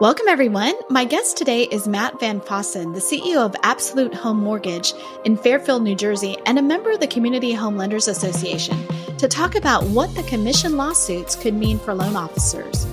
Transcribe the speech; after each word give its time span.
Welcome, 0.00 0.28
everyone. 0.28 0.72
My 0.88 1.04
guest 1.04 1.36
today 1.36 1.64
is 1.64 1.86
Matt 1.86 2.18
VanFossen, 2.20 2.94
the 2.94 3.00
CEO 3.00 3.44
of 3.44 3.54
Absolute 3.62 4.14
Home 4.14 4.38
Mortgage 4.38 4.94
in 5.26 5.36
Fairfield, 5.36 5.82
New 5.82 5.94
Jersey, 5.94 6.38
and 6.46 6.58
a 6.58 6.62
member 6.62 6.90
of 6.90 7.00
the 7.00 7.06
Community 7.06 7.52
Home 7.52 7.76
Lenders 7.76 8.08
Association, 8.08 8.78
to 9.18 9.28
talk 9.28 9.56
about 9.56 9.84
what 9.84 10.14
the 10.14 10.22
commission 10.22 10.78
lawsuits 10.78 11.36
could 11.36 11.52
mean 11.52 11.78
for 11.78 11.92
loan 11.92 12.16
officers. 12.16 12.86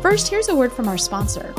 First, 0.00 0.28
here's 0.28 0.48
a 0.48 0.56
word 0.56 0.72
from 0.72 0.88
our 0.88 0.96
sponsor. 0.96 1.54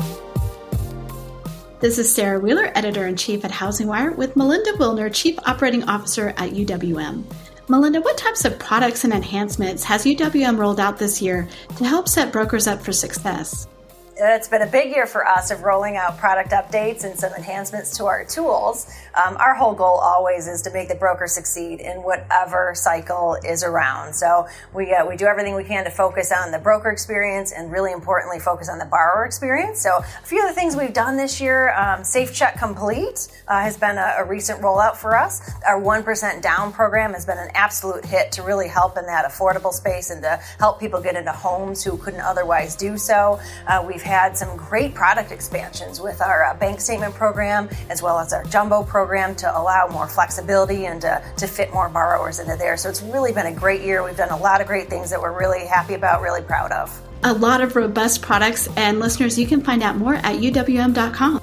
This 1.78 1.98
is 1.98 2.12
Sarah 2.12 2.40
Wheeler, 2.40 2.72
editor 2.74 3.06
in 3.06 3.14
chief 3.14 3.44
at 3.44 3.52
HousingWire, 3.52 4.16
with 4.16 4.34
Melinda 4.34 4.72
Wilner, 4.72 5.14
chief 5.14 5.38
operating 5.46 5.84
officer 5.84 6.30
at 6.30 6.50
UWM. 6.50 7.22
Melinda, 7.68 8.00
what 8.00 8.18
types 8.18 8.44
of 8.44 8.58
products 8.58 9.04
and 9.04 9.12
enhancements 9.12 9.84
has 9.84 10.04
UWM 10.04 10.58
rolled 10.58 10.80
out 10.80 10.98
this 10.98 11.22
year 11.22 11.48
to 11.76 11.84
help 11.84 12.08
set 12.08 12.32
brokers 12.32 12.66
up 12.66 12.82
for 12.82 12.90
success? 12.90 13.68
It's 14.18 14.48
been 14.48 14.62
a 14.62 14.66
big 14.66 14.94
year 14.94 15.06
for 15.06 15.26
us 15.26 15.50
of 15.50 15.62
rolling 15.62 15.96
out 15.96 16.16
product 16.16 16.50
updates 16.50 17.04
and 17.04 17.18
some 17.18 17.34
enhancements 17.34 17.98
to 17.98 18.06
our 18.06 18.24
tools. 18.24 18.90
Um, 19.14 19.36
our 19.36 19.54
whole 19.54 19.74
goal 19.74 19.98
always 19.98 20.48
is 20.48 20.62
to 20.62 20.72
make 20.72 20.88
the 20.88 20.94
broker 20.94 21.26
succeed 21.26 21.80
in 21.80 22.02
whatever 22.02 22.72
cycle 22.74 23.36
is 23.44 23.62
around. 23.62 24.14
So 24.14 24.48
we 24.72 24.94
uh, 24.94 25.04
we 25.04 25.16
do 25.16 25.26
everything 25.26 25.54
we 25.54 25.64
can 25.64 25.84
to 25.84 25.90
focus 25.90 26.32
on 26.32 26.50
the 26.50 26.58
broker 26.58 26.88
experience 26.90 27.52
and 27.52 27.70
really 27.70 27.92
importantly 27.92 28.38
focus 28.38 28.70
on 28.70 28.78
the 28.78 28.86
borrower 28.86 29.26
experience. 29.26 29.82
So 29.82 29.98
a 29.98 30.26
few 30.26 30.42
of 30.42 30.48
the 30.48 30.54
things 30.54 30.76
we've 30.76 30.94
done 30.94 31.18
this 31.18 31.38
year, 31.38 31.74
um, 31.74 32.02
Safe 32.02 32.32
Check 32.32 32.58
Complete 32.58 33.28
uh, 33.48 33.60
has 33.60 33.76
been 33.76 33.98
a, 33.98 34.14
a 34.18 34.24
recent 34.24 34.62
rollout 34.62 34.96
for 34.96 35.14
us. 35.14 35.50
Our 35.66 35.78
one 35.78 36.02
percent 36.02 36.42
down 36.42 36.72
program 36.72 37.12
has 37.12 37.26
been 37.26 37.38
an 37.38 37.50
absolute 37.54 38.06
hit 38.06 38.32
to 38.32 38.42
really 38.42 38.68
help 38.68 38.96
in 38.96 39.04
that 39.06 39.30
affordable 39.30 39.72
space 39.72 40.08
and 40.08 40.22
to 40.22 40.40
help 40.58 40.80
people 40.80 41.02
get 41.02 41.16
into 41.16 41.32
homes 41.32 41.84
who 41.84 41.98
couldn't 41.98 42.22
otherwise 42.22 42.76
do 42.76 42.96
so. 42.96 43.38
Uh, 43.66 43.84
we've 43.86 44.05
had 44.06 44.38
some 44.38 44.56
great 44.56 44.94
product 44.94 45.32
expansions 45.32 46.00
with 46.00 46.22
our 46.22 46.44
uh, 46.44 46.54
bank 46.54 46.80
statement 46.80 47.14
program 47.14 47.68
as 47.90 48.00
well 48.00 48.18
as 48.18 48.32
our 48.32 48.44
jumbo 48.44 48.82
program 48.82 49.34
to 49.36 49.58
allow 49.58 49.88
more 49.88 50.08
flexibility 50.08 50.86
and 50.86 51.00
to, 51.02 51.22
to 51.36 51.46
fit 51.46 51.72
more 51.72 51.88
borrowers 51.88 52.38
into 52.38 52.56
there. 52.56 52.76
So 52.76 52.88
it's 52.88 53.02
really 53.02 53.32
been 53.32 53.46
a 53.46 53.54
great 53.54 53.82
year. 53.82 54.02
We've 54.04 54.16
done 54.16 54.30
a 54.30 54.36
lot 54.36 54.60
of 54.60 54.66
great 54.66 54.88
things 54.88 55.10
that 55.10 55.20
we're 55.20 55.36
really 55.38 55.66
happy 55.66 55.94
about, 55.94 56.22
really 56.22 56.42
proud 56.42 56.72
of. 56.72 57.02
A 57.24 57.34
lot 57.34 57.60
of 57.60 57.74
robust 57.74 58.22
products, 58.22 58.68
and 58.76 59.00
listeners, 59.00 59.38
you 59.38 59.46
can 59.46 59.60
find 59.60 59.82
out 59.82 59.96
more 59.96 60.14
at 60.14 60.36
uwm.com. 60.36 61.42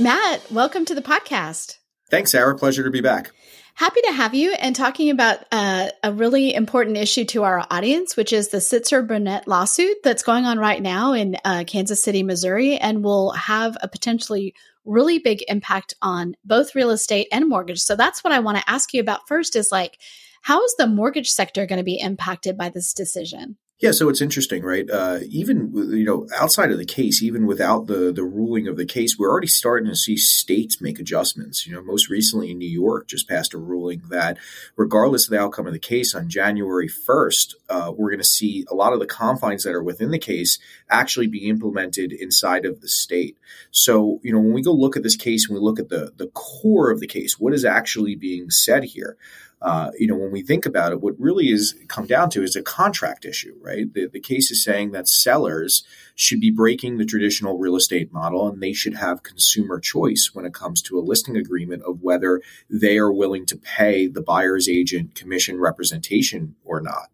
Matt, 0.00 0.50
welcome 0.50 0.84
to 0.86 0.94
the 0.94 1.02
podcast. 1.02 1.76
Thanks, 2.10 2.32
Sarah. 2.32 2.56
Pleasure 2.56 2.82
to 2.82 2.90
be 2.90 3.02
back. 3.02 3.30
Happy 3.74 4.00
to 4.02 4.12
have 4.12 4.34
you 4.34 4.52
and 4.52 4.76
talking 4.76 5.10
about 5.10 5.38
uh, 5.52 5.88
a 6.02 6.12
really 6.12 6.54
important 6.54 6.96
issue 6.96 7.24
to 7.26 7.44
our 7.44 7.64
audience, 7.70 8.16
which 8.16 8.32
is 8.32 8.48
the 8.48 8.58
Sitzer 8.58 9.06
Burnett 9.06 9.48
lawsuit 9.48 10.02
that's 10.02 10.22
going 10.22 10.44
on 10.44 10.58
right 10.58 10.82
now 10.82 11.12
in 11.14 11.36
uh, 11.44 11.64
Kansas 11.66 12.02
City, 12.02 12.22
Missouri, 12.22 12.76
and 12.76 13.02
will 13.02 13.30
have 13.32 13.76
a 13.80 13.88
potentially 13.88 14.54
really 14.84 15.18
big 15.18 15.42
impact 15.48 15.94
on 16.02 16.36
both 16.44 16.74
real 16.74 16.90
estate 16.90 17.28
and 17.32 17.48
mortgage. 17.48 17.80
So 17.80 17.96
that's 17.96 18.22
what 18.22 18.32
I 18.32 18.40
want 18.40 18.58
to 18.58 18.70
ask 18.70 18.92
you 18.92 19.00
about 19.00 19.28
first 19.28 19.56
is 19.56 19.72
like, 19.72 19.98
how 20.42 20.62
is 20.64 20.74
the 20.76 20.86
mortgage 20.86 21.30
sector 21.30 21.66
going 21.66 21.78
to 21.78 21.84
be 21.84 22.00
impacted 22.00 22.56
by 22.56 22.70
this 22.70 22.92
decision? 22.92 23.56
Yeah, 23.80 23.92
so 23.92 24.10
it's 24.10 24.20
interesting, 24.20 24.62
right? 24.62 24.84
Uh, 24.90 25.20
even 25.30 25.72
you 25.74 26.04
know, 26.04 26.28
outside 26.38 26.70
of 26.70 26.76
the 26.76 26.84
case, 26.84 27.22
even 27.22 27.46
without 27.46 27.86
the 27.86 28.12
the 28.12 28.24
ruling 28.24 28.68
of 28.68 28.76
the 28.76 28.84
case, 28.84 29.18
we're 29.18 29.30
already 29.30 29.46
starting 29.46 29.88
to 29.88 29.96
see 29.96 30.18
states 30.18 30.82
make 30.82 30.98
adjustments. 31.00 31.66
You 31.66 31.72
know, 31.72 31.82
most 31.82 32.10
recently 32.10 32.50
in 32.50 32.58
New 32.58 32.68
York, 32.68 33.08
just 33.08 33.26
passed 33.26 33.54
a 33.54 33.58
ruling 33.58 34.02
that, 34.10 34.36
regardless 34.76 35.26
of 35.26 35.30
the 35.30 35.40
outcome 35.40 35.66
of 35.66 35.72
the 35.72 35.78
case, 35.78 36.14
on 36.14 36.28
January 36.28 36.88
first, 36.88 37.56
uh, 37.70 37.90
we're 37.96 38.10
going 38.10 38.20
to 38.20 38.24
see 38.24 38.66
a 38.70 38.74
lot 38.74 38.92
of 38.92 39.00
the 39.00 39.06
confines 39.06 39.64
that 39.64 39.74
are 39.74 39.82
within 39.82 40.10
the 40.10 40.18
case 40.18 40.58
actually 40.90 41.26
be 41.26 41.48
implemented 41.48 42.12
inside 42.12 42.66
of 42.66 42.82
the 42.82 42.88
state. 42.88 43.38
So, 43.70 44.20
you 44.22 44.30
know, 44.30 44.40
when 44.40 44.52
we 44.52 44.62
go 44.62 44.72
look 44.72 44.98
at 44.98 45.02
this 45.02 45.16
case 45.16 45.48
and 45.48 45.58
we 45.58 45.64
look 45.64 45.80
at 45.80 45.88
the 45.88 46.12
the 46.14 46.28
core 46.28 46.90
of 46.90 47.00
the 47.00 47.06
case, 47.06 47.40
what 47.40 47.54
is 47.54 47.64
actually 47.64 48.14
being 48.14 48.50
said 48.50 48.84
here? 48.84 49.16
Uh, 49.62 49.90
you 49.98 50.06
know, 50.06 50.16
when 50.16 50.30
we 50.30 50.42
think 50.42 50.64
about 50.64 50.92
it, 50.92 51.02
what 51.02 51.18
really 51.18 51.50
is 51.50 51.74
come 51.88 52.06
down 52.06 52.30
to 52.30 52.42
is 52.42 52.56
a 52.56 52.62
contract 52.62 53.26
issue, 53.26 53.54
right? 53.60 53.92
The, 53.92 54.06
the 54.06 54.20
case 54.20 54.50
is 54.50 54.64
saying 54.64 54.92
that 54.92 55.06
sellers 55.06 55.84
should 56.14 56.40
be 56.40 56.50
breaking 56.50 56.96
the 56.96 57.04
traditional 57.04 57.58
real 57.58 57.76
estate 57.76 58.10
model 58.12 58.48
and 58.48 58.62
they 58.62 58.72
should 58.72 58.94
have 58.94 59.22
consumer 59.22 59.78
choice 59.78 60.30
when 60.32 60.46
it 60.46 60.54
comes 60.54 60.80
to 60.82 60.98
a 60.98 61.00
listing 61.00 61.36
agreement 61.36 61.82
of 61.82 62.00
whether 62.00 62.40
they 62.70 62.96
are 62.96 63.12
willing 63.12 63.44
to 63.46 63.56
pay 63.56 64.06
the 64.06 64.22
buyer's 64.22 64.68
agent 64.68 65.14
commission 65.14 65.60
representation 65.60 66.54
or 66.64 66.80
not. 66.80 67.10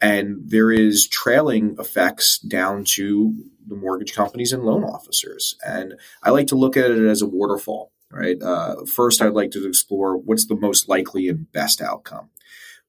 And 0.00 0.50
there 0.50 0.72
is 0.72 1.08
trailing 1.08 1.76
effects 1.78 2.38
down 2.38 2.84
to 2.84 3.34
the 3.66 3.76
mortgage 3.76 4.14
companies 4.14 4.52
and 4.52 4.64
loan 4.64 4.84
officers. 4.84 5.54
And 5.64 5.94
I 6.22 6.30
like 6.30 6.48
to 6.48 6.56
look 6.56 6.76
at 6.76 6.90
it 6.90 7.06
as 7.06 7.22
a 7.22 7.26
waterfall 7.26 7.92
right? 8.14 8.40
Uh, 8.40 8.84
first, 8.86 9.20
I'd 9.20 9.32
like 9.32 9.50
to 9.52 9.66
explore 9.66 10.16
what's 10.16 10.46
the 10.46 10.56
most 10.56 10.88
likely 10.88 11.28
and 11.28 11.50
best 11.52 11.82
outcome. 11.82 12.30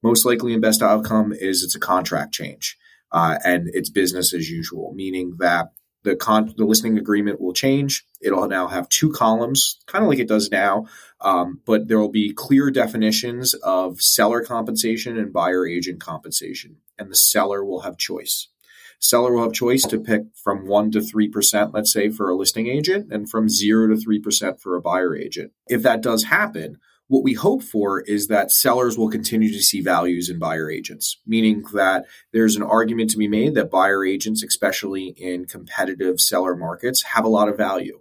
Most 0.04 0.26
likely 0.26 0.54
and 0.54 0.62
best 0.62 0.82
outcome 0.82 1.34
is 1.34 1.64
it's 1.64 1.76
a 1.76 1.80
contract 1.80 2.34
change, 2.34 2.78
uh, 3.12 3.38
and 3.44 3.70
it's 3.74 3.90
business 3.90 4.34
as 4.34 4.50
usual, 4.50 4.94
meaning 4.94 5.36
that 5.40 5.72
the 6.04 6.16
con- 6.16 6.54
the 6.56 6.66
listing 6.66 6.98
agreement 6.98 7.42
will 7.42 7.54
change. 7.54 8.06
It'll 8.22 8.48
now 8.48 8.68
have 8.68 8.88
two 8.90 9.12
columns, 9.12 9.80
kind 9.88 10.04
of 10.04 10.10
like 10.10 10.20
it 10.20 10.28
does 10.28 10.52
now, 10.52 10.86
um, 11.22 11.62
but 11.66 11.88
there 11.88 12.00
will 12.00 12.12
be 12.12 12.34
clear 12.34 12.70
definitions 12.70 13.56
of 13.56 14.02
seller 14.02 14.44
compensation 14.44 15.18
and 15.18 15.34
buyer 15.34 15.66
agent 15.68 16.00
compensation, 16.00 16.78
and 17.00 17.10
the 17.10 17.16
seller 17.16 17.66
will 17.66 17.82
have 17.82 17.98
choice. 17.98 18.48
Seller 19.08 19.34
will 19.34 19.44
have 19.44 19.54
choice 19.54 19.84
to 19.84 20.00
pick 20.00 20.24
from 20.36 20.66
1% 20.66 20.92
to 20.94 21.00
3%, 21.00 21.74
let's 21.74 21.94
say, 21.94 22.10
for 22.10 22.30
a 22.30 22.36
listing 22.36 22.68
agent, 22.68 23.12
and 23.12 23.30
from 23.30 23.50
0 23.50 23.90
to 23.90 23.96
3% 23.96 24.60
for 24.60 24.76
a 24.76 24.82
buyer 24.82 25.16
agent. 25.16 25.52
If 25.68 25.84
that 25.84 26.02
does 26.02 26.26
happen, 26.26 26.78
what 27.08 27.24
we 27.24 27.34
hope 27.34 27.62
for 27.62 28.02
is 28.02 28.28
that 28.30 28.52
sellers 28.52 28.98
will 28.98 29.10
continue 29.10 29.52
to 29.52 29.62
see 29.62 29.82
values 29.82 30.28
in 30.28 30.40
buyer 30.40 30.72
agents, 30.72 31.20
meaning 31.28 31.64
that 31.74 32.06
there's 32.34 32.56
an 32.56 32.64
argument 32.64 33.12
to 33.12 33.18
be 33.18 33.28
made 33.28 33.54
that 33.54 33.70
buyer 33.70 34.04
agents, 34.04 34.44
especially 34.44 35.14
in 35.18 35.46
competitive 35.46 36.20
seller 36.20 36.56
markets, 36.56 37.04
have 37.04 37.26
a 37.26 37.30
lot 37.30 37.48
of 37.48 37.58
value. 37.58 38.00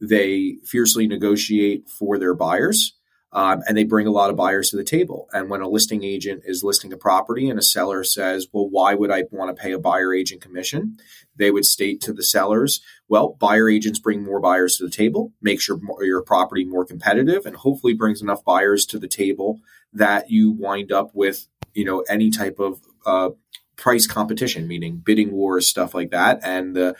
They 0.00 0.58
fiercely 0.64 1.08
negotiate 1.08 1.88
for 1.88 2.18
their 2.18 2.34
buyers 2.34 2.95
um, 3.36 3.62
and 3.68 3.76
they 3.76 3.84
bring 3.84 4.06
a 4.06 4.10
lot 4.10 4.30
of 4.30 4.36
buyers 4.36 4.70
to 4.70 4.78
the 4.78 4.82
table. 4.82 5.28
And 5.30 5.50
when 5.50 5.60
a 5.60 5.68
listing 5.68 6.02
agent 6.02 6.42
is 6.46 6.64
listing 6.64 6.90
a 6.90 6.96
property 6.96 7.50
and 7.50 7.58
a 7.58 7.62
seller 7.62 8.02
says, 8.02 8.48
well, 8.50 8.66
why 8.66 8.94
would 8.94 9.10
I 9.10 9.24
want 9.30 9.54
to 9.54 9.62
pay 9.62 9.72
a 9.72 9.78
buyer 9.78 10.14
agent 10.14 10.40
commission? 10.40 10.96
They 11.36 11.50
would 11.50 11.66
state 11.66 12.00
to 12.00 12.14
the 12.14 12.22
sellers, 12.22 12.80
well, 13.08 13.36
buyer 13.38 13.68
agents 13.68 13.98
bring 13.98 14.24
more 14.24 14.40
buyers 14.40 14.78
to 14.78 14.84
the 14.84 14.90
table, 14.90 15.34
makes 15.42 15.68
your, 15.68 15.78
your 16.00 16.22
property 16.22 16.64
more 16.64 16.86
competitive, 16.86 17.44
and 17.44 17.56
hopefully 17.56 17.92
brings 17.92 18.22
enough 18.22 18.42
buyers 18.42 18.86
to 18.86 18.98
the 18.98 19.06
table 19.06 19.60
that 19.92 20.30
you 20.30 20.50
wind 20.50 20.90
up 20.90 21.10
with, 21.12 21.46
you 21.74 21.84
know, 21.84 22.00
any 22.08 22.30
type 22.30 22.58
of 22.58 22.80
uh, 23.04 23.30
price 23.76 24.06
competition, 24.06 24.66
meaning 24.66 24.96
bidding 25.04 25.32
wars, 25.32 25.68
stuff 25.68 25.94
like 25.94 26.10
that. 26.10 26.40
And 26.42 26.74
the 26.74 26.96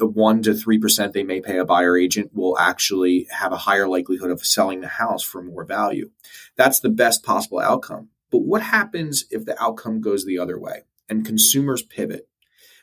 one 0.00 0.42
to 0.42 0.54
three 0.54 0.78
percent 0.78 1.12
they 1.12 1.22
may 1.22 1.40
pay 1.40 1.58
a 1.58 1.64
buyer 1.64 1.96
agent 1.96 2.32
will 2.34 2.58
actually 2.58 3.26
have 3.30 3.52
a 3.52 3.56
higher 3.58 3.88
likelihood 3.88 4.30
of 4.30 4.44
selling 4.44 4.80
the 4.80 4.88
house 4.88 5.22
for 5.22 5.42
more 5.42 5.64
value. 5.64 6.10
That's 6.56 6.80
the 6.80 6.90
best 6.90 7.22
possible 7.22 7.60
outcome. 7.60 8.08
But 8.30 8.42
what 8.42 8.62
happens 8.62 9.24
if 9.30 9.44
the 9.44 9.60
outcome 9.62 10.00
goes 10.00 10.24
the 10.24 10.38
other 10.38 10.58
way 10.58 10.82
and 11.08 11.24
consumers 11.24 11.82
pivot? 11.82 12.28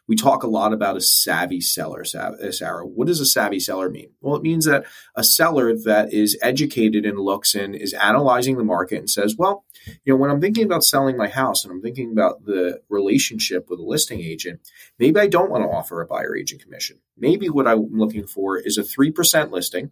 We 0.07 0.15
talk 0.17 0.43
a 0.43 0.47
lot 0.47 0.73
about 0.73 0.97
a 0.97 1.01
savvy 1.01 1.61
seller, 1.61 2.01
uh, 2.01 2.51
Sarah. 2.51 2.85
What 2.85 3.07
does 3.07 3.21
a 3.21 3.25
savvy 3.25 3.59
seller 3.59 3.89
mean? 3.89 4.09
Well, 4.19 4.35
it 4.35 4.43
means 4.43 4.65
that 4.65 4.85
a 5.15 5.23
seller 5.23 5.73
that 5.75 6.11
is 6.11 6.37
educated 6.41 7.05
and 7.05 7.17
looks 7.17 7.55
and 7.55 7.73
is 7.73 7.93
analyzing 7.93 8.57
the 8.57 8.65
market 8.65 8.99
and 8.99 9.09
says, 9.09 9.35
well, 9.37 9.63
you 10.03 10.13
know, 10.13 10.17
when 10.17 10.29
I'm 10.29 10.41
thinking 10.41 10.65
about 10.65 10.83
selling 10.83 11.15
my 11.15 11.29
house 11.29 11.63
and 11.63 11.71
I'm 11.71 11.81
thinking 11.81 12.11
about 12.11 12.45
the 12.45 12.81
relationship 12.89 13.69
with 13.69 13.79
a 13.79 13.83
listing 13.83 14.19
agent, 14.19 14.59
maybe 14.99 15.19
I 15.19 15.27
don't 15.27 15.49
want 15.49 15.63
to 15.63 15.69
offer 15.69 16.01
a 16.01 16.05
buyer 16.05 16.35
agent 16.35 16.61
commission. 16.61 16.99
Maybe 17.17 17.49
what 17.49 17.67
I'm 17.67 17.89
looking 17.93 18.27
for 18.27 18.57
is 18.57 18.77
a 18.77 18.83
3% 18.83 19.51
listing. 19.51 19.91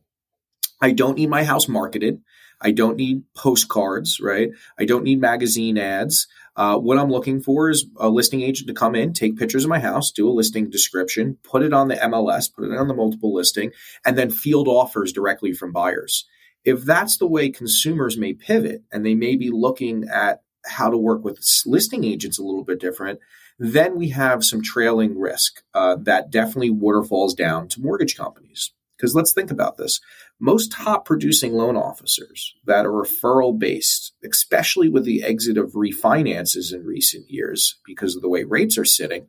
I 0.82 0.92
don't 0.92 1.18
need 1.18 1.30
my 1.30 1.44
house 1.44 1.68
marketed. 1.68 2.22
I 2.62 2.72
don't 2.72 2.98
need 2.98 3.24
postcards, 3.36 4.20
right? 4.20 4.52
I 4.78 4.86
don't 4.86 5.04
need 5.04 5.20
magazine 5.20 5.78
ads. 5.78 6.28
Uh, 6.56 6.78
what 6.78 6.98
I'm 6.98 7.10
looking 7.10 7.42
for 7.42 7.70
is 7.70 7.86
a 7.98 8.10
listing 8.10 8.42
agent 8.42 8.68
to 8.68 8.74
come 8.74 8.94
in, 8.94 9.14
take 9.14 9.38
pictures 9.38 9.64
of 9.64 9.70
my 9.70 9.80
house, 9.80 10.12
do 10.12 10.30
a 10.30 10.32
listing 10.32 10.70
description, 10.70 11.38
put 11.44 11.64
it 11.64 11.74
on 11.74 11.88
the 11.88 11.96
MLS, 11.96 12.54
put 12.54 12.66
it 12.66 12.78
on 12.78 12.88
the 12.88 12.94
multiple 12.94 13.34
listing, 13.34 13.72
and 14.06 14.18
then 14.18 14.30
field 14.30 14.68
offers 14.68 15.14
directly 15.14 15.54
from 15.54 15.72
buyers. 15.72 16.28
If 16.64 16.84
that's 16.84 17.18
the 17.18 17.28
way 17.28 17.50
consumers 17.50 18.18
may 18.18 18.34
pivot 18.34 18.84
and 18.92 19.06
they 19.06 19.16
may 19.16 19.36
be 19.36 19.50
looking 19.50 20.08
at 20.10 20.44
how 20.66 20.90
to 20.92 20.98
work 20.98 21.24
with 21.24 21.44
listing 21.66 22.04
agents 22.04 22.38
a 22.38 22.44
little 22.44 22.64
bit 22.64 22.80
different, 22.80 23.20
then 23.58 23.98
we 23.98 24.10
have 24.10 24.44
some 24.44 24.62
trailing 24.62 25.18
risk 25.18 25.64
uh, 25.74 25.96
that 26.02 26.30
definitely 26.30 26.70
waterfalls 26.70 27.34
down 27.34 27.68
to 27.70 27.82
mortgage 27.82 28.16
companies. 28.16 28.72
Because 29.02 29.16
let's 29.16 29.34
think 29.34 29.50
about 29.50 29.78
this. 29.78 30.00
Most 30.40 30.72
top 30.72 31.06
producing 31.06 31.54
loan 31.54 31.76
officers 31.76 32.54
that 32.66 32.86
are 32.86 32.92
referral 32.92 33.58
based, 33.58 34.14
especially 34.24 34.90
with 34.90 35.06
the 35.06 35.24
exit 35.24 35.58
of 35.58 35.72
refinances 35.72 36.72
in 36.72 36.86
recent 36.86 37.28
years 37.28 37.80
because 37.84 38.16
of 38.16 38.22
the 38.22 38.30
way 38.30 38.44
rates 38.44 38.78
are 38.78 38.86
sitting, 38.86 39.26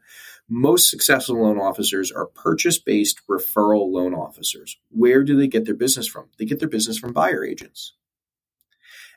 most 0.46 0.90
successful 0.90 1.42
loan 1.42 1.58
officers 1.58 2.12
are 2.12 2.26
purchase 2.26 2.78
based 2.78 3.22
referral 3.30 3.90
loan 3.90 4.12
officers. 4.12 4.76
Where 4.90 5.24
do 5.24 5.38
they 5.38 5.48
get 5.48 5.64
their 5.64 5.74
business 5.74 6.06
from? 6.06 6.26
They 6.38 6.44
get 6.44 6.58
their 6.58 6.68
business 6.68 6.98
from 6.98 7.14
buyer 7.14 7.42
agents. 7.42 7.94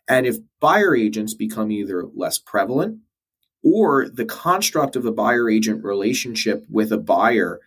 And 0.07 0.25
if 0.25 0.37
buyer 0.61 0.95
agents 0.95 1.33
become 1.33 1.69
either 1.69 2.05
less 2.15 2.39
prevalent 2.39 2.99
or 3.61 4.07
the 4.07 4.23
construct 4.23 4.95
of 4.95 5.05
a 5.05 5.11
buyer 5.11 5.49
agent 5.49 5.83
relationship 5.83 6.65
with 6.69 6.93
a 6.93 6.97
buyer 6.97 7.59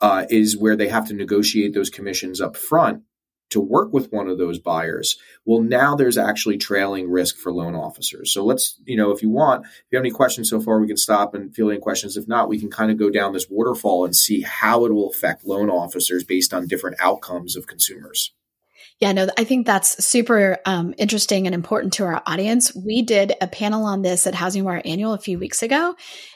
uh, 0.00 0.26
is 0.30 0.56
where 0.56 0.76
they 0.76 0.88
have 0.88 1.08
to 1.08 1.14
negotiate 1.14 1.74
those 1.74 1.90
commissions 1.90 2.40
up 2.40 2.56
front 2.56 3.02
to 3.50 3.60
work 3.60 3.92
with 3.92 4.12
one 4.12 4.28
of 4.28 4.38
those 4.38 4.58
buyers. 4.58 5.16
Well, 5.44 5.62
now 5.62 5.94
there's 5.94 6.18
actually 6.18 6.58
trailing 6.58 7.10
risk 7.10 7.36
for 7.36 7.50
loan 7.50 7.74
officers. 7.74 8.32
So 8.32 8.44
let's, 8.44 8.78
you 8.84 8.96
know, 8.96 9.10
if 9.10 9.22
you 9.22 9.30
want, 9.30 9.64
if 9.64 9.86
you 9.90 9.96
have 9.96 10.02
any 10.02 10.10
questions 10.10 10.50
so 10.50 10.60
far, 10.60 10.78
we 10.80 10.86
can 10.86 10.98
stop 10.98 11.34
and 11.34 11.54
field 11.54 11.70
any 11.70 11.80
questions. 11.80 12.16
If 12.16 12.28
not, 12.28 12.48
we 12.48 12.60
can 12.60 12.70
kind 12.70 12.90
of 12.90 12.98
go 12.98 13.10
down 13.10 13.32
this 13.32 13.46
waterfall 13.48 14.04
and 14.04 14.14
see 14.14 14.42
how 14.42 14.84
it 14.84 14.92
will 14.92 15.10
affect 15.10 15.46
loan 15.46 15.70
officers 15.70 16.24
based 16.24 16.52
on 16.52 16.66
different 16.66 16.96
outcomes 17.00 17.56
of 17.56 17.66
consumers. 17.66 18.34
Yeah, 19.00 19.12
no, 19.12 19.28
I 19.38 19.44
think 19.44 19.64
that's 19.64 20.04
super 20.04 20.58
um, 20.66 20.92
interesting 20.98 21.46
and 21.46 21.54
important 21.54 21.92
to 21.94 22.04
our 22.04 22.20
audience. 22.26 22.74
We 22.74 23.02
did 23.02 23.32
a 23.40 23.46
panel 23.46 23.84
on 23.84 24.02
this 24.02 24.26
at 24.26 24.34
HousingWire 24.34 24.82
Annual 24.84 25.12
a 25.12 25.18
few 25.18 25.38
weeks 25.38 25.62
ago, 25.62 25.94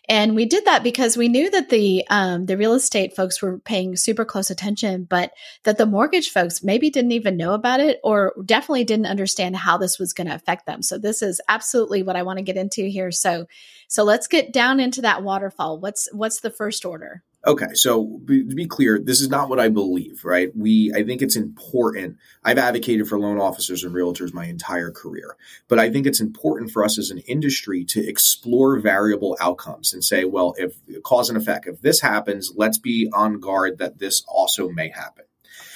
and 0.08 0.36
we 0.36 0.46
did 0.46 0.64
that 0.66 0.84
because 0.84 1.16
we 1.16 1.26
knew 1.26 1.50
that 1.50 1.70
the 1.70 2.04
um, 2.08 2.46
the 2.46 2.56
real 2.56 2.74
estate 2.74 3.16
folks 3.16 3.42
were 3.42 3.58
paying 3.58 3.96
super 3.96 4.24
close 4.24 4.48
attention, 4.48 5.08
but 5.10 5.32
that 5.64 5.76
the 5.76 5.86
mortgage 5.86 6.30
folks 6.30 6.62
maybe 6.62 6.88
didn't 6.88 7.10
even 7.10 7.36
know 7.36 7.54
about 7.54 7.80
it 7.80 7.98
or 8.04 8.32
definitely 8.44 8.84
didn't 8.84 9.06
understand 9.06 9.56
how 9.56 9.76
this 9.76 9.98
was 9.98 10.12
going 10.12 10.28
to 10.28 10.34
affect 10.34 10.64
them. 10.64 10.82
So 10.82 10.98
this 10.98 11.20
is 11.20 11.40
absolutely 11.48 12.04
what 12.04 12.14
I 12.14 12.22
want 12.22 12.38
to 12.38 12.44
get 12.44 12.56
into 12.56 12.84
here. 12.84 13.10
So 13.10 13.46
so 13.88 14.04
let's 14.04 14.28
get 14.28 14.52
down 14.52 14.78
into 14.78 15.00
that 15.02 15.24
waterfall. 15.24 15.80
What's 15.80 16.08
what's 16.12 16.40
the 16.40 16.50
first 16.50 16.84
order? 16.84 17.24
Okay, 17.44 17.74
so 17.74 18.04
be, 18.24 18.44
to 18.44 18.54
be 18.54 18.66
clear, 18.66 19.00
this 19.02 19.20
is 19.20 19.28
not 19.28 19.48
what 19.48 19.58
I 19.58 19.68
believe, 19.68 20.24
right? 20.24 20.54
We, 20.54 20.92
I 20.94 21.02
think 21.02 21.22
it's 21.22 21.34
important. 21.34 22.18
I've 22.44 22.58
advocated 22.58 23.08
for 23.08 23.18
loan 23.18 23.40
officers 23.40 23.82
and 23.82 23.92
realtors 23.92 24.32
my 24.32 24.44
entire 24.44 24.92
career, 24.92 25.36
but 25.66 25.80
I 25.80 25.90
think 25.90 26.06
it's 26.06 26.20
important 26.20 26.70
for 26.70 26.84
us 26.84 26.98
as 26.98 27.10
an 27.10 27.18
industry 27.18 27.84
to 27.86 28.06
explore 28.06 28.78
variable 28.78 29.36
outcomes 29.40 29.92
and 29.92 30.04
say, 30.04 30.24
well, 30.24 30.54
if 30.56 30.76
cause 31.02 31.30
and 31.30 31.36
effect, 31.36 31.66
if 31.66 31.80
this 31.80 32.00
happens, 32.00 32.52
let's 32.54 32.78
be 32.78 33.10
on 33.12 33.40
guard 33.40 33.78
that 33.78 33.98
this 33.98 34.22
also 34.28 34.68
may 34.68 34.90
happen. 34.90 35.24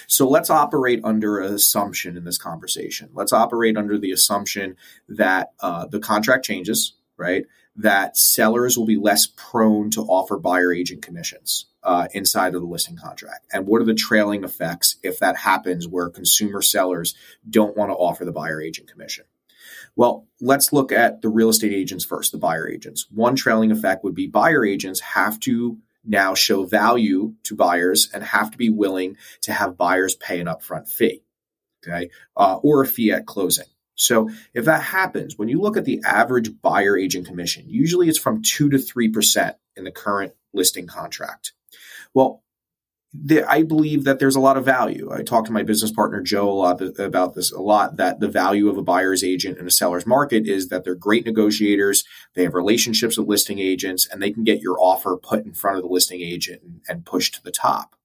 So 0.07 0.29
let's 0.29 0.51
operate 0.51 1.01
under 1.03 1.41
an 1.41 1.53
assumption 1.53 2.17
in 2.17 2.23
this 2.23 2.39
conversation. 2.39 3.11
Let's 3.13 3.33
operate 3.33 3.77
under 3.77 3.99
the 3.99 4.13
assumption 4.13 4.77
that 5.09 5.51
uh, 5.59 5.87
the 5.87 5.99
contract 5.99 6.45
changes, 6.45 6.95
right? 7.17 7.45
That 7.77 8.17
sellers 8.17 8.79
will 8.79 8.87
be 8.87 8.97
less 8.97 9.27
prone 9.27 9.91
to 9.91 10.01
offer 10.03 10.39
buyer 10.39 10.73
agent 10.73 11.03
commissions 11.03 11.67
uh, 11.83 12.09
inside 12.13 12.55
of 12.55 12.61
the 12.61 12.67
listing 12.67 12.97
contract? 12.97 13.47
And 13.53 13.67
what 13.67 13.81
are 13.81 13.87
the 13.87 13.95
trailing 13.95 14.45
effects 14.45 14.97
if 15.03 15.19
that 15.19 15.37
happens 15.37 15.87
where 15.87 16.09
consumer 16.09 16.63
sellers 16.63 17.15
don't 17.49 17.77
want 17.77 17.91
to 17.91 17.95
offer 17.95 18.25
the 18.25 18.33
buyer 18.33 18.61
agent 18.61 18.91
commission? 18.91 19.25
Well, 19.95 20.27
let's 20.41 20.73
look 20.73 20.93
at 20.93 21.23
the 21.23 21.29
real 21.29 21.49
estate 21.49 21.73
agents 21.73 22.05
first, 22.05 22.33
the 22.33 22.39
buyer 22.39 22.69
agents. 22.69 23.07
One 23.11 23.35
trailing 23.35 23.73
effect 23.73 24.05
would 24.05 24.15
be 24.15 24.27
buyer 24.27 24.65
agents 24.65 25.01
have 25.01 25.41
to 25.41 25.79
now 26.05 26.35
show 26.35 26.65
value 26.65 27.35
to 27.45 27.57
buyers 27.57 28.09
and 28.13 28.23
have 28.23 28.51
to 28.51 28.59
be 28.59 28.71
willing 28.71 29.17
to 29.43 29.53
have 29.53 29.77
buyers 29.77 30.15
pay 30.15 30.39
an 30.41 30.47
upfront 30.47 30.89
fee, 30.89 31.23
okay, 31.87 32.11
uh, 32.37 32.59
or 32.63 32.83
a 32.83 32.87
fee 32.87 33.11
at 33.11 33.27
closing. 33.27 33.67
So 33.97 34.31
if 34.55 34.65
that 34.67 34.83
happens, 34.83 35.37
when 35.37 35.49
you 35.49 35.61
look 35.61 35.77
at 35.77 35.85
the 35.85 36.01
average 36.05 36.61
buyer 36.63 36.97
agent 36.97 37.27
commission, 37.27 37.65
usually 37.67 38.09
it's 38.09 38.19
from 38.19 38.43
2 38.43 38.71
to 38.71 38.77
3% 38.77 39.55
in 39.75 39.85
the 39.85 39.91
current 39.91 40.35
listing 40.53 40.87
contract. 40.87 41.53
Well, 42.15 42.43
the, 43.13 43.49
I 43.49 43.63
believe 43.63 44.05
that 44.05 44.19
there's 44.19 44.37
a 44.37 44.41
lot 44.41 44.57
of 44.57 44.65
value. 44.65 45.11
I 45.13 45.23
talked 45.23 45.47
to 45.47 45.53
my 45.53 45.63
business 45.63 45.91
partner 45.91 46.21
Joe 46.21 46.49
a 46.49 46.53
lot 46.53 46.83
about 46.99 47.35
this 47.35 47.51
a 47.53 47.61
lot. 47.61 47.97
That 47.97 48.21
the 48.21 48.29
value 48.29 48.69
of 48.69 48.77
a 48.77 48.83
buyer's 48.83 49.25
agent 49.25 49.59
in 49.59 49.67
a 49.67 49.71
seller's 49.71 50.07
market 50.07 50.47
is 50.47 50.69
that 50.69 50.85
they're 50.85 50.95
great 50.95 51.25
negotiators. 51.25 52.05
They 52.35 52.43
have 52.43 52.55
relationships 52.55 53.17
with 53.17 53.29
listing 53.29 53.59
agents, 53.59 54.07
and 54.11 54.23
they 54.23 54.33
can 54.33 54.45
get 54.45 54.61
your 54.61 54.79
offer 54.79 55.17
put 55.17 55.45
in 55.45 55.55
front 55.55 55.79
of 55.79 55.83
the 55.83 55.89
listing 55.89 56.21
agent 56.21 56.63
and, 56.63 56.81
and 56.89 57.07
pushed 57.07 57.35
to 57.37 57.43
the 57.43 57.53
top. 57.53 57.96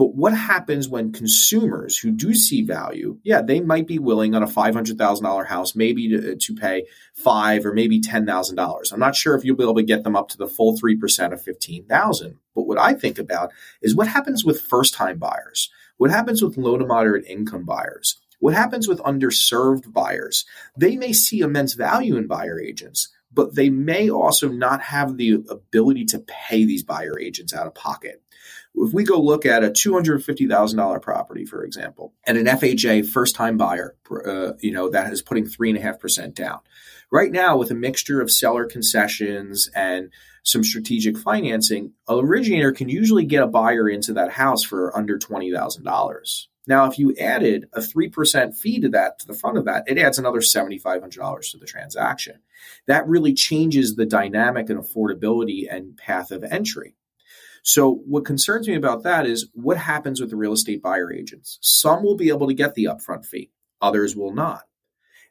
But 0.00 0.14
what 0.14 0.32
happens 0.32 0.88
when 0.88 1.12
consumers 1.12 1.98
who 1.98 2.10
do 2.10 2.32
see 2.32 2.62
value, 2.62 3.18
yeah, 3.22 3.42
they 3.42 3.60
might 3.60 3.86
be 3.86 3.98
willing 3.98 4.34
on 4.34 4.42
a 4.42 4.46
$500,000 4.46 5.46
house 5.46 5.76
maybe 5.76 6.08
to, 6.08 6.32
uh, 6.32 6.36
to 6.40 6.54
pay 6.54 6.86
five 7.12 7.66
or 7.66 7.74
maybe 7.74 8.00
$10,000. 8.00 8.92
I'm 8.94 8.98
not 8.98 9.14
sure 9.14 9.34
if 9.34 9.44
you'll 9.44 9.58
be 9.58 9.62
able 9.62 9.74
to 9.74 9.82
get 9.82 10.02
them 10.02 10.16
up 10.16 10.30
to 10.30 10.38
the 10.38 10.46
full 10.46 10.78
3% 10.78 11.34
of 11.34 11.42
15,000. 11.42 12.38
But 12.54 12.62
what 12.62 12.78
I 12.78 12.94
think 12.94 13.18
about 13.18 13.52
is 13.82 13.94
what 13.94 14.08
happens 14.08 14.42
with 14.42 14.62
first 14.62 14.94
time 14.94 15.18
buyers? 15.18 15.68
What 15.98 16.10
happens 16.10 16.42
with 16.42 16.56
low 16.56 16.78
to 16.78 16.86
moderate 16.86 17.26
income 17.26 17.66
buyers? 17.66 18.18
What 18.38 18.54
happens 18.54 18.88
with 18.88 19.00
underserved 19.00 19.92
buyers? 19.92 20.46
They 20.78 20.96
may 20.96 21.12
see 21.12 21.40
immense 21.40 21.74
value 21.74 22.16
in 22.16 22.26
buyer 22.26 22.58
agents, 22.58 23.10
but 23.30 23.54
they 23.54 23.68
may 23.68 24.08
also 24.08 24.48
not 24.48 24.80
have 24.80 25.18
the 25.18 25.44
ability 25.50 26.06
to 26.06 26.20
pay 26.20 26.64
these 26.64 26.82
buyer 26.82 27.20
agents 27.20 27.52
out 27.52 27.66
of 27.66 27.74
pocket. 27.74 28.22
If 28.74 28.94
we 28.94 29.04
go 29.04 29.20
look 29.20 29.44
at 29.44 29.64
a 29.64 29.70
$250,000 29.70 31.02
property, 31.02 31.44
for 31.44 31.64
example, 31.64 32.14
and 32.26 32.38
an 32.38 32.46
FHA 32.46 33.08
first 33.08 33.34
time 33.34 33.56
buyer, 33.56 33.96
uh, 34.10 34.52
you 34.60 34.72
know, 34.72 34.88
that 34.90 35.12
is 35.12 35.22
putting 35.22 35.44
3.5% 35.44 36.34
down. 36.34 36.60
Right 37.12 37.32
now, 37.32 37.56
with 37.56 37.70
a 37.70 37.74
mixture 37.74 38.20
of 38.20 38.30
seller 38.30 38.66
concessions 38.66 39.68
and 39.74 40.12
some 40.44 40.62
strategic 40.62 41.18
financing, 41.18 41.92
an 42.08 42.18
originator 42.18 42.72
can 42.72 42.88
usually 42.88 43.24
get 43.24 43.42
a 43.42 43.48
buyer 43.48 43.88
into 43.88 44.12
that 44.14 44.32
house 44.32 44.62
for 44.62 44.96
under 44.96 45.18
$20,000. 45.18 46.46
Now, 46.66 46.86
if 46.86 46.98
you 46.98 47.14
added 47.16 47.68
a 47.72 47.80
3% 47.80 48.56
fee 48.56 48.80
to 48.80 48.88
that, 48.90 49.18
to 49.18 49.26
the 49.26 49.34
front 49.34 49.58
of 49.58 49.64
that, 49.64 49.84
it 49.88 49.98
adds 49.98 50.18
another 50.18 50.40
$7,500 50.40 51.50
to 51.50 51.58
the 51.58 51.66
transaction. 51.66 52.40
That 52.86 53.08
really 53.08 53.34
changes 53.34 53.96
the 53.96 54.06
dynamic 54.06 54.70
and 54.70 54.78
affordability 54.78 55.64
and 55.68 55.96
path 55.96 56.30
of 56.30 56.44
entry. 56.44 56.94
So 57.62 58.02
what 58.06 58.24
concerns 58.24 58.68
me 58.68 58.74
about 58.74 59.02
that 59.02 59.26
is 59.26 59.48
what 59.54 59.76
happens 59.76 60.20
with 60.20 60.30
the 60.30 60.36
real 60.36 60.52
estate 60.52 60.82
buyer 60.82 61.12
agents. 61.12 61.58
Some 61.60 62.02
will 62.02 62.16
be 62.16 62.28
able 62.28 62.48
to 62.48 62.54
get 62.54 62.74
the 62.74 62.84
upfront 62.84 63.26
fee, 63.26 63.50
others 63.80 64.16
will 64.16 64.32
not. 64.32 64.64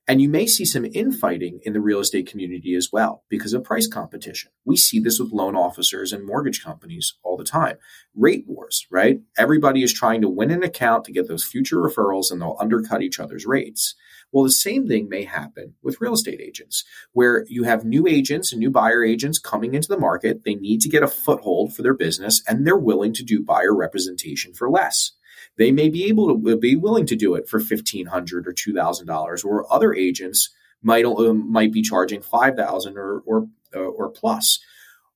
And 0.09 0.24
you 0.24 0.27
may 0.27 0.48
see 0.48 0.65
some 0.65 0.86
infighting 0.86 1.59
in 1.62 1.74
the 1.74 1.81
real 1.81 2.00
estate 2.00 2.27
community 2.27 2.74
as 2.74 2.89
well 2.91 3.24
because 3.29 3.53
of 3.53 3.63
price 3.63 3.88
competition. 3.88 4.50
We 4.65 4.75
see 4.75 5.00
this 5.00 5.19
with 5.19 5.31
loan 5.31 5.55
officers 5.55 6.12
and 6.12 6.25
mortgage 6.25 6.63
companies 6.63 7.13
all 7.21 7.38
the 7.38 7.43
time. 7.43 7.77
Rate 8.15 8.45
wars, 8.48 8.88
right? 8.89 9.19
Everybody 9.38 9.83
is 9.83 9.93
trying 9.93 10.21
to 10.21 10.27
win 10.27 10.50
an 10.50 10.63
account 10.63 11.05
to 11.05 11.12
get 11.12 11.27
those 11.27 11.43
future 11.43 11.77
referrals 11.77 12.31
and 12.31 12.41
they'll 12.41 12.57
undercut 12.59 13.03
each 13.03 13.19
other's 13.19 13.45
rates. 13.45 13.93
Well, 14.31 14.43
the 14.43 14.51
same 14.51 14.88
thing 14.88 15.09
may 15.09 15.24
happen 15.24 15.75
with 15.81 16.00
real 16.00 16.13
estate 16.13 16.39
agents, 16.39 16.83
where 17.13 17.45
you 17.48 17.63
have 17.63 17.83
new 17.83 18.07
agents 18.07 18.51
and 18.51 18.59
new 18.59 18.69
buyer 18.69 19.03
agents 19.03 19.39
coming 19.39 19.74
into 19.74 19.88
the 19.88 19.98
market. 19.98 20.43
They 20.43 20.55
need 20.55 20.81
to 20.81 20.89
get 20.89 21.03
a 21.03 21.07
foothold 21.07 21.74
for 21.74 21.81
their 21.81 21.95
business 21.95 22.43
and 22.48 22.65
they're 22.65 22.77
willing 22.77 23.13
to 23.13 23.24
do 23.24 23.41
buyer 23.41 23.75
representation 23.75 24.53
for 24.53 24.69
less. 24.69 25.13
They 25.57 25.71
may 25.71 25.89
be 25.89 26.05
able 26.05 26.27
to 26.27 26.57
be 26.57 26.75
willing 26.75 27.05
to 27.07 27.15
do 27.15 27.36
it 27.36 27.50
for 27.50 27.59
1,500 27.59 28.48
or 28.48 28.53
$2,000, 28.53 29.45
or 29.45 29.74
other 29.74 29.93
agents 29.93 30.50
might, 30.81 31.05
uh, 31.05 31.33
might 31.33 31.74
be 31.74 31.81
charging 31.81 32.21
5000 32.21 32.98
or, 32.98 33.19
or, 33.25 33.48
uh, 33.75 33.79
or 33.79 34.09
plus. 34.09 34.59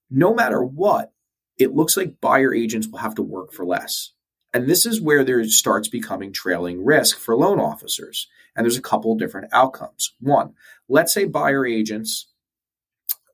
No 0.10 0.34
matter 0.34 0.64
what, 0.64 1.14
it 1.58 1.74
looks 1.74 1.96
like 1.96 2.20
buyer 2.20 2.54
agents 2.54 2.88
will 2.88 3.00
have 3.00 3.16
to 3.16 3.22
work 3.22 3.54
for 3.54 3.66
less. 3.66 4.12
And 4.54 4.68
this 4.68 4.86
is 4.86 5.02
where 5.02 5.24
there 5.24 5.44
starts 5.46 5.88
becoming 5.88 6.32
trailing 6.32 6.86
risk 6.86 7.18
for 7.18 7.36
loan 7.36 7.60
officers. 7.60 8.28
And 8.56 8.64
there's 8.64 8.78
a 8.78 8.82
couple 8.82 9.16
different 9.16 9.52
outcomes. 9.52 10.14
One, 10.20 10.54
let's 10.88 11.14
say 11.14 11.26
buyer 11.26 11.66
agents 11.66 12.28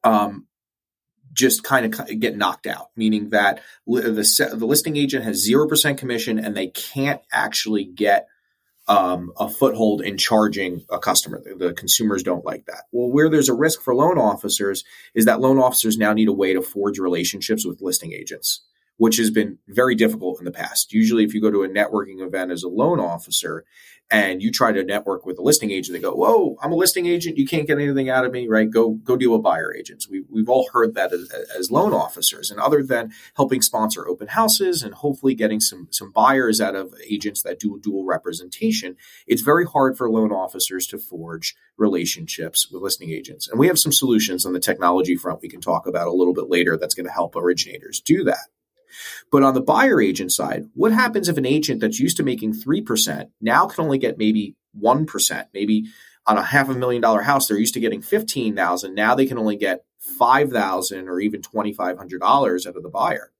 um, 0.03 0.47
just 1.33 1.63
kind 1.63 1.93
of 1.93 2.19
get 2.19 2.37
knocked 2.37 2.67
out, 2.67 2.89
meaning 2.95 3.29
that 3.29 3.61
the, 3.85 4.53
the 4.53 4.65
listing 4.65 4.95
agent 4.95 5.25
has 5.25 5.47
0% 5.47 5.97
commission 5.97 6.39
and 6.39 6.55
they 6.55 6.67
can't 6.67 7.21
actually 7.31 7.83
get 7.83 8.27
um, 8.87 9.31
a 9.37 9.47
foothold 9.47 10.01
in 10.01 10.17
charging 10.17 10.83
a 10.89 10.97
customer. 10.97 11.41
The, 11.43 11.67
the, 11.67 11.73
consumers 11.73 12.23
don't 12.23 12.43
like 12.43 12.65
that. 12.65 12.85
Well, 12.91 13.11
where 13.11 13.29
there's 13.29 13.49
a 13.49 13.53
risk 13.53 13.81
for 13.81 13.93
loan 13.93 14.17
officers 14.17 14.83
is 15.13 15.25
that 15.25 15.39
loan 15.39 15.59
officers 15.59 15.97
now 15.97 16.13
need 16.13 16.27
a 16.27 16.33
way 16.33 16.53
to 16.53 16.61
forge 16.61 16.97
relationships 16.97 17.65
with 17.65 17.81
listing 17.81 18.13
agents 18.13 18.61
which 18.99 19.15
has 19.15 19.31
been 19.31 19.57
very 19.69 19.95
difficult 19.95 20.39
in 20.39 20.45
the 20.45 20.51
past. 20.51 20.91
Usually, 20.91 21.23
if 21.23 21.33
you 21.33 21.39
go 21.39 21.49
to 21.49 21.63
a 21.63 21.69
networking 21.69 22.19
event 22.19 22.51
as 22.51 22.63
a 22.63 22.67
loan 22.67 22.99
officer 22.99 23.63
and 24.11 24.41
you 24.43 24.51
try 24.51 24.73
to 24.73 24.83
network 24.83 25.25
with 25.25 25.39
a 25.39 25.41
listing 25.41 25.71
agent, 25.71 25.93
they 25.93 26.01
go, 26.01 26.13
"Whoa, 26.13 26.57
I'm 26.61 26.73
a 26.73 26.75
listing 26.75 27.05
agent. 27.05 27.37
You 27.37 27.47
can't 27.47 27.65
get 27.65 27.79
anything 27.79 28.09
out 28.09 28.25
of 28.25 28.33
me, 28.33 28.49
right? 28.49 28.69
Go 28.69 28.91
go 28.91 29.15
deal 29.15 29.31
with 29.31 29.41
buyer 29.41 29.73
agents." 29.73 30.09
We, 30.09 30.25
we've 30.29 30.49
all 30.49 30.67
heard 30.73 30.95
that 30.95 31.13
as, 31.13 31.31
as 31.57 31.71
loan 31.71 31.93
officers, 31.93 32.51
and 32.51 32.59
other 32.59 32.83
than 32.83 33.13
helping 33.37 33.61
sponsor 33.61 34.05
open 34.05 34.27
houses 34.27 34.83
and 34.83 34.93
hopefully 34.93 35.33
getting 35.33 35.61
some 35.61 35.87
some 35.91 36.11
buyers 36.11 36.59
out 36.59 36.75
of 36.75 36.93
agents 37.09 37.41
that 37.43 37.57
do 37.57 37.79
dual 37.81 38.03
representation, 38.03 38.97
it's 39.27 39.43
very 39.43 39.65
hard 39.65 39.97
for 39.97 40.11
loan 40.11 40.33
officers 40.33 40.85
to 40.87 40.97
forge 40.97 41.55
relationships 41.77 42.69
with 42.69 42.81
listing 42.81 43.11
agents. 43.11 43.47
And 43.47 43.57
we 43.57 43.67
have 43.67 43.79
some 43.79 43.93
solutions 43.93 44.45
on 44.45 44.51
the 44.51 44.59
technology 44.59 45.15
front 45.15 45.41
we 45.41 45.47
can 45.47 45.61
talk 45.61 45.87
about 45.87 46.07
a 46.07 46.13
little 46.13 46.33
bit 46.33 46.49
later 46.49 46.75
that's 46.75 46.95
going 46.95 47.07
to 47.07 47.13
help 47.13 47.37
originators 47.37 48.01
do 48.01 48.25
that. 48.25 48.49
But 49.31 49.43
on 49.43 49.53
the 49.53 49.61
buyer 49.61 50.01
agent 50.01 50.31
side, 50.31 50.65
what 50.73 50.91
happens 50.91 51.29
if 51.29 51.37
an 51.37 51.45
agent 51.45 51.81
that's 51.81 51.99
used 51.99 52.17
to 52.17 52.23
making 52.23 52.53
3% 52.53 53.29
now 53.41 53.67
can 53.67 53.83
only 53.83 53.97
get 53.97 54.17
maybe 54.17 54.55
1%? 54.81 55.45
Maybe 55.53 55.85
on 56.25 56.37
a 56.37 56.43
half 56.43 56.69
a 56.69 56.73
million 56.73 57.01
dollar 57.01 57.21
house, 57.21 57.47
they're 57.47 57.57
used 57.57 57.73
to 57.73 57.79
getting 57.79 58.01
15,000. 58.01 58.93
Now 58.93 59.15
they 59.15 59.25
can 59.25 59.37
only 59.37 59.55
get 59.55 59.85
5,000 59.99 61.07
or 61.07 61.19
even 61.19 61.41
$2,500 61.41 62.67
out 62.67 62.75
of 62.75 62.83
the 62.83 62.89
buyer. 62.89 63.31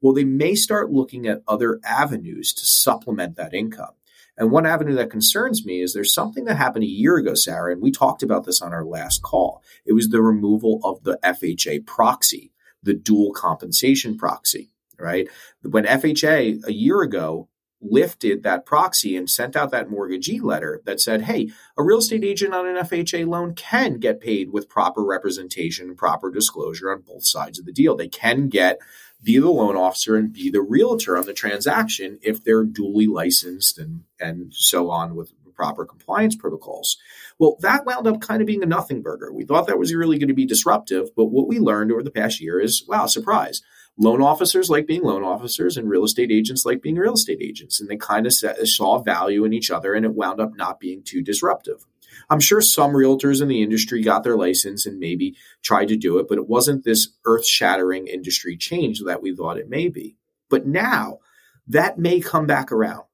Well, 0.00 0.14
they 0.14 0.24
may 0.24 0.54
start 0.54 0.90
looking 0.90 1.26
at 1.26 1.42
other 1.48 1.80
avenues 1.84 2.52
to 2.54 2.66
supplement 2.66 3.36
that 3.36 3.54
income. 3.54 3.94
And 4.38 4.50
one 4.50 4.66
avenue 4.66 4.94
that 4.96 5.10
concerns 5.10 5.64
me 5.64 5.80
is 5.80 5.94
there's 5.94 6.12
something 6.12 6.44
that 6.44 6.56
happened 6.56 6.84
a 6.84 6.88
year 6.88 7.16
ago, 7.16 7.34
Sarah, 7.34 7.72
and 7.72 7.80
we 7.80 7.90
talked 7.90 8.22
about 8.22 8.44
this 8.44 8.60
on 8.60 8.74
our 8.74 8.84
last 8.84 9.22
call. 9.22 9.62
It 9.86 9.94
was 9.94 10.08
the 10.08 10.20
removal 10.20 10.80
of 10.84 11.02
the 11.04 11.18
FHA 11.24 11.86
proxy, 11.86 12.52
the 12.82 12.92
dual 12.92 13.32
compensation 13.32 14.18
proxy 14.18 14.70
right? 14.98 15.28
When 15.62 15.84
FHA 15.84 16.66
a 16.66 16.72
year 16.72 17.02
ago 17.02 17.48
lifted 17.80 18.42
that 18.42 18.66
proxy 18.66 19.16
and 19.16 19.28
sent 19.28 19.54
out 19.54 19.70
that 19.70 19.90
mortgagee 19.90 20.40
letter 20.40 20.80
that 20.86 21.00
said, 21.00 21.22
hey, 21.22 21.50
a 21.76 21.82
real 21.82 21.98
estate 21.98 22.24
agent 22.24 22.54
on 22.54 22.66
an 22.66 22.76
FHA 22.76 23.26
loan 23.26 23.54
can 23.54 23.98
get 23.98 24.20
paid 24.20 24.50
with 24.50 24.68
proper 24.68 25.04
representation 25.04 25.88
and 25.88 25.98
proper 25.98 26.30
disclosure 26.30 26.90
on 26.90 27.02
both 27.02 27.26
sides 27.26 27.58
of 27.58 27.66
the 27.66 27.72
deal. 27.72 27.96
They 27.96 28.08
can 28.08 28.48
get 28.48 28.78
be 29.22 29.38
the 29.38 29.50
loan 29.50 29.76
officer 29.76 30.16
and 30.16 30.32
be 30.32 30.50
the 30.50 30.60
realtor 30.60 31.16
on 31.16 31.26
the 31.26 31.32
transaction 31.32 32.18
if 32.22 32.44
they're 32.44 32.64
duly 32.64 33.06
licensed 33.06 33.78
and 33.78 34.02
and 34.20 34.52
so 34.54 34.90
on 34.90 35.14
with 35.14 35.32
proper 35.54 35.86
compliance 35.86 36.36
protocols. 36.36 36.98
Well, 37.38 37.56
that 37.60 37.86
wound 37.86 38.06
up 38.06 38.20
kind 38.20 38.42
of 38.42 38.46
being 38.46 38.62
a 38.62 38.66
nothing 38.66 39.00
burger. 39.02 39.32
We 39.32 39.44
thought 39.44 39.66
that 39.68 39.78
was 39.78 39.94
really 39.94 40.18
going 40.18 40.28
to 40.28 40.34
be 40.34 40.44
disruptive, 40.44 41.08
but 41.16 41.26
what 41.26 41.48
we 41.48 41.58
learned 41.58 41.92
over 41.92 42.02
the 42.02 42.10
past 42.10 42.42
year 42.42 42.60
is, 42.60 42.84
wow, 42.86 43.06
surprise 43.06 43.62
loan 43.98 44.22
officers 44.22 44.68
like 44.68 44.86
being 44.86 45.02
loan 45.02 45.22
officers 45.22 45.76
and 45.76 45.88
real 45.88 46.04
estate 46.04 46.30
agents 46.30 46.66
like 46.66 46.82
being 46.82 46.96
real 46.96 47.14
estate 47.14 47.40
agents. 47.40 47.80
And 47.80 47.88
they 47.88 47.96
kind 47.96 48.26
of 48.26 48.34
saw 48.34 49.02
value 49.02 49.44
in 49.44 49.52
each 49.52 49.70
other 49.70 49.94
and 49.94 50.04
it 50.04 50.14
wound 50.14 50.40
up 50.40 50.56
not 50.56 50.80
being 50.80 51.02
too 51.02 51.22
disruptive. 51.22 51.86
I'm 52.28 52.40
sure 52.40 52.60
some 52.60 52.92
realtors 52.92 53.40
in 53.40 53.48
the 53.48 53.62
industry 53.62 54.02
got 54.02 54.24
their 54.24 54.36
license 54.36 54.86
and 54.86 54.98
maybe 54.98 55.36
tried 55.62 55.88
to 55.88 55.96
do 55.96 56.18
it, 56.18 56.26
but 56.28 56.38
it 56.38 56.48
wasn't 56.48 56.84
this 56.84 57.08
earth 57.24 57.46
shattering 57.46 58.06
industry 58.06 58.56
change 58.56 59.02
that 59.04 59.22
we 59.22 59.34
thought 59.34 59.58
it 59.58 59.68
may 59.68 59.88
be. 59.88 60.16
But 60.50 60.66
now 60.66 61.18
that 61.68 61.98
may 61.98 62.20
come 62.20 62.46
back 62.46 62.70
around. 62.72 63.04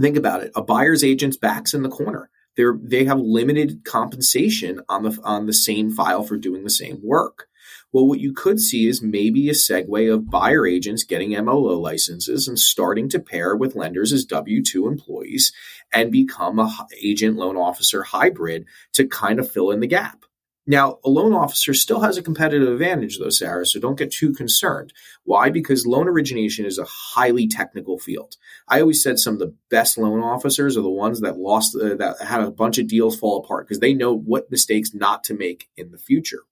Think 0.00 0.16
about 0.16 0.42
it. 0.42 0.52
A 0.54 0.62
buyer's 0.62 1.02
agent's 1.02 1.36
back's 1.36 1.74
in 1.74 1.82
the 1.82 1.88
corner. 1.88 2.30
They're, 2.56 2.78
they 2.80 3.04
have 3.04 3.18
limited 3.18 3.84
compensation 3.84 4.80
on 4.88 5.02
the, 5.02 5.18
on 5.22 5.46
the 5.46 5.52
same 5.52 5.90
file 5.90 6.22
for 6.22 6.36
doing 6.36 6.64
the 6.64 6.70
same 6.70 7.00
work. 7.02 7.47
Well, 7.92 8.06
what 8.06 8.20
you 8.20 8.34
could 8.34 8.60
see 8.60 8.86
is 8.86 9.00
maybe 9.00 9.48
a 9.48 9.54
segue 9.54 10.12
of 10.12 10.28
buyer 10.28 10.66
agents 10.66 11.04
getting 11.04 11.30
MLO 11.30 11.80
licenses 11.80 12.46
and 12.46 12.58
starting 12.58 13.08
to 13.08 13.18
pair 13.18 13.56
with 13.56 13.74
lenders 13.74 14.12
as 14.12 14.26
W 14.26 14.62
2 14.62 14.86
employees 14.86 15.54
and 15.92 16.12
become 16.12 16.58
a 16.58 16.70
agent 17.02 17.36
loan 17.36 17.56
officer 17.56 18.02
hybrid 18.02 18.66
to 18.92 19.06
kind 19.06 19.38
of 19.38 19.50
fill 19.50 19.70
in 19.70 19.80
the 19.80 19.86
gap. 19.86 20.24
Now, 20.66 20.98
a 21.02 21.08
loan 21.08 21.32
officer 21.32 21.72
still 21.72 22.00
has 22.00 22.18
a 22.18 22.22
competitive 22.22 22.68
advantage, 22.68 23.18
though, 23.18 23.30
Sarah, 23.30 23.64
so 23.64 23.80
don't 23.80 23.96
get 23.96 24.12
too 24.12 24.34
concerned. 24.34 24.92
Why? 25.24 25.48
Because 25.48 25.86
loan 25.86 26.08
origination 26.08 26.66
is 26.66 26.76
a 26.76 26.84
highly 26.84 27.48
technical 27.48 27.98
field. 27.98 28.36
I 28.68 28.82
always 28.82 29.02
said 29.02 29.18
some 29.18 29.32
of 29.32 29.40
the 29.40 29.54
best 29.70 29.96
loan 29.96 30.20
officers 30.20 30.76
are 30.76 30.82
the 30.82 30.90
ones 30.90 31.22
that 31.22 31.38
lost, 31.38 31.74
uh, 31.74 31.94
that 31.94 32.20
had 32.20 32.42
a 32.42 32.50
bunch 32.50 32.76
of 32.76 32.86
deals 32.86 33.18
fall 33.18 33.42
apart 33.42 33.66
because 33.66 33.80
they 33.80 33.94
know 33.94 34.12
what 34.14 34.50
mistakes 34.50 34.92
not 34.92 35.24
to 35.24 35.32
make 35.32 35.70
in 35.78 35.90
the 35.90 35.96
future. 35.96 36.42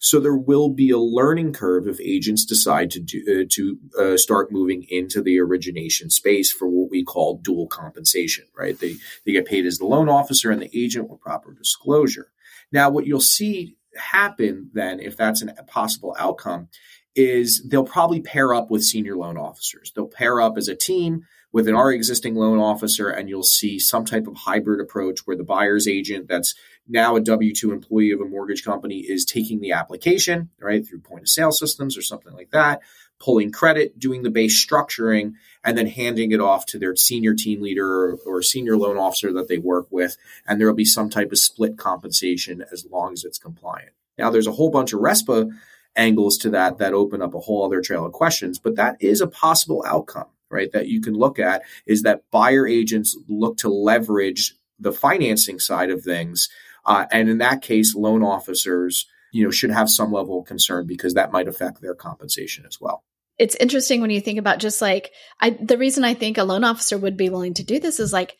So 0.00 0.20
there 0.20 0.36
will 0.36 0.68
be 0.68 0.90
a 0.90 0.98
learning 0.98 1.52
curve 1.52 1.86
if 1.86 2.00
agents 2.00 2.44
decide 2.44 2.90
to 2.92 3.00
do, 3.00 3.22
uh, 3.28 3.46
to 3.50 3.78
uh, 3.98 4.16
start 4.16 4.52
moving 4.52 4.86
into 4.88 5.22
the 5.22 5.38
origination 5.38 6.10
space 6.10 6.52
for 6.52 6.68
what 6.68 6.90
we 6.90 7.04
call 7.04 7.38
dual 7.38 7.66
compensation. 7.66 8.46
Right? 8.56 8.78
They 8.78 8.96
they 9.24 9.32
get 9.32 9.46
paid 9.46 9.66
as 9.66 9.78
the 9.78 9.86
loan 9.86 10.08
officer 10.08 10.50
and 10.50 10.62
the 10.62 10.70
agent 10.74 11.08
with 11.08 11.20
proper 11.20 11.52
disclosure. 11.52 12.32
Now, 12.72 12.90
what 12.90 13.06
you'll 13.06 13.20
see 13.20 13.76
happen 13.96 14.70
then, 14.72 15.00
if 15.00 15.16
that's 15.16 15.42
a 15.42 15.64
possible 15.64 16.14
outcome, 16.18 16.68
is 17.16 17.66
they'll 17.68 17.84
probably 17.84 18.20
pair 18.20 18.54
up 18.54 18.70
with 18.70 18.84
senior 18.84 19.16
loan 19.16 19.36
officers. 19.36 19.92
They'll 19.94 20.06
pair 20.06 20.40
up 20.40 20.56
as 20.56 20.68
a 20.68 20.76
team 20.76 21.24
with 21.52 21.66
an 21.66 21.74
already 21.74 21.96
existing 21.96 22.36
loan 22.36 22.58
officer, 22.58 23.08
and 23.08 23.28
you'll 23.28 23.42
see 23.42 23.78
some 23.78 24.04
type 24.04 24.26
of 24.26 24.36
hybrid 24.36 24.80
approach 24.80 25.20
where 25.26 25.36
the 25.36 25.44
buyer's 25.44 25.88
agent 25.88 26.28
that's 26.28 26.54
now 26.88 27.16
a 27.16 27.20
W 27.20 27.54
2 27.54 27.72
employee 27.72 28.12
of 28.12 28.20
a 28.20 28.24
mortgage 28.24 28.64
company 28.64 28.98
is 28.98 29.24
taking 29.24 29.60
the 29.60 29.72
application, 29.72 30.50
right, 30.60 30.86
through 30.86 31.00
point 31.00 31.22
of 31.22 31.28
sale 31.28 31.52
systems 31.52 31.96
or 31.96 32.02
something 32.02 32.32
like 32.32 32.50
that, 32.50 32.80
pulling 33.18 33.52
credit, 33.52 33.98
doing 33.98 34.22
the 34.22 34.30
base 34.30 34.64
structuring, 34.64 35.34
and 35.64 35.76
then 35.76 35.86
handing 35.86 36.32
it 36.32 36.40
off 36.40 36.66
to 36.66 36.78
their 36.78 36.96
senior 36.96 37.34
team 37.34 37.60
leader 37.60 37.86
or, 37.86 38.18
or 38.26 38.42
senior 38.42 38.76
loan 38.76 38.96
officer 38.96 39.32
that 39.32 39.48
they 39.48 39.58
work 39.58 39.86
with. 39.90 40.16
And 40.46 40.60
there 40.60 40.68
will 40.68 40.74
be 40.74 40.84
some 40.84 41.10
type 41.10 41.32
of 41.32 41.38
split 41.38 41.76
compensation 41.76 42.64
as 42.72 42.86
long 42.90 43.12
as 43.12 43.24
it's 43.24 43.38
compliant. 43.38 43.92
Now, 44.18 44.30
there's 44.30 44.46
a 44.46 44.52
whole 44.52 44.70
bunch 44.70 44.92
of 44.92 45.00
RESPA 45.00 45.50
angles 45.96 46.38
to 46.38 46.50
that 46.50 46.78
that 46.78 46.94
open 46.94 47.20
up 47.20 47.34
a 47.34 47.40
whole 47.40 47.64
other 47.64 47.80
trail 47.80 48.06
of 48.06 48.12
questions, 48.12 48.58
but 48.58 48.76
that 48.76 48.96
is 49.00 49.20
a 49.20 49.26
possible 49.26 49.84
outcome 49.86 50.28
right 50.50 50.72
that 50.72 50.88
you 50.88 51.00
can 51.00 51.14
look 51.14 51.38
at 51.38 51.62
is 51.86 52.02
that 52.02 52.22
buyer 52.30 52.66
agents 52.66 53.16
look 53.28 53.56
to 53.58 53.68
leverage 53.68 54.54
the 54.78 54.92
financing 54.92 55.58
side 55.58 55.90
of 55.90 56.02
things 56.02 56.48
uh, 56.84 57.06
and 57.10 57.28
in 57.28 57.38
that 57.38 57.62
case, 57.62 57.94
loan 57.94 58.22
officers, 58.22 59.06
you 59.32 59.44
know, 59.44 59.50
should 59.50 59.70
have 59.70 59.90
some 59.90 60.12
level 60.12 60.40
of 60.40 60.46
concern 60.46 60.86
because 60.86 61.14
that 61.14 61.32
might 61.32 61.48
affect 61.48 61.80
their 61.80 61.94
compensation 61.94 62.64
as 62.66 62.80
well. 62.80 63.04
It's 63.38 63.54
interesting 63.56 64.00
when 64.00 64.10
you 64.10 64.20
think 64.20 64.38
about 64.38 64.58
just 64.58 64.82
like 64.82 65.12
I, 65.40 65.50
the 65.50 65.78
reason 65.78 66.04
I 66.04 66.14
think 66.14 66.36
a 66.36 66.44
loan 66.44 66.64
officer 66.64 66.98
would 66.98 67.16
be 67.16 67.30
willing 67.30 67.54
to 67.54 67.64
do 67.64 67.80
this 67.80 68.00
is 68.00 68.12
like, 68.12 68.36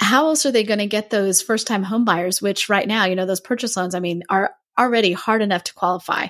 how 0.00 0.28
else 0.28 0.44
are 0.44 0.50
they 0.50 0.64
going 0.64 0.80
to 0.80 0.86
get 0.86 1.10
those 1.10 1.40
first 1.40 1.66
time 1.66 1.84
home 1.84 2.04
buyers, 2.04 2.42
which 2.42 2.68
right 2.68 2.86
now, 2.86 3.04
you 3.04 3.14
know, 3.14 3.26
those 3.26 3.40
purchase 3.40 3.76
loans, 3.76 3.94
I 3.94 4.00
mean, 4.00 4.22
are 4.28 4.52
already 4.76 5.12
hard 5.12 5.40
enough 5.40 5.64
to 5.64 5.74
qualify, 5.74 6.28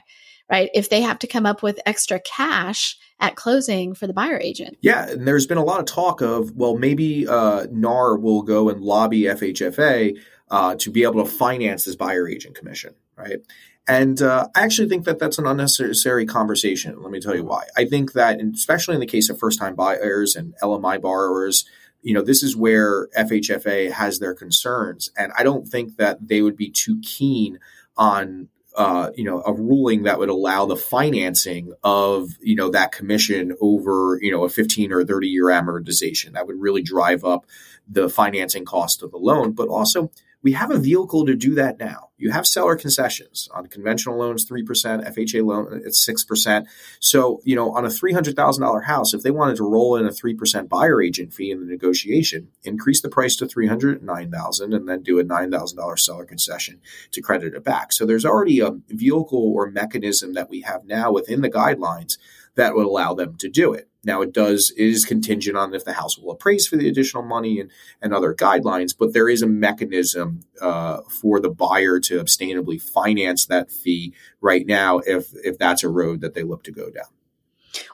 right? 0.50 0.70
If 0.74 0.90
they 0.90 1.02
have 1.02 1.18
to 1.20 1.26
come 1.26 1.46
up 1.46 1.62
with 1.62 1.80
extra 1.86 2.20
cash 2.20 2.98
at 3.20 3.36
closing 3.36 3.94
for 3.94 4.06
the 4.06 4.12
buyer 4.12 4.38
agent. 4.38 4.76
Yeah, 4.80 5.08
and 5.08 5.26
there's 5.26 5.46
been 5.46 5.58
a 5.58 5.64
lot 5.64 5.80
of 5.80 5.86
talk 5.86 6.20
of, 6.20 6.52
well, 6.52 6.76
maybe 6.76 7.26
uh, 7.26 7.66
NAR 7.70 8.16
will 8.16 8.42
go 8.42 8.68
and 8.68 8.80
lobby 8.80 9.22
FHFA 9.22 10.18
uh, 10.50 10.74
to 10.76 10.90
be 10.90 11.04
able 11.04 11.24
to 11.24 11.30
finance 11.30 11.84
this 11.84 11.96
buyer 11.96 12.28
agent 12.28 12.54
commission, 12.54 12.94
right? 13.16 13.38
And 13.86 14.20
uh, 14.22 14.48
I 14.54 14.62
actually 14.62 14.88
think 14.88 15.04
that 15.04 15.18
that's 15.18 15.38
an 15.38 15.46
unnecessary 15.46 16.26
conversation. 16.26 17.02
Let 17.02 17.10
me 17.10 17.20
tell 17.20 17.34
you 17.34 17.44
why. 17.44 17.64
I 17.76 17.84
think 17.84 18.12
that, 18.12 18.40
especially 18.40 18.94
in 18.94 19.00
the 19.00 19.06
case 19.06 19.28
of 19.28 19.38
first 19.38 19.58
time 19.58 19.74
buyers 19.74 20.36
and 20.36 20.54
LMI 20.62 21.00
borrowers, 21.00 21.66
you 22.02 22.14
know, 22.14 22.22
this 22.22 22.42
is 22.42 22.56
where 22.56 23.08
FHFA 23.08 23.90
has 23.92 24.18
their 24.18 24.34
concerns. 24.34 25.10
And 25.16 25.32
I 25.36 25.42
don't 25.42 25.66
think 25.66 25.96
that 25.96 26.28
they 26.28 26.42
would 26.42 26.56
be 26.56 26.70
too 26.70 27.00
keen 27.02 27.58
on 27.96 28.48
uh, 28.74 29.10
you 29.14 29.24
know, 29.24 29.42
a 29.46 29.52
ruling 29.52 30.02
that 30.02 30.18
would 30.18 30.28
allow 30.28 30.66
the 30.66 30.76
financing 30.76 31.72
of, 31.84 32.30
you 32.40 32.56
know, 32.56 32.70
that 32.70 32.92
commission 32.92 33.54
over, 33.60 34.18
you 34.20 34.32
know, 34.32 34.44
a 34.44 34.48
15 34.48 34.92
or 34.92 35.04
30 35.04 35.28
year 35.28 35.46
amortization. 35.46 36.32
That 36.32 36.46
would 36.46 36.60
really 36.60 36.82
drive 36.82 37.24
up 37.24 37.46
the 37.88 38.08
financing 38.08 38.64
cost 38.64 39.02
of 39.02 39.10
the 39.10 39.18
loan, 39.18 39.52
but 39.52 39.68
also 39.68 40.10
we 40.44 40.52
have 40.52 40.70
a 40.70 40.78
vehicle 40.78 41.24
to 41.24 41.34
do 41.34 41.54
that 41.54 41.78
now. 41.78 42.10
You 42.18 42.30
have 42.30 42.46
seller 42.46 42.76
concessions 42.76 43.48
on 43.52 43.66
conventional 43.66 44.18
loans, 44.18 44.48
3%, 44.48 44.62
FHA 44.64 45.42
loan, 45.42 45.80
it's 45.84 46.06
6%. 46.06 46.66
So, 47.00 47.40
you 47.44 47.56
know, 47.56 47.74
on 47.74 47.86
a 47.86 47.88
$300,000 47.88 48.84
house, 48.84 49.14
if 49.14 49.22
they 49.22 49.30
wanted 49.30 49.56
to 49.56 49.64
roll 49.64 49.96
in 49.96 50.04
a 50.04 50.10
3% 50.10 50.68
buyer 50.68 51.00
agent 51.00 51.32
fee 51.32 51.50
in 51.50 51.60
the 51.60 51.66
negotiation, 51.66 52.48
increase 52.62 53.00
the 53.00 53.08
price 53.08 53.36
to 53.36 53.48
309,000 53.48 54.74
and 54.74 54.86
then 54.86 55.02
do 55.02 55.18
a 55.18 55.24
$9,000 55.24 55.98
seller 55.98 56.26
concession 56.26 56.80
to 57.12 57.22
credit 57.22 57.54
it 57.54 57.64
back. 57.64 57.92
So 57.92 58.04
there's 58.04 58.26
already 58.26 58.60
a 58.60 58.72
vehicle 58.88 59.52
or 59.56 59.70
mechanism 59.70 60.34
that 60.34 60.50
we 60.50 60.60
have 60.60 60.84
now 60.84 61.10
within 61.10 61.40
the 61.40 61.50
guidelines 61.50 62.18
that 62.54 62.74
would 62.74 62.86
allow 62.86 63.14
them 63.14 63.36
to 63.38 63.48
do 63.48 63.72
it. 63.72 63.88
Now 64.04 64.22
it 64.22 64.32
does 64.32 64.72
it 64.76 64.84
is 64.84 65.04
contingent 65.04 65.56
on 65.56 65.74
if 65.74 65.84
the 65.84 65.94
house 65.94 66.18
will 66.18 66.32
appraise 66.32 66.66
for 66.66 66.76
the 66.76 66.88
additional 66.88 67.22
money 67.22 67.60
and, 67.60 67.70
and 68.00 68.12
other 68.12 68.34
guidelines, 68.34 68.94
but 68.96 69.12
there 69.12 69.28
is 69.28 69.42
a 69.42 69.46
mechanism 69.46 70.40
uh, 70.60 71.00
for 71.08 71.40
the 71.40 71.50
buyer 71.50 72.00
to 72.00 72.22
abstainably 72.22 72.80
finance 72.80 73.46
that 73.46 73.70
fee 73.70 74.12
right 74.40 74.66
now 74.66 74.98
if 74.98 75.32
if 75.44 75.58
that's 75.58 75.84
a 75.84 75.88
road 75.88 76.20
that 76.20 76.34
they 76.34 76.42
look 76.42 76.62
to 76.64 76.72
go 76.72 76.90
down. 76.90 77.06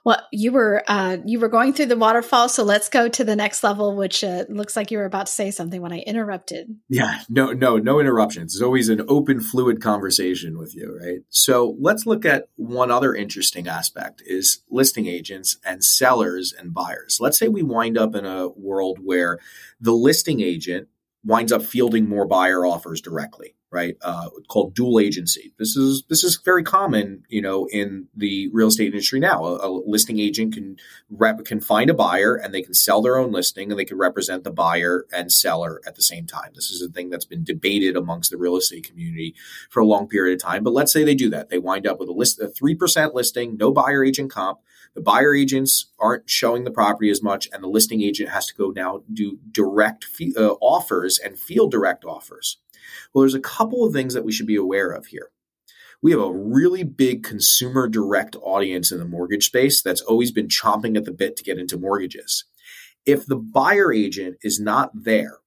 Well, 0.04 0.26
you 0.32 0.52
were 0.52 0.82
uh, 0.88 1.18
you 1.24 1.40
were 1.40 1.48
going 1.48 1.72
through 1.72 1.86
the 1.86 1.96
waterfall, 1.96 2.48
so 2.48 2.62
let's 2.62 2.88
go 2.88 3.08
to 3.08 3.24
the 3.24 3.36
next 3.36 3.62
level, 3.62 3.96
which 3.96 4.22
uh, 4.24 4.44
looks 4.48 4.76
like 4.76 4.90
you 4.90 4.98
were 4.98 5.04
about 5.04 5.26
to 5.26 5.32
say 5.32 5.50
something 5.50 5.80
when 5.80 5.92
I 5.92 6.00
interrupted. 6.00 6.76
Yeah, 6.88 7.20
no, 7.28 7.52
no, 7.52 7.76
no 7.76 8.00
interruptions. 8.00 8.54
It's 8.54 8.62
always 8.62 8.88
an 8.88 9.02
open, 9.08 9.40
fluid 9.40 9.80
conversation 9.80 10.58
with 10.58 10.74
you, 10.74 10.98
right? 11.00 11.20
So 11.28 11.76
let's 11.78 12.06
look 12.06 12.24
at 12.24 12.48
one 12.56 12.90
other 12.90 13.14
interesting 13.14 13.68
aspect: 13.68 14.22
is 14.26 14.62
listing 14.70 15.06
agents 15.06 15.58
and 15.64 15.84
sellers 15.84 16.52
and 16.56 16.74
buyers. 16.74 17.18
Let's 17.20 17.38
say 17.38 17.48
we 17.48 17.62
wind 17.62 17.98
up 17.98 18.14
in 18.14 18.24
a 18.24 18.48
world 18.48 18.98
where 19.02 19.38
the 19.80 19.92
listing 19.92 20.40
agent 20.40 20.88
winds 21.24 21.52
up 21.52 21.62
fielding 21.62 22.08
more 22.08 22.26
buyer 22.26 22.64
offers 22.64 23.00
directly 23.00 23.54
right? 23.70 23.96
Uh, 24.02 24.28
called 24.48 24.74
dual 24.74 24.98
agency. 24.98 25.52
This 25.58 25.76
is 25.76 26.02
this 26.08 26.24
is 26.24 26.40
very 26.44 26.64
common, 26.64 27.24
you 27.28 27.40
know, 27.40 27.66
in 27.70 28.08
the 28.16 28.48
real 28.52 28.68
estate 28.68 28.86
industry 28.86 29.20
now. 29.20 29.44
A, 29.44 29.68
a, 29.68 29.70
listing 29.86 30.18
agent 30.18 30.54
can 30.54 30.76
rep 31.08 31.44
can 31.44 31.60
find 31.60 31.88
a 31.88 31.94
buyer 31.94 32.34
and 32.34 32.52
they 32.52 32.62
can 32.62 32.74
sell 32.74 33.00
their 33.00 33.16
own 33.16 33.32
listing 33.32 33.70
and 33.70 33.78
they 33.78 33.84
can 33.84 33.98
represent 33.98 34.42
the 34.42 34.50
buyer 34.50 35.06
and 35.12 35.30
seller 35.30 35.80
at 35.86 35.94
the 35.94 36.02
same 36.02 36.26
time. 36.26 36.50
This 36.54 36.70
is 36.70 36.82
a 36.82 36.88
thing 36.88 37.10
that's 37.10 37.24
been 37.24 37.44
debated 37.44 37.96
amongst 37.96 38.30
the 38.30 38.38
real 38.38 38.56
estate 38.56 38.88
community 38.88 39.34
for 39.70 39.80
a 39.80 39.86
long 39.86 40.08
period 40.08 40.34
of 40.34 40.42
time. 40.42 40.64
But 40.64 40.72
let's 40.72 40.92
say 40.92 41.04
they 41.04 41.14
do 41.14 41.30
that. 41.30 41.48
They 41.48 41.58
wind 41.58 41.86
up 41.86 42.00
with 42.00 42.08
a 42.08 42.12
list 42.12 42.40
a 42.40 42.48
three 42.48 42.74
percent 42.74 43.14
listing, 43.14 43.56
no 43.56 43.70
buyer 43.70 44.04
agent 44.04 44.30
comp. 44.30 44.58
The 44.94 45.00
buyer 45.00 45.36
agents 45.36 45.86
aren't 46.00 46.28
showing 46.28 46.64
the 46.64 46.70
property 46.72 47.10
as 47.10 47.22
much, 47.22 47.48
and 47.52 47.62
the 47.62 47.68
listing 47.68 48.02
agent 48.02 48.30
has 48.30 48.46
to 48.46 48.54
go 48.54 48.70
now 48.70 49.04
do 49.12 49.38
direct 49.52 50.02
fee, 50.04 50.34
uh, 50.36 50.54
offers 50.60 51.20
and 51.20 51.38
field 51.38 51.70
direct 51.70 52.04
offers. 52.04 52.58
Well, 53.12 53.22
there's 53.22 53.34
a 53.34 53.40
couple 53.40 53.84
of 53.84 53.92
things 53.92 54.14
that 54.14 54.24
we 54.24 54.32
should 54.32 54.46
be 54.46 54.56
aware 54.56 54.90
of 54.90 55.06
here. 55.06 55.30
We 56.02 56.12
have 56.12 56.20
a 56.20 56.32
really 56.32 56.82
big 56.82 57.22
consumer 57.22 57.86
direct 57.86 58.34
audience 58.36 58.90
in 58.90 58.98
the 58.98 59.04
mortgage 59.04 59.46
space 59.46 59.82
that's 59.82 60.00
always 60.00 60.32
been 60.32 60.48
chomping 60.48 60.96
at 60.96 61.04
the 61.04 61.12
bit 61.12 61.36
to 61.36 61.44
get 61.44 61.58
into 61.58 61.78
mortgages. 61.78 62.44
If 63.04 63.26
the 63.26 63.36
buyer 63.36 63.92
agent 63.92 64.38
is 64.42 64.58
not 64.58 64.90
there, 64.94 65.38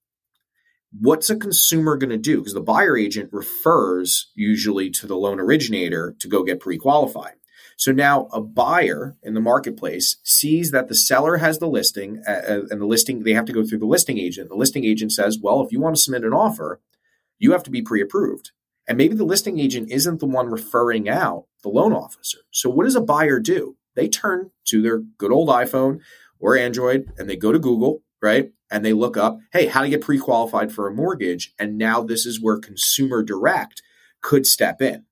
what's 1.00 1.30
a 1.30 1.36
consumer 1.36 1.98
going 1.98 2.12
to 2.12 2.18
do? 2.18 2.38
Because 2.38 2.54
the 2.54 2.62
buyer 2.62 2.96
agent 2.98 3.30
refers 3.34 4.32
usually 4.36 4.90
to 4.92 5.08
the 5.08 5.18
loan 5.18 5.40
originator 5.40 6.16
to 6.20 6.28
go 6.28 6.44
get 6.44 6.60
pre 6.60 6.78
qualified. 6.78 7.34
So 7.76 7.92
now 7.92 8.28
a 8.32 8.40
buyer 8.40 9.18
in 9.24 9.34
the 9.34 9.42
marketplace 9.42 10.18
sees 10.24 10.72
that 10.72 10.88
the 10.88 10.96
seller 10.96 11.38
has 11.38 11.58
the 11.58 11.68
listing 11.68 12.22
uh, 12.28 12.42
uh, 12.48 12.62
and 12.70 12.80
the 12.80 12.86
listing, 12.86 13.24
they 13.24 13.34
have 13.34 13.46
to 13.46 13.54
go 13.54 13.66
through 13.66 13.80
the 13.80 13.86
listing 13.86 14.20
agent. 14.20 14.50
The 14.50 14.56
listing 14.56 14.86
agent 14.86 15.12
says, 15.12 15.40
well, 15.42 15.62
if 15.62 15.72
you 15.72 15.80
want 15.80 15.96
to 15.96 16.02
submit 16.02 16.24
an 16.24 16.34
offer, 16.34 16.80
you 17.40 17.52
have 17.52 17.63
to 17.63 17.72
be 17.72 17.82
pre 17.82 18.02
approved. 18.02 18.52
And 18.88 18.98
maybe 18.98 19.16
the 19.16 19.24
listing 19.24 19.60
agent 19.60 19.92
isn't 19.92 20.20
the 20.20 20.25
one 20.25 20.48
referring 20.48 21.08
out 21.08 21.46
the 21.62 21.70
loan 21.70 21.94
officer. 21.94 22.40
So 22.52 22.70
what 22.70 22.84
does 22.84 22.96
a 22.96 23.02
buyer 23.02 23.40
do? 23.40 23.78
They 23.96 24.08
turn 24.08 24.52
to 24.66 24.82
their 24.82 25.00
good 25.18 25.32
old 25.32 25.50
iPhone 25.50 26.00
or 26.40 26.58
Android 26.58 27.12
and 27.18 27.30
they 27.30 27.38
go 27.38 27.52
to 27.52 27.60
Google, 27.60 28.04
right? 28.22 28.52
And 28.70 28.84
they 28.84 28.94
look 28.94 29.16
up, 29.16 29.38
hey, 29.54 29.68
how 29.68 29.82
to 29.82 29.90
get 29.90 30.02
pre 30.02 30.18
qualified 30.18 30.72
for 30.72 30.88
a 30.88 30.94
mortgage. 30.94 31.54
And 31.58 31.78
now 31.78 32.02
this 32.02 32.25
is 32.25 32.42
where 32.42 32.58
consumer 32.58 33.24
direct 33.24 33.82
could 34.22 34.46
step 34.46 34.82
in. 34.82 35.06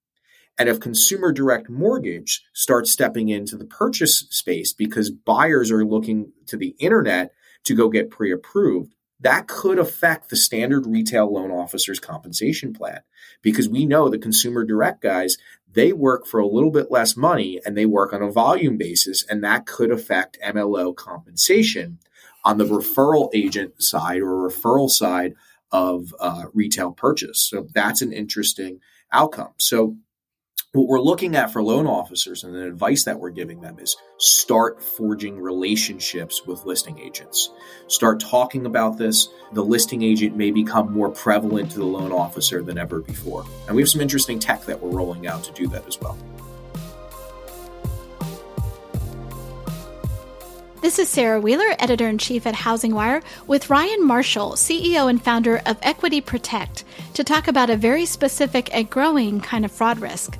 And 0.58 0.68
if 0.68 0.80
consumer 0.80 1.32
direct 1.32 1.70
mortgage 1.70 2.44
starts 2.54 2.92
stepping 2.92 3.30
into 3.30 3.56
the 3.56 3.66
purchase 3.66 4.20
space 4.30 4.74
because 4.74 5.10
buyers 5.10 5.72
are 5.72 5.86
looking 5.86 6.34
to 6.48 6.58
the 6.58 6.76
internet 6.80 7.32
to 7.64 7.76
go 7.76 7.90
get 7.90 8.10
pre 8.10 8.32
approved, 8.32 8.94
that 9.22 9.48
could 9.48 9.80
affect 9.80 10.30
the 10.30 10.36
standard 10.36 10.86
retail 10.86 11.32
loan 11.32 11.52
officer's 11.52 12.00
compensation 12.00 12.74
plan 12.74 13.02
because 13.42 13.70
we 13.70 13.86
know 13.86 14.10
the 14.10 14.18
consumer 14.18 14.64
direct 14.64 15.02
guys 15.02 15.38
they 15.74 15.94
work 15.94 16.26
for 16.26 16.40
a 16.40 16.48
little 16.48 16.72
bit 16.72 16.92
less 16.92 17.16
money 17.16 17.60
and 17.66 17.78
they 17.78 17.86
work 17.86 18.14
on 18.14 18.22
a 18.22 18.32
volume 18.32 18.78
basis 18.78 19.24
and 19.30 19.44
that 19.44 19.66
could 19.66 19.92
affect 19.92 20.38
MLO 20.46 20.96
compensation 20.96 22.00
on 22.44 22.58
the 22.58 22.66
referral 22.66 23.30
agent 23.34 23.82
side 23.82 24.22
or 24.22 24.50
referral 24.50 24.90
side 24.90 25.34
of 25.72 26.14
uh, 26.20 26.46
retail 26.54 26.92
purchase. 26.92 27.40
So 27.40 27.68
that's 27.74 28.02
an 28.02 28.12
interesting 28.12 28.80
outcome. 29.12 29.54
So 29.58 29.96
what 30.74 30.88
we're 30.88 31.02
looking 31.02 31.36
at 31.36 31.52
for 31.52 31.62
loan 31.62 31.86
officers 31.86 32.46
and 32.46 32.56
the 32.56 32.66
advice 32.66 33.04
that 33.04 33.20
we're 33.20 33.30
giving 33.30 33.60
them 33.60 33.78
is 33.78 33.98
start 34.18 34.82
forging 34.82 35.38
relationships 35.38 36.46
with 36.46 36.66
listing 36.66 36.98
agents. 36.98 37.50
Start 37.88 38.22
talking 38.22 38.66
about 38.66 38.98
this. 38.98 39.28
The 39.52 39.66
listing 39.66 40.02
agent 40.02 40.38
may 40.38 40.50
become 40.50 40.94
more 40.94 41.10
prevalent 41.10 41.72
to 41.72 41.80
the 41.80 41.86
loan 41.86 42.14
officer 42.14 42.64
than 42.64 42.78
ever 42.78 43.02
before. 43.02 43.44
And 43.68 43.76
we 43.76 43.82
have 43.82 43.90
some 43.90 44.00
interesting 44.00 44.40
tech 44.40 44.64
that 44.64 44.82
we're 44.82 44.92
rolling 44.92 45.28
out 45.28 45.44
to 45.44 45.52
do 45.52 45.68
that 45.68 45.86
as 45.88 46.00
well. 46.00 46.18
This 50.82 51.00
is 51.00 51.10
Sarah 51.10 51.42
Wheeler, 51.42 51.76
editor 51.80 52.08
in 52.08 52.18
chief 52.18 52.48
at 52.48 52.56
HousingWire, 52.56 53.24
with 53.46 53.70
Ryan 53.70 54.08
Marshall, 54.08 54.54
CEO 54.54 55.10
and 55.10 55.22
founder 55.22 55.62
of 55.66 55.78
Equity 55.82 56.22
Protect, 56.22 56.86
to 57.14 57.26
talk 57.26 57.50
about 57.50 57.70
a 57.70 57.76
very 57.76 58.06
specific 58.06 58.74
and 58.74 58.90
growing 58.90 59.42
kind 59.42 59.66
of 59.66 59.72
fraud 59.72 60.00
risk. 60.00 60.38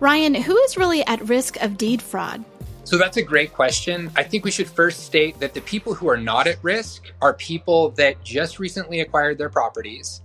Ryan, 0.00 0.34
who 0.34 0.56
is 0.56 0.76
really 0.76 1.04
at 1.06 1.28
risk 1.28 1.56
of 1.62 1.78
deed 1.78 2.02
fraud? 2.02 2.44
So 2.84 2.98
that's 2.98 3.16
a 3.16 3.22
great 3.22 3.52
question. 3.52 4.10
I 4.16 4.22
think 4.22 4.44
we 4.44 4.50
should 4.50 4.68
first 4.68 5.04
state 5.04 5.38
that 5.38 5.54
the 5.54 5.60
people 5.62 5.94
who 5.94 6.08
are 6.08 6.16
not 6.16 6.46
at 6.46 6.62
risk 6.62 7.12
are 7.22 7.32
people 7.32 7.90
that 7.90 8.22
just 8.22 8.58
recently 8.58 9.00
acquired 9.00 9.38
their 9.38 9.48
properties, 9.48 10.20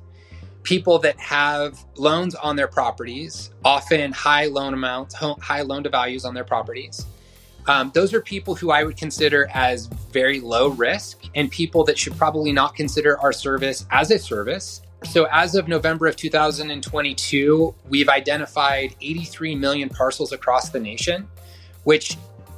people 0.64 1.00
that 1.00 1.18
have 1.20 1.80
loans 1.96 2.36
on 2.36 2.56
their 2.56 2.68
properties, 2.68 3.52
often 3.64 4.12
high 4.12 4.48
loan 4.48 4.74
amounts, 4.74 5.16
high 5.16 5.62
loan 5.62 5.84
to 5.84 5.90
values 5.90 6.26
on 6.26 6.34
their 6.34 6.44
properties. 6.44 7.06
Um, 7.68 7.92
those 7.94 8.14
are 8.14 8.22
people 8.22 8.56
who 8.56 8.72
I 8.72 8.84
would 8.84 8.98
consider 8.98 9.48
as 9.54 9.86
very 10.12 10.40
low 10.40 10.70
risk 10.70 11.22
and 11.36 11.52
people 11.52 11.84
that 11.86 11.98
should 11.98 12.18
probably 12.18 12.52
not 12.52 12.76
consider 12.76 13.20
our 13.20 13.32
service 13.32 13.86
as 13.92 14.10
a 14.12 14.18
service 14.18 14.82
so, 15.06 15.28
as 15.32 15.56
of 15.56 15.68
November 15.68 16.08
of 16.08 16.16
2022, 16.16 17.74
we've 17.88 18.10
identified 18.10 18.96
83 19.02 19.56
million 19.56 19.90
parcels 19.90 20.32
across 20.34 20.70
the 20.70 20.80
nation, 20.80 21.28
which 21.84 22.18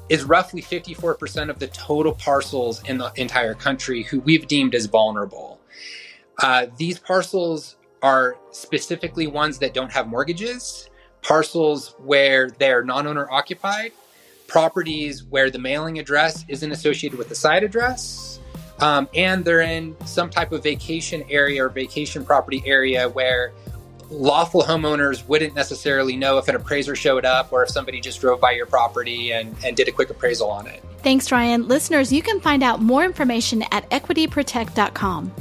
is 0.09 0.23
roughly 0.23 0.61
54% 0.61 1.49
of 1.49 1.59
the 1.59 1.67
total 1.67 2.13
parcels 2.13 2.83
in 2.83 2.97
the 2.97 3.11
entire 3.15 3.53
country 3.53 4.03
who 4.03 4.19
we've 4.21 4.47
deemed 4.47 4.75
as 4.75 4.87
vulnerable. 4.87 5.59
Uh, 6.39 6.65
these 6.77 6.97
parcels 6.97 7.75
are 8.01 8.35
specifically 8.51 9.27
ones 9.27 9.59
that 9.59 9.73
don't 9.73 9.91
have 9.91 10.07
mortgages, 10.07 10.89
parcels 11.21 11.95
where 11.99 12.49
they're 12.49 12.83
non 12.83 13.05
owner 13.05 13.29
occupied, 13.29 13.91
properties 14.47 15.23
where 15.23 15.51
the 15.51 15.59
mailing 15.59 15.99
address 15.99 16.43
isn't 16.47 16.71
associated 16.71 17.17
with 17.19 17.29
the 17.29 17.35
site 17.35 17.63
address, 17.63 18.30
um, 18.81 19.07
and 19.13 19.45
they're 19.45 19.61
in 19.61 19.95
some 20.05 20.29
type 20.29 20.51
of 20.51 20.63
vacation 20.63 21.23
area 21.29 21.63
or 21.63 21.69
vacation 21.69 22.25
property 22.25 22.63
area 22.65 23.07
where 23.09 23.53
lawful 24.09 24.61
homeowners 24.61 25.25
wouldn't 25.27 25.55
necessarily 25.55 26.17
know 26.17 26.37
if 26.37 26.47
an 26.47 26.55
appraiser 26.55 26.95
showed 26.95 27.23
up 27.23 27.51
or 27.53 27.63
if 27.63 27.69
somebody 27.69 28.01
just 28.01 28.19
drove 28.19 28.41
by 28.41 28.51
your 28.51 28.65
property 28.65 29.31
and, 29.31 29.55
and 29.63 29.77
did 29.77 29.87
a 29.87 29.91
quick 29.91 30.09
appraisal 30.09 30.49
on 30.49 30.67
it. 30.67 30.83
Thanks, 31.01 31.31
Ryan. 31.31 31.67
Listeners, 31.67 32.11
you 32.11 32.21
can 32.21 32.39
find 32.41 32.61
out 32.61 32.81
more 32.81 33.05
information 33.05 33.63
at 33.71 33.89
equityprotect.com. 33.89 35.31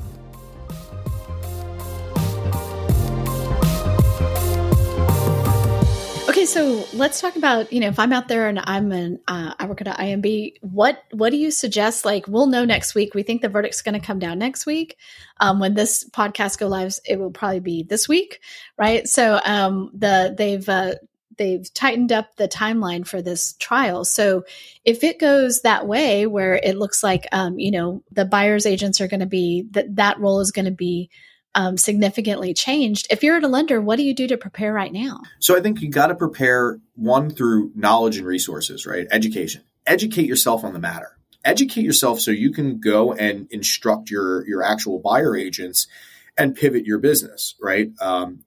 Okay, 6.40 6.46
so 6.46 6.87
let's 6.94 7.20
talk 7.20 7.37
about 7.37 7.70
you 7.70 7.81
know 7.81 7.88
if 7.88 7.98
I'm 7.98 8.14
out 8.14 8.29
there 8.29 8.48
and 8.48 8.59
I'm 8.64 8.92
an 8.92 9.20
uh, 9.29 9.53
I 9.59 9.66
work 9.66 9.83
at 9.83 9.88
an 9.88 10.22
IMB, 10.22 10.55
what 10.62 11.05
what 11.12 11.29
do 11.29 11.37
you 11.37 11.50
suggest? 11.50 12.07
Like 12.07 12.26
we'll 12.29 12.46
know 12.46 12.64
next 12.64 12.94
week. 12.94 13.12
We 13.12 13.22
think 13.22 13.42
the 13.42 13.50
verdict's 13.50 13.83
going 13.83 14.00
to 14.00 14.07
come 14.07 14.18
down 14.18 14.38
next 14.38 14.64
week. 14.64 14.96
Um, 15.38 15.61
when 15.61 15.74
this 15.74 16.09
podcast 16.09 16.59
go 16.59 16.66
live, 16.66 16.94
it 17.05 17.18
will 17.18 17.31
probably 17.31 17.61
be 17.61 17.83
this 17.83 18.09
week, 18.09 18.40
right? 18.79 19.07
So 19.07 19.38
um, 19.44 19.90
the 19.92 20.35
they've 20.35 20.66
uh, 20.66 20.94
they've 21.37 21.70
tightened 21.74 22.11
up 22.11 22.35
the 22.37 22.48
timeline 22.48 23.07
for 23.07 23.20
this 23.20 23.53
trial. 23.59 24.07
So 24.07 24.44
if 24.87 25.05
it 25.05 25.18
goes 25.18 25.61
that 25.61 25.87
way, 25.87 26.26
where 26.26 26.55
it 26.55 26.79
looks 26.79 27.03
like 27.03 27.26
um, 27.33 27.59
you 27.59 27.70
know 27.70 28.03
the 28.12 28.24
buyers 28.24 28.64
agents 28.64 29.03
are 29.03 29.09
going 29.09 29.20
to 29.20 29.26
be 29.26 29.66
that 29.72 29.96
that 29.96 30.18
role 30.18 30.40
is 30.40 30.53
going 30.53 30.64
to 30.64 30.70
be 30.70 31.11
um, 31.54 31.76
significantly 31.76 32.54
changed. 32.54 33.06
If 33.10 33.22
you're 33.22 33.36
at 33.36 33.44
a 33.44 33.48
lender, 33.48 33.80
what 33.80 33.96
do 33.96 34.02
you 34.02 34.14
do 34.14 34.26
to 34.28 34.36
prepare 34.36 34.72
right 34.72 34.92
now? 34.92 35.20
So 35.38 35.56
I 35.56 35.60
think 35.60 35.80
you 35.80 35.90
got 35.90 36.08
to 36.08 36.14
prepare 36.14 36.78
one 36.94 37.30
through 37.30 37.72
knowledge 37.74 38.18
and 38.18 38.26
resources, 38.26 38.86
right? 38.86 39.06
Education. 39.10 39.62
Educate 39.86 40.26
yourself 40.26 40.64
on 40.64 40.72
the 40.72 40.78
matter. 40.78 41.16
Educate 41.44 41.82
yourself 41.82 42.20
so 42.20 42.30
you 42.30 42.52
can 42.52 42.80
go 42.80 43.14
and 43.14 43.48
instruct 43.50 44.10
your 44.10 44.46
your 44.46 44.62
actual 44.62 44.98
buyer 44.98 45.34
agents 45.34 45.86
and 46.36 46.54
pivot 46.54 46.84
your 46.84 46.98
business, 46.98 47.54
right? 47.60 47.90
Um, 48.00 48.44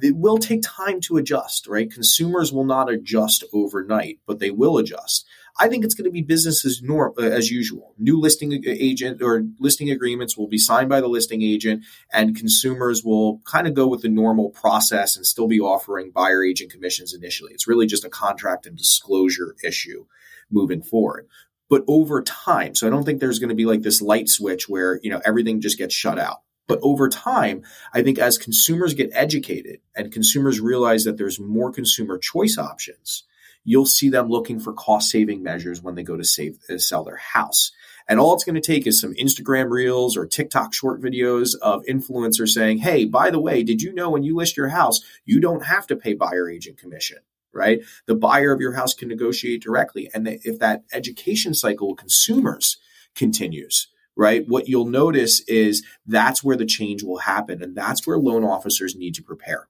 it 0.00 0.16
will 0.16 0.38
take 0.38 0.62
time 0.62 1.00
to 1.02 1.16
adjust, 1.16 1.66
right? 1.66 1.90
Consumers 1.90 2.52
will 2.52 2.64
not 2.64 2.90
adjust 2.90 3.44
overnight, 3.52 4.18
but 4.26 4.38
they 4.38 4.50
will 4.50 4.78
adjust. 4.78 5.26
I 5.58 5.68
think 5.68 5.84
it's 5.84 5.94
going 5.94 6.06
to 6.06 6.10
be 6.10 6.22
business 6.22 6.64
as 6.64 6.82
norm 6.82 7.14
uh, 7.18 7.22
as 7.22 7.50
usual. 7.50 7.94
New 7.98 8.20
listing 8.20 8.62
agent 8.66 9.22
or 9.22 9.44
listing 9.60 9.90
agreements 9.90 10.36
will 10.36 10.48
be 10.48 10.58
signed 10.58 10.88
by 10.88 11.00
the 11.00 11.08
listing 11.08 11.42
agent, 11.42 11.84
and 12.12 12.36
consumers 12.36 13.04
will 13.04 13.40
kind 13.44 13.66
of 13.66 13.74
go 13.74 13.86
with 13.86 14.02
the 14.02 14.08
normal 14.08 14.50
process 14.50 15.16
and 15.16 15.24
still 15.24 15.46
be 15.46 15.60
offering 15.60 16.10
buyer 16.10 16.44
agent 16.44 16.72
commissions 16.72 17.14
initially. 17.14 17.52
It's 17.52 17.68
really 17.68 17.86
just 17.86 18.04
a 18.04 18.10
contract 18.10 18.66
and 18.66 18.76
disclosure 18.76 19.54
issue 19.62 20.06
moving 20.50 20.82
forward. 20.82 21.28
But 21.70 21.84
over 21.88 22.22
time, 22.22 22.74
so 22.74 22.86
I 22.86 22.90
don't 22.90 23.04
think 23.04 23.20
there's 23.20 23.38
going 23.38 23.48
to 23.48 23.54
be 23.54 23.64
like 23.64 23.82
this 23.82 24.02
light 24.02 24.28
switch 24.28 24.68
where 24.68 25.00
you 25.02 25.10
know 25.10 25.20
everything 25.24 25.60
just 25.60 25.78
gets 25.78 25.94
shut 25.94 26.18
out. 26.18 26.38
But 26.66 26.80
over 26.82 27.08
time, 27.08 27.62
I 27.92 28.02
think 28.02 28.18
as 28.18 28.38
consumers 28.38 28.94
get 28.94 29.10
educated 29.12 29.80
and 29.94 30.12
consumers 30.12 30.60
realize 30.60 31.04
that 31.04 31.18
there's 31.18 31.38
more 31.38 31.70
consumer 31.70 32.18
choice 32.18 32.56
options, 32.58 33.24
you'll 33.64 33.86
see 33.86 34.10
them 34.10 34.28
looking 34.28 34.60
for 34.60 34.72
cost 34.72 35.10
saving 35.10 35.42
measures 35.42 35.82
when 35.82 35.94
they 35.94 36.02
go 36.02 36.16
to 36.16 36.24
save 36.24 36.58
uh, 36.70 36.78
sell 36.78 37.04
their 37.04 37.16
house. 37.16 37.72
And 38.06 38.20
all 38.20 38.34
it's 38.34 38.44
going 38.44 38.54
to 38.54 38.60
take 38.60 38.86
is 38.86 39.00
some 39.00 39.14
Instagram 39.14 39.70
reels 39.70 40.16
or 40.16 40.26
TikTok 40.26 40.74
short 40.74 41.00
videos 41.00 41.54
of 41.62 41.82
influencers 41.88 42.50
saying, 42.50 42.78
Hey, 42.78 43.06
by 43.06 43.30
the 43.30 43.40
way, 43.40 43.62
did 43.62 43.80
you 43.80 43.94
know 43.94 44.10
when 44.10 44.22
you 44.22 44.36
list 44.36 44.56
your 44.56 44.68
house, 44.68 45.00
you 45.24 45.40
don't 45.40 45.64
have 45.64 45.86
to 45.86 45.96
pay 45.96 46.12
buyer 46.12 46.50
agent 46.50 46.78
commission, 46.78 47.18
right? 47.52 47.80
The 48.06 48.14
buyer 48.14 48.52
of 48.52 48.60
your 48.60 48.74
house 48.74 48.92
can 48.92 49.08
negotiate 49.08 49.62
directly. 49.62 50.10
And 50.12 50.28
if 50.28 50.58
that 50.58 50.84
education 50.92 51.54
cycle 51.54 51.88
with 51.88 51.98
consumers 51.98 52.76
continues, 53.14 53.88
right? 54.16 54.46
What 54.46 54.68
you'll 54.68 54.86
notice 54.86 55.40
is 55.48 55.82
that's 56.06 56.44
where 56.44 56.56
the 56.56 56.66
change 56.66 57.02
will 57.02 57.18
happen. 57.18 57.62
And 57.62 57.74
that's 57.74 58.06
where 58.06 58.18
loan 58.18 58.44
officers 58.44 58.94
need 58.94 59.14
to 59.14 59.22
prepare. 59.22 59.68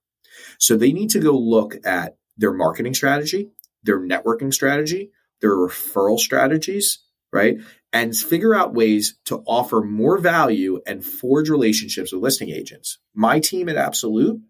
So 0.59 0.77
they 0.77 0.93
need 0.93 1.11
to 1.11 1.21
go 1.21 1.33
look 1.39 1.77
at 1.85 2.17
their 2.37 2.53
marketing 2.53 2.95
strategy, 2.95 3.51
their 3.85 4.01
networking 4.01 4.53
strategy, 4.53 5.11
their 5.41 5.55
referral 5.55 6.19
strategies, 6.19 6.99
right? 7.33 7.59
And 7.93 8.17
figure 8.17 8.55
out 8.55 8.75
ways 8.75 9.19
to 9.27 9.43
offer 9.47 9.81
more 9.81 10.19
value 10.19 10.81
and 10.87 11.05
forge 11.05 11.49
relationships 11.49 12.13
with 12.13 12.23
listing 12.23 12.51
agents. 12.51 12.99
My 13.15 13.41
team 13.41 13.69
at 13.69 13.77
Absolute, 13.77 14.41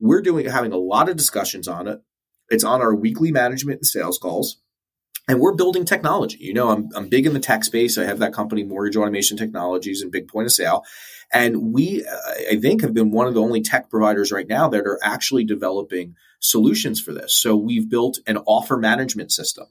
we're 0.00 0.22
doing 0.22 0.46
having 0.46 0.72
a 0.72 0.78
lot 0.78 1.08
of 1.08 1.16
discussions 1.16 1.68
on 1.68 1.88
it. 1.88 2.00
It's 2.48 2.64
on 2.64 2.80
our 2.80 2.94
weekly 2.94 3.30
management 3.30 3.78
and 3.78 3.86
sales 3.86 4.18
calls. 4.18 4.60
And 5.28 5.40
we're 5.40 5.54
building 5.54 5.84
technology. 5.84 6.38
You 6.40 6.54
know, 6.54 6.70
I'm, 6.70 6.88
I'm 6.94 7.08
big 7.08 7.26
in 7.26 7.34
the 7.34 7.40
tech 7.40 7.62
space. 7.62 7.98
I 7.98 8.04
have 8.04 8.20
that 8.20 8.32
company, 8.32 8.64
Mortgage 8.64 8.96
Automation 8.96 9.36
Technologies, 9.36 10.00
and 10.00 10.10
big 10.10 10.26
point 10.26 10.46
of 10.46 10.52
sale. 10.52 10.84
And 11.30 11.74
we, 11.74 12.06
I 12.50 12.58
think, 12.58 12.80
have 12.80 12.94
been 12.94 13.10
one 13.10 13.26
of 13.26 13.34
the 13.34 13.42
only 13.42 13.60
tech 13.60 13.90
providers 13.90 14.32
right 14.32 14.48
now 14.48 14.68
that 14.70 14.86
are 14.86 14.98
actually 15.02 15.44
developing 15.44 16.14
solutions 16.40 17.00
for 17.00 17.12
this. 17.12 17.34
So 17.34 17.56
we've 17.56 17.88
built 17.88 18.18
an 18.26 18.38
offer 18.38 18.76
management 18.76 19.32
system 19.32 19.66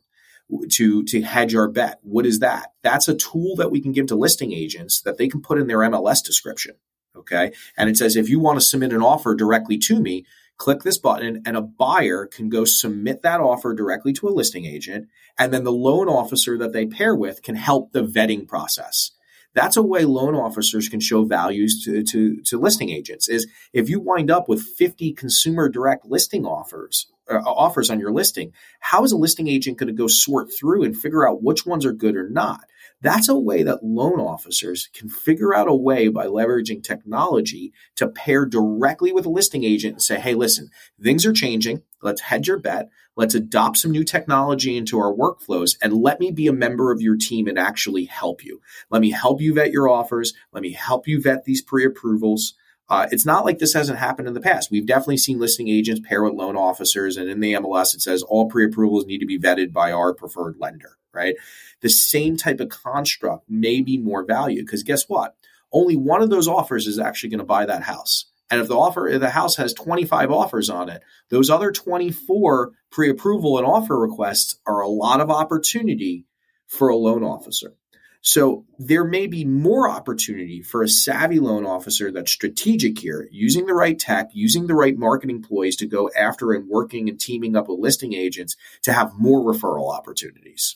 to 0.71 1.03
to 1.03 1.21
hedge 1.21 1.55
our 1.55 1.67
bet. 1.67 1.99
What 2.03 2.25
is 2.25 2.39
that? 2.39 2.73
That's 2.81 3.07
a 3.07 3.15
tool 3.15 3.55
that 3.57 3.71
we 3.71 3.81
can 3.81 3.91
give 3.91 4.07
to 4.07 4.15
listing 4.15 4.53
agents 4.53 5.01
that 5.01 5.17
they 5.17 5.27
can 5.27 5.41
put 5.41 5.59
in 5.59 5.67
their 5.67 5.79
MLS 5.79 6.23
description. 6.23 6.75
Okay. 7.15 7.51
And 7.77 7.89
it 7.89 7.97
says 7.97 8.15
if 8.15 8.29
you 8.29 8.39
want 8.39 8.59
to 8.59 8.65
submit 8.65 8.93
an 8.93 9.01
offer 9.01 9.35
directly 9.35 9.77
to 9.79 9.99
me, 9.99 10.25
click 10.57 10.83
this 10.83 10.97
button 10.97 11.43
and 11.45 11.57
a 11.57 11.61
buyer 11.61 12.25
can 12.25 12.49
go 12.49 12.65
submit 12.65 13.23
that 13.23 13.41
offer 13.41 13.73
directly 13.73 14.13
to 14.13 14.27
a 14.27 14.29
listing 14.29 14.65
agent. 14.65 15.07
And 15.37 15.53
then 15.53 15.63
the 15.63 15.71
loan 15.71 16.07
officer 16.07 16.57
that 16.57 16.73
they 16.73 16.85
pair 16.85 17.15
with 17.15 17.43
can 17.43 17.55
help 17.55 17.91
the 17.91 18.03
vetting 18.03 18.47
process. 18.47 19.11
That's 19.57 19.75
a 19.75 19.81
way 19.81 20.05
loan 20.05 20.35
officers 20.35 20.87
can 20.87 20.99
show 20.99 21.25
values 21.25 21.83
to, 21.83 22.03
to, 22.03 22.39
to 22.41 22.59
listing 22.59 22.91
agents 22.91 23.27
is 23.27 23.47
if 23.73 23.89
you 23.89 23.99
wind 23.99 24.29
up 24.29 24.47
with 24.47 24.61
50 24.61 25.13
consumer 25.13 25.67
direct 25.67 26.05
listing 26.05 26.45
offers, 26.45 27.11
uh, 27.27 27.39
offers 27.43 27.89
on 27.89 27.99
your 27.99 28.11
listing, 28.11 28.53
how 28.81 29.03
is 29.03 29.11
a 29.11 29.17
listing 29.17 29.47
agent 29.47 29.79
going 29.79 29.87
to 29.87 29.93
go 29.93 30.05
sort 30.05 30.49
through 30.55 30.83
and 30.83 30.95
figure 30.95 31.27
out 31.27 31.41
which 31.41 31.65
ones 31.65 31.87
are 31.87 31.91
good 31.91 32.15
or 32.15 32.29
not? 32.29 32.65
That's 33.01 33.29
a 33.29 33.35
way 33.35 33.63
that 33.63 33.83
loan 33.83 34.19
officers 34.19 34.89
can 34.93 35.09
figure 35.09 35.55
out 35.55 35.67
a 35.67 35.75
way 35.75 36.07
by 36.07 36.27
leveraging 36.27 36.83
technology 36.83 37.73
to 37.95 38.07
pair 38.07 38.45
directly 38.45 39.11
with 39.11 39.25
a 39.25 39.29
listing 39.29 39.63
agent 39.63 39.93
and 39.93 40.01
say, 40.03 40.19
hey, 40.19 40.35
listen, 40.35 40.69
things 41.01 41.25
are 41.25 41.33
changing. 41.33 41.81
Let's 42.03 42.21
hedge 42.21 42.47
your 42.47 42.59
bet. 42.59 42.89
Let's 43.17 43.33
adopt 43.35 43.77
some 43.77 43.91
new 43.91 44.03
technology 44.03 44.77
into 44.77 44.99
our 44.99 45.11
workflows 45.11 45.75
and 45.81 45.91
let 45.91 46.19
me 46.19 46.31
be 46.31 46.47
a 46.47 46.53
member 46.53 46.91
of 46.91 47.01
your 47.01 47.17
team 47.17 47.47
and 47.47 47.57
actually 47.57 48.05
help 48.05 48.45
you. 48.45 48.61
Let 48.91 49.01
me 49.01 49.09
help 49.09 49.41
you 49.41 49.55
vet 49.55 49.71
your 49.71 49.89
offers. 49.89 50.33
Let 50.53 50.61
me 50.61 50.71
help 50.71 51.07
you 51.07 51.19
vet 51.19 51.43
these 51.43 51.63
pre 51.63 51.83
approvals. 51.83 52.53
Uh, 52.89 53.07
it's 53.11 53.25
not 53.25 53.43
like 53.43 53.59
this 53.59 53.73
hasn't 53.73 53.99
happened 53.99 54.27
in 54.27 54.33
the 54.33 54.39
past. 54.39 54.71
We've 54.71 54.85
definitely 54.85 55.17
seen 55.17 55.39
listing 55.39 55.67
agents 55.67 56.07
pair 56.07 56.23
with 56.23 56.35
loan 56.35 56.55
officers, 56.55 57.17
and 57.17 57.29
in 57.29 57.41
the 57.41 57.53
MLS, 57.53 57.93
it 57.93 58.01
says 58.01 58.21
all 58.21 58.47
pre 58.47 58.65
approvals 58.65 59.05
need 59.05 59.17
to 59.17 59.25
be 59.25 59.39
vetted 59.39 59.73
by 59.73 59.91
our 59.91 60.13
preferred 60.13 60.55
lender, 60.59 60.97
right? 61.11 61.35
The 61.81 61.89
same 61.89 62.37
type 62.37 62.59
of 62.59 62.69
construct 62.69 63.49
may 63.49 63.81
be 63.81 63.97
more 63.97 64.23
value 64.23 64.61
because 64.61 64.83
guess 64.83 65.09
what? 65.09 65.35
Only 65.73 65.97
one 65.97 66.21
of 66.21 66.29
those 66.29 66.47
offers 66.47 66.87
is 66.87 66.97
actually 66.97 67.31
going 67.31 67.39
to 67.39 67.45
buy 67.45 67.65
that 67.65 67.83
house. 67.83 68.27
And 68.49 68.61
if 68.61 68.67
the 68.67 68.77
offer, 68.77 69.07
if 69.07 69.19
the 69.19 69.29
house 69.29 69.57
has 69.57 69.73
25 69.73 70.31
offers 70.31 70.69
on 70.69 70.89
it, 70.89 71.01
those 71.29 71.49
other 71.49 71.71
24 71.71 72.71
pre 72.91 73.09
approval 73.09 73.57
and 73.57 73.67
offer 73.67 73.97
requests 73.97 74.59
are 74.65 74.81
a 74.81 74.87
lot 74.87 75.19
of 75.19 75.29
opportunity 75.29 76.25
for 76.67 76.89
a 76.89 76.95
loan 76.95 77.23
officer. 77.23 77.73
So 78.21 78.65
there 78.77 79.05
may 79.05 79.27
be 79.27 79.45
more 79.45 79.89
opportunity 79.89 80.61
for 80.61 80.83
a 80.83 80.89
savvy 80.89 81.39
loan 81.39 81.65
officer 81.65 82.11
that's 82.11 82.31
strategic 82.31 82.99
here, 82.99 83.27
using 83.31 83.67
the 83.67 83.73
right 83.73 83.97
tech, 83.97 84.31
using 84.33 84.67
the 84.67 84.75
right 84.75 84.97
marketing 84.97 85.43
ploys 85.43 85.75
to 85.77 85.85
go 85.85 86.09
after 86.17 86.51
and 86.51 86.67
working 86.67 87.09
and 87.09 87.19
teaming 87.19 87.55
up 87.55 87.69
with 87.69 87.79
listing 87.79 88.13
agents 88.13 88.57
to 88.83 88.91
have 88.91 89.13
more 89.17 89.41
referral 89.41 89.95
opportunities. 89.95 90.75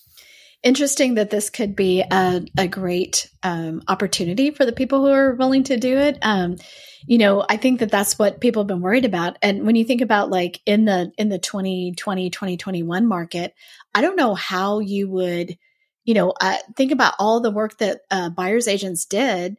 Interesting 0.64 1.16
that 1.16 1.30
this 1.30 1.50
could 1.50 1.76
be 1.76 2.02
a, 2.02 2.46
a 2.58 2.68
great 2.68 3.30
um, 3.42 3.82
opportunity 3.88 4.52
for 4.52 4.66
the 4.66 4.72
people 4.72 5.00
who 5.00 5.12
are 5.12 5.34
willing 5.34 5.64
to 5.64 5.78
do 5.78 5.98
it. 5.98 6.20
Um, 6.22 6.58
you 7.08 7.18
know, 7.18 7.44
I 7.50 7.58
think 7.58 7.80
that 7.80 7.90
that's 7.90 8.20
what 8.20 8.42
people 8.42 8.62
have 8.62 8.68
been 8.68 8.82
worried 8.82 9.06
about. 9.06 9.38
And 9.42 9.66
when 9.66 9.76
you 9.76 9.84
think 9.84 10.02
about 10.02 10.30
like 10.30 10.62
in 10.68 10.86
the 10.86 11.12
in 11.18 11.30
the 11.30 11.40
2020 11.40 12.30
2021 12.30 13.08
market, 13.08 13.56
I 13.96 14.02
don't 14.02 14.16
know 14.16 14.36
how 14.36 14.80
you 14.80 15.10
would– 15.10 15.58
you 16.04 16.14
know, 16.14 16.34
uh, 16.42 16.58
think 16.76 16.92
about 16.92 17.14
all 17.20 17.40
the 17.40 17.52
work 17.52 17.78
that 17.78 18.02
uh, 18.10 18.30
buyers 18.30 18.68
agents 18.68 19.06
did. 19.06 19.58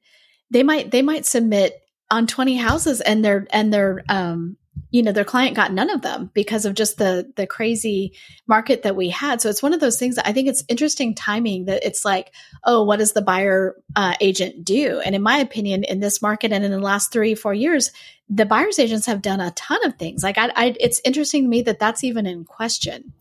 They 0.50 0.62
might 0.62 0.90
they 0.90 1.02
might 1.02 1.26
submit 1.26 1.80
on 2.10 2.26
20 2.26 2.56
houses 2.56 3.00
and 3.00 3.24
their 3.24 3.46
and 3.50 3.72
their 3.72 4.02
um, 4.08 4.56
you 4.90 5.02
know 5.02 5.12
their 5.12 5.24
client 5.24 5.56
got 5.56 5.72
none 5.72 5.90
of 5.90 6.02
them 6.02 6.30
because 6.34 6.64
of 6.64 6.74
just 6.74 6.98
the 6.98 7.32
the 7.36 7.46
crazy 7.46 8.12
market 8.46 8.82
that 8.82 8.96
we 8.96 9.08
had. 9.08 9.40
So 9.40 9.48
it's 9.48 9.62
one 9.62 9.72
of 9.72 9.80
those 9.80 9.98
things 9.98 10.16
that 10.16 10.28
i 10.28 10.32
think 10.32 10.48
it's 10.48 10.64
interesting 10.68 11.14
timing 11.14 11.66
that 11.66 11.84
it's 11.84 12.04
like 12.04 12.32
oh 12.64 12.84
what 12.84 12.98
does 12.98 13.12
the 13.12 13.22
buyer 13.22 13.76
uh, 13.96 14.14
agent 14.20 14.64
do? 14.64 15.00
And 15.04 15.14
in 15.14 15.22
my 15.22 15.38
opinion 15.38 15.84
in 15.84 16.00
this 16.00 16.22
market 16.22 16.52
and 16.52 16.64
in 16.64 16.70
the 16.70 16.78
last 16.78 17.12
three 17.12 17.34
four 17.34 17.54
years 17.54 17.90
the 18.28 18.46
buyers 18.46 18.78
agents 18.78 19.06
have 19.06 19.20
done 19.20 19.40
a 19.40 19.50
ton 19.52 19.84
of 19.84 19.96
things. 19.96 20.22
Like 20.22 20.38
I, 20.38 20.50
I 20.56 20.76
it's 20.80 21.00
interesting 21.04 21.44
to 21.44 21.48
me 21.48 21.62
that 21.62 21.78
that's 21.78 22.04
even 22.04 22.26
in 22.26 22.44
question 22.44 23.12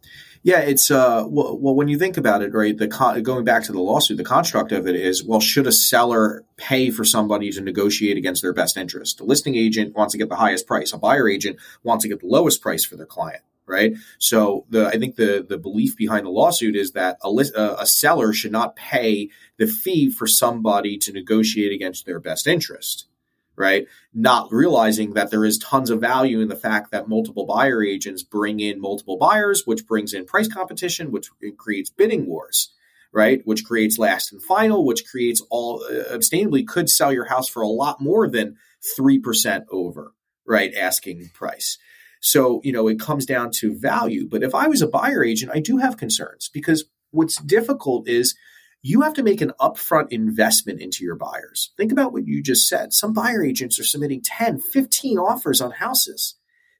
yeah, 0.43 0.59
it's 0.59 0.89
uh 0.89 1.23
well, 1.27 1.57
well 1.57 1.75
when 1.75 1.87
you 1.87 1.97
think 1.97 2.17
about 2.17 2.41
it, 2.41 2.53
right? 2.53 2.75
The 2.75 2.87
con- 2.87 3.21
going 3.21 3.45
back 3.45 3.63
to 3.63 3.71
the 3.71 3.79
lawsuit, 3.79 4.17
the 4.17 4.23
construct 4.23 4.71
of 4.71 4.87
it 4.87 4.95
is 4.95 5.23
well, 5.23 5.39
should 5.39 5.67
a 5.67 5.71
seller 5.71 6.43
pay 6.57 6.89
for 6.89 7.03
somebody 7.03 7.51
to 7.51 7.61
negotiate 7.61 8.17
against 8.17 8.41
their 8.41 8.53
best 8.53 8.77
interest? 8.77 9.19
The 9.19 9.23
listing 9.23 9.55
agent 9.55 9.95
wants 9.95 10.13
to 10.13 10.17
get 10.17 10.29
the 10.29 10.35
highest 10.35 10.65
price. 10.65 10.93
A 10.93 10.97
buyer 10.97 11.29
agent 11.29 11.57
wants 11.83 12.03
to 12.03 12.09
get 12.09 12.21
the 12.21 12.27
lowest 12.27 12.61
price 12.61 12.83
for 12.83 12.95
their 12.95 13.05
client, 13.05 13.43
right? 13.67 13.93
So 14.17 14.65
the 14.69 14.87
I 14.87 14.97
think 14.97 15.15
the 15.15 15.45
the 15.47 15.59
belief 15.59 15.95
behind 15.95 16.25
the 16.25 16.31
lawsuit 16.31 16.75
is 16.75 16.93
that 16.93 17.17
a 17.21 17.29
list, 17.29 17.55
uh, 17.55 17.75
a 17.77 17.85
seller 17.85 18.33
should 18.33 18.51
not 18.51 18.75
pay 18.75 19.29
the 19.57 19.67
fee 19.67 20.09
for 20.09 20.25
somebody 20.25 20.97
to 20.99 21.11
negotiate 21.11 21.71
against 21.71 22.07
their 22.07 22.19
best 22.19 22.47
interest 22.47 23.05
right? 23.55 23.87
Not 24.13 24.51
realizing 24.51 25.13
that 25.13 25.31
there 25.31 25.45
is 25.45 25.57
tons 25.57 25.89
of 25.89 26.01
value 26.01 26.39
in 26.39 26.47
the 26.47 26.55
fact 26.55 26.91
that 26.91 27.07
multiple 27.07 27.45
buyer 27.45 27.83
agents 27.83 28.23
bring 28.23 28.59
in 28.59 28.81
multiple 28.81 29.17
buyers, 29.17 29.63
which 29.65 29.85
brings 29.85 30.13
in 30.13 30.25
price 30.25 30.47
competition, 30.47 31.11
which 31.11 31.29
creates 31.57 31.89
bidding 31.89 32.25
wars, 32.25 32.73
right? 33.11 33.41
Which 33.45 33.65
creates 33.65 33.97
last 33.97 34.31
and 34.31 34.41
final, 34.41 34.85
which 34.85 35.05
creates 35.05 35.41
all 35.49 35.83
uh, 35.83 36.15
abstainably 36.15 36.65
could 36.65 36.89
sell 36.89 37.11
your 37.11 37.25
house 37.25 37.49
for 37.49 37.61
a 37.61 37.67
lot 37.67 38.01
more 38.01 38.27
than 38.27 38.57
3% 38.97 39.65
over, 39.69 40.13
right? 40.45 40.73
Asking 40.73 41.29
price. 41.33 41.77
So, 42.19 42.61
you 42.63 42.71
know, 42.71 42.87
it 42.87 42.99
comes 42.99 43.25
down 43.25 43.51
to 43.55 43.77
value. 43.77 44.27
But 44.29 44.43
if 44.43 44.53
I 44.53 44.67
was 44.67 44.81
a 44.81 44.87
buyer 44.87 45.23
agent, 45.23 45.51
I 45.53 45.59
do 45.59 45.77
have 45.77 45.97
concerns 45.97 46.49
because 46.53 46.85
what's 47.09 47.41
difficult 47.41 48.07
is 48.07 48.35
you 48.81 49.01
have 49.01 49.13
to 49.13 49.23
make 49.23 49.41
an 49.41 49.53
upfront 49.59 50.07
investment 50.09 50.81
into 50.81 51.03
your 51.03 51.15
buyers. 51.15 51.71
Think 51.77 51.91
about 51.91 52.13
what 52.13 52.25
you 52.25 52.41
just 52.41 52.67
said. 52.67 52.93
Some 52.93 53.13
buyer 53.13 53.43
agents 53.43 53.79
are 53.79 53.83
submitting 53.83 54.21
10, 54.23 54.59
15 54.59 55.17
offers 55.19 55.61
on 55.61 55.71
houses. 55.71 56.35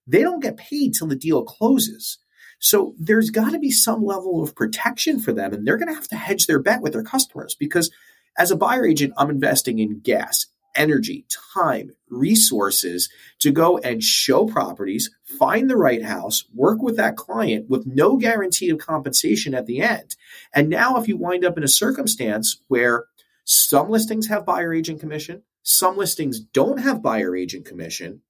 They 0.07 0.21
don't 0.21 0.41
get 0.41 0.57
paid 0.57 0.93
till 0.93 1.07
the 1.07 1.15
deal 1.15 1.43
closes. 1.43 2.17
So 2.59 2.95
there's 2.97 3.29
got 3.29 3.51
to 3.51 3.59
be 3.59 3.71
some 3.71 4.03
level 4.03 4.43
of 4.43 4.55
protection 4.55 5.19
for 5.19 5.33
them, 5.33 5.53
and 5.53 5.65
they're 5.65 5.77
going 5.77 5.89
to 5.89 5.95
have 5.95 6.07
to 6.09 6.15
hedge 6.15 6.47
their 6.47 6.59
bet 6.59 6.81
with 6.81 6.93
their 6.93 7.03
customers 7.03 7.55
because 7.55 7.91
as 8.37 8.51
a 8.51 8.55
buyer 8.55 8.85
agent, 8.85 9.13
I'm 9.17 9.29
investing 9.29 9.79
in 9.79 9.99
gas 9.99 10.45
energy, 10.75 11.25
time, 11.53 11.91
resources 12.09 13.09
to 13.39 13.51
go 13.51 13.77
and 13.79 14.03
show 14.03 14.45
properties, 14.45 15.09
find 15.23 15.69
the 15.69 15.77
right 15.77 16.03
house, 16.03 16.45
work 16.53 16.81
with 16.81 16.97
that 16.97 17.15
client 17.15 17.69
with 17.69 17.85
no 17.85 18.17
guarantee 18.17 18.69
of 18.69 18.77
compensation 18.77 19.53
at 19.53 19.65
the 19.65 19.81
end. 19.81 20.15
And 20.53 20.69
now, 20.69 20.97
if 20.97 21.07
you 21.07 21.17
wind 21.17 21.45
up 21.45 21.57
in 21.57 21.63
a 21.63 21.69
circumstance 21.69 22.61
where 22.67 23.05
some 23.43 23.89
listings 23.89 24.27
have 24.27 24.45
buyer 24.45 24.73
agent 24.73 24.99
commission, 24.99 25.43
some 25.63 25.97
listings 25.97 26.39
don't 26.39 26.79
have 26.79 27.01
buyer 27.01 27.35
agent 27.35 27.65
commission, 27.65 28.21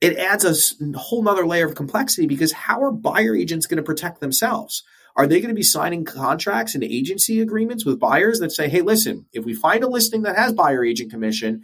it 0.00 0.16
adds 0.16 0.44
a 0.44 0.98
whole 0.98 1.22
nother 1.22 1.46
layer 1.46 1.66
of 1.66 1.74
complexity 1.74 2.26
because 2.26 2.52
how 2.52 2.82
are 2.82 2.90
buyer 2.92 3.36
agents 3.36 3.66
going 3.66 3.76
to 3.76 3.82
protect 3.82 4.20
themselves? 4.20 4.82
Are 5.16 5.26
they 5.26 5.40
going 5.40 5.48
to 5.48 5.54
be 5.54 5.62
signing 5.62 6.04
contracts 6.04 6.74
and 6.74 6.84
agency 6.84 7.40
agreements 7.40 7.84
with 7.84 8.00
buyers 8.00 8.40
that 8.40 8.52
say, 8.52 8.68
hey, 8.68 8.80
listen, 8.80 9.26
if 9.32 9.44
we 9.44 9.54
find 9.54 9.82
a 9.82 9.88
listing 9.88 10.22
that 10.22 10.36
has 10.36 10.52
buyer 10.52 10.84
agent 10.84 11.10
commission, 11.10 11.62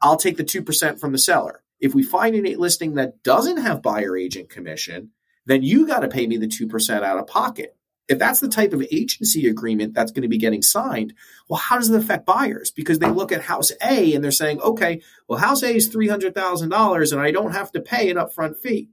I'll 0.00 0.16
take 0.16 0.36
the 0.36 0.44
2% 0.44 1.00
from 1.00 1.12
the 1.12 1.18
seller. 1.18 1.62
If 1.80 1.94
we 1.94 2.02
find 2.02 2.34
a 2.34 2.56
listing 2.56 2.94
that 2.94 3.22
doesn't 3.22 3.58
have 3.58 3.82
buyer 3.82 4.16
agent 4.16 4.48
commission, 4.48 5.10
then 5.46 5.62
you 5.62 5.86
got 5.86 6.00
to 6.00 6.08
pay 6.08 6.26
me 6.26 6.36
the 6.36 6.46
2% 6.46 7.02
out 7.02 7.18
of 7.18 7.26
pocket. 7.26 7.76
If 8.06 8.18
that's 8.18 8.40
the 8.40 8.48
type 8.48 8.74
of 8.74 8.82
agency 8.92 9.48
agreement 9.48 9.94
that's 9.94 10.12
going 10.12 10.22
to 10.22 10.28
be 10.28 10.38
getting 10.38 10.60
signed, 10.60 11.14
well, 11.48 11.58
how 11.58 11.76
does 11.76 11.88
it 11.88 11.96
affect 11.96 12.26
buyers? 12.26 12.70
Because 12.70 12.98
they 12.98 13.08
look 13.08 13.32
at 13.32 13.42
house 13.42 13.72
A 13.82 14.14
and 14.14 14.22
they're 14.22 14.30
saying, 14.30 14.60
okay, 14.60 15.00
well, 15.26 15.38
house 15.38 15.62
A 15.62 15.74
is 15.74 15.94
$300,000 15.94 17.12
and 17.12 17.20
I 17.20 17.30
don't 17.30 17.52
have 17.52 17.72
to 17.72 17.80
pay 17.80 18.10
an 18.10 18.18
upfront 18.18 18.58
fee. 18.58 18.90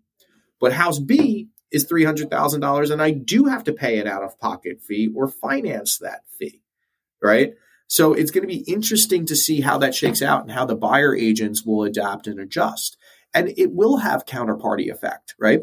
But 0.62 0.74
house 0.74 1.00
B 1.00 1.50
is 1.72 1.86
$300,000 1.86 2.92
and 2.92 3.02
I 3.02 3.12
do 3.12 3.46
have 3.46 3.64
to 3.66 3.74
pay 3.74 4.00
an 4.00 4.08
out 4.08 4.24
of 4.24 4.40
pocket 4.40 4.82
fee 4.82 5.10
or 5.16 5.28
finance 5.28 6.00
that 6.00 6.24
fee, 6.38 6.62
right? 7.22 7.54
So 7.88 8.14
it's 8.14 8.32
going 8.32 8.44
to 8.44 8.48
be 8.48 8.72
interesting 8.72 9.26
to 9.28 9.36
see 9.36 9.62
how 9.62 9.78
that 9.80 9.96
shakes 9.96 10.22
out 10.22 10.42
and 10.42 10.52
how 10.52 10.66
the 10.66 10.76
buyer 10.76 11.16
agents 11.16 11.66
will 11.66 11.84
adapt 11.84 12.28
and 12.28 12.40
adjust. 12.40 12.98
And 13.34 13.54
it 13.58 13.72
will 13.72 13.98
have 13.98 14.26
counterparty 14.26 14.92
effect, 14.92 15.36
right? 15.40 15.62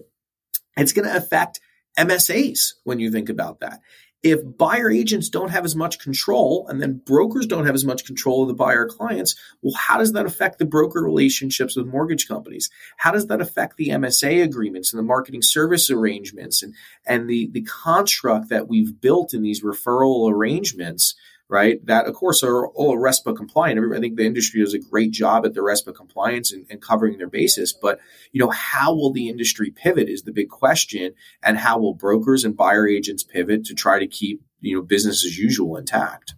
It's 0.77 0.93
going 0.93 1.09
to 1.09 1.17
affect 1.17 1.61
MSAs 1.99 2.75
when 2.85 3.01
you 3.01 3.11
think 3.11 3.29
about 3.29 3.61
that 3.61 3.81
if 4.23 4.41
buyer 4.57 4.91
agents 4.91 5.29
don't 5.29 5.51
have 5.51 5.65
as 5.65 5.77
much 5.77 6.01
control 6.01 6.67
and 6.69 6.83
then 6.83 7.01
brokers 7.05 7.47
don't 7.47 7.67
have 7.67 7.75
as 7.75 7.85
much 7.85 8.05
control 8.05 8.43
of 8.43 8.49
the 8.49 8.55
buyer 8.55 8.87
clients, 8.87 9.37
well, 9.63 9.75
how 9.75 9.99
does 9.99 10.13
that 10.13 10.27
affect 10.27 10.59
the 10.59 10.65
broker 10.65 11.03
relationships 11.03 11.77
with 11.77 11.87
mortgage 11.87 12.27
companies? 12.27 12.69
How 12.97 13.13
does 13.13 13.29
that 13.29 13.41
affect 13.41 13.77
the 13.77 13.89
MSA 13.89 14.43
agreements 14.43 14.93
and 14.93 14.99
the 14.99 15.05
marketing 15.05 15.43
service 15.43 15.89
arrangements 15.89 16.63
and, 16.63 16.75
and 17.07 17.31
the, 17.31 17.49
the 17.53 17.63
construct 17.63 18.49
that 18.49 18.69
we've 18.69 19.01
built 19.01 19.35
in 19.35 19.43
these 19.43 19.63
referral 19.63 20.31
arrangements 20.33 21.15
right? 21.49 21.85
That, 21.87 22.07
of 22.07 22.15
course, 22.15 22.43
are 22.43 22.67
all 22.69 22.99
RESPA 22.99 23.37
compliant. 23.37 23.81
I 23.95 24.01
think 24.01 24.17
the 24.17 24.27
industry 24.27 24.61
does 24.61 24.75
a 24.75 24.79
great 24.79 25.13
job 25.13 25.47
at 25.47 25.55
the 25.55 25.61
RESPA 25.61 25.95
compliance 25.95 26.53
and, 26.53 26.67
and, 26.71 26.83
covering 26.83 27.19
their 27.19 27.29
basis. 27.29 27.73
But, 27.73 27.99
you 28.33 28.39
know, 28.39 28.51
how 28.51 28.95
will 28.95 29.13
the 29.13 29.29
industry 29.29 29.71
pivot 29.71 30.09
is 30.09 30.23
the 30.23 30.33
big 30.33 30.49
question. 30.49 31.15
And 31.43 31.59
how 31.59 31.79
will 31.79 31.95
brokers 31.95 32.45
and 32.45 32.57
buyer 32.57 32.87
agents 32.87 33.23
pivot 33.23 33.65
to 33.65 33.75
try 33.75 33.99
to 33.99 34.07
keep, 34.07 34.43
you 34.61 34.77
know, 34.77 34.83
business 34.83 35.25
as 35.25 35.39
usual 35.39 35.77
intact? 35.77 36.35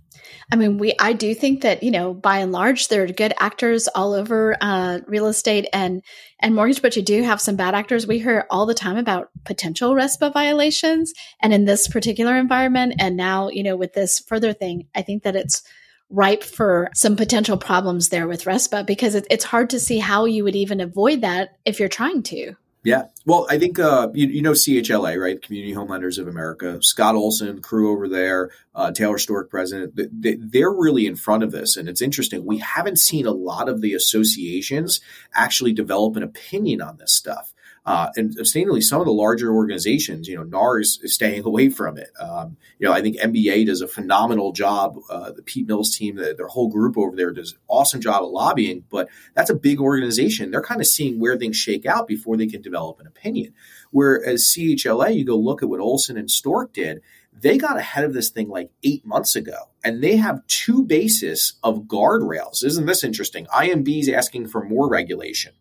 I 0.52 0.56
mean, 0.56 0.78
we 0.78 0.94
I 0.98 1.12
do 1.12 1.34
think 1.34 1.62
that 1.62 1.82
you 1.82 1.90
know, 1.90 2.12
by 2.12 2.38
and 2.38 2.50
large, 2.50 2.88
there 2.88 3.04
are 3.04 3.06
good 3.06 3.32
actors 3.38 3.88
all 3.88 4.14
over 4.14 4.56
uh, 4.60 5.00
real 5.06 5.26
estate 5.26 5.68
and 5.72 6.02
and 6.40 6.54
mortgage, 6.54 6.82
but 6.82 6.96
you 6.96 7.02
do 7.02 7.22
have 7.22 7.40
some 7.40 7.56
bad 7.56 7.74
actors. 7.74 8.06
We 8.06 8.18
hear 8.18 8.46
all 8.50 8.66
the 8.66 8.74
time 8.74 8.96
about 8.96 9.30
potential 9.44 9.94
RESPA 9.94 10.32
violations, 10.32 11.12
and 11.40 11.54
in 11.54 11.66
this 11.66 11.86
particular 11.86 12.36
environment, 12.36 12.94
and 12.98 13.16
now 13.16 13.48
you 13.48 13.62
know, 13.62 13.76
with 13.76 13.92
this 13.92 14.18
further 14.18 14.52
thing, 14.52 14.88
I 14.94 15.02
think 15.02 15.22
that 15.22 15.36
it's 15.36 15.62
ripe 16.10 16.42
for 16.42 16.88
some 16.94 17.14
potential 17.14 17.56
problems 17.56 18.08
there 18.08 18.26
with 18.26 18.44
RESPA 18.44 18.84
because 18.84 19.14
it, 19.14 19.26
it's 19.30 19.44
hard 19.44 19.70
to 19.70 19.78
see 19.78 19.98
how 19.98 20.24
you 20.24 20.42
would 20.42 20.56
even 20.56 20.80
avoid 20.80 21.20
that 21.20 21.56
if 21.64 21.78
you're 21.78 21.88
trying 21.88 22.24
to. 22.24 22.56
Yeah. 22.82 23.04
Well, 23.26 23.46
I 23.50 23.58
think 23.58 23.78
uh, 23.78 24.08
you, 24.14 24.28
you, 24.28 24.42
know 24.42 24.52
CHLA, 24.52 25.20
right? 25.20 25.42
Community 25.42 25.74
Home 25.74 25.88
Lenders 25.88 26.16
of 26.16 26.26
America. 26.26 26.78
Scott 26.82 27.14
Olson, 27.14 27.60
crew 27.60 27.92
over 27.92 28.08
there, 28.08 28.50
uh, 28.74 28.90
Taylor 28.90 29.18
Stork, 29.18 29.50
president. 29.50 29.92
They, 29.94 30.62
are 30.62 30.74
really 30.74 31.06
in 31.06 31.14
front 31.14 31.42
of 31.42 31.52
this, 31.52 31.76
and 31.76 31.90
it's 31.90 32.00
interesting. 32.00 32.46
We 32.46 32.58
haven't 32.58 32.98
seen 32.98 33.26
a 33.26 33.32
lot 33.32 33.68
of 33.68 33.82
the 33.82 33.92
associations 33.92 35.00
actually 35.34 35.74
develop 35.74 36.16
an 36.16 36.22
opinion 36.22 36.80
on 36.80 36.96
this 36.96 37.12
stuff. 37.12 37.52
Uh, 37.86 38.08
and 38.16 38.36
sustainably, 38.36 38.82
some 38.82 39.00
of 39.00 39.06
the 39.06 39.12
larger 39.12 39.52
organizations, 39.52 40.28
you 40.28 40.36
know, 40.36 40.44
NARS 40.44 41.02
is 41.02 41.14
staying 41.14 41.44
away 41.46 41.70
from 41.70 41.96
it. 41.96 42.10
Um, 42.20 42.56
you 42.78 42.86
know, 42.86 42.92
I 42.92 43.00
think 43.00 43.16
MBA 43.16 43.66
does 43.66 43.80
a 43.80 43.88
phenomenal 43.88 44.52
job. 44.52 44.98
Uh, 45.08 45.32
the 45.32 45.42
Pete 45.42 45.66
Mills 45.66 45.96
team, 45.96 46.16
the, 46.16 46.34
their 46.36 46.46
whole 46.46 46.68
group 46.68 46.98
over 46.98 47.16
there 47.16 47.32
does 47.32 47.52
an 47.52 47.58
awesome 47.68 48.00
job 48.00 48.22
of 48.22 48.30
lobbying, 48.30 48.84
but 48.90 49.08
that's 49.34 49.50
a 49.50 49.54
big 49.54 49.80
organization. 49.80 50.50
They're 50.50 50.62
kind 50.62 50.80
of 50.80 50.86
seeing 50.86 51.18
where 51.18 51.36
things 51.36 51.56
shake 51.56 51.86
out 51.86 52.06
before 52.06 52.36
they 52.36 52.46
can 52.46 52.62
develop 52.62 53.00
an 53.00 53.06
opinion. 53.06 53.54
Whereas 53.90 54.44
CHLA, 54.44 55.16
you 55.16 55.24
go 55.24 55.36
look 55.36 55.62
at 55.62 55.68
what 55.68 55.80
Olson 55.80 56.16
and 56.16 56.30
Stork 56.30 56.72
did, 56.72 57.00
they 57.32 57.58
got 57.58 57.78
ahead 57.78 58.04
of 58.04 58.12
this 58.12 58.30
thing 58.30 58.48
like 58.48 58.70
eight 58.82 59.06
months 59.06 59.36
ago, 59.36 59.70
and 59.82 60.02
they 60.02 60.16
have 60.16 60.46
two 60.46 60.84
bases 60.84 61.54
of 61.62 61.82
guardrails. 61.82 62.64
Isn't 62.64 62.86
this 62.86 63.04
interesting? 63.04 63.46
IMB 63.46 64.00
is 64.00 64.08
asking 64.08 64.48
for 64.48 64.64
more 64.64 64.88
regulation. 64.88 65.52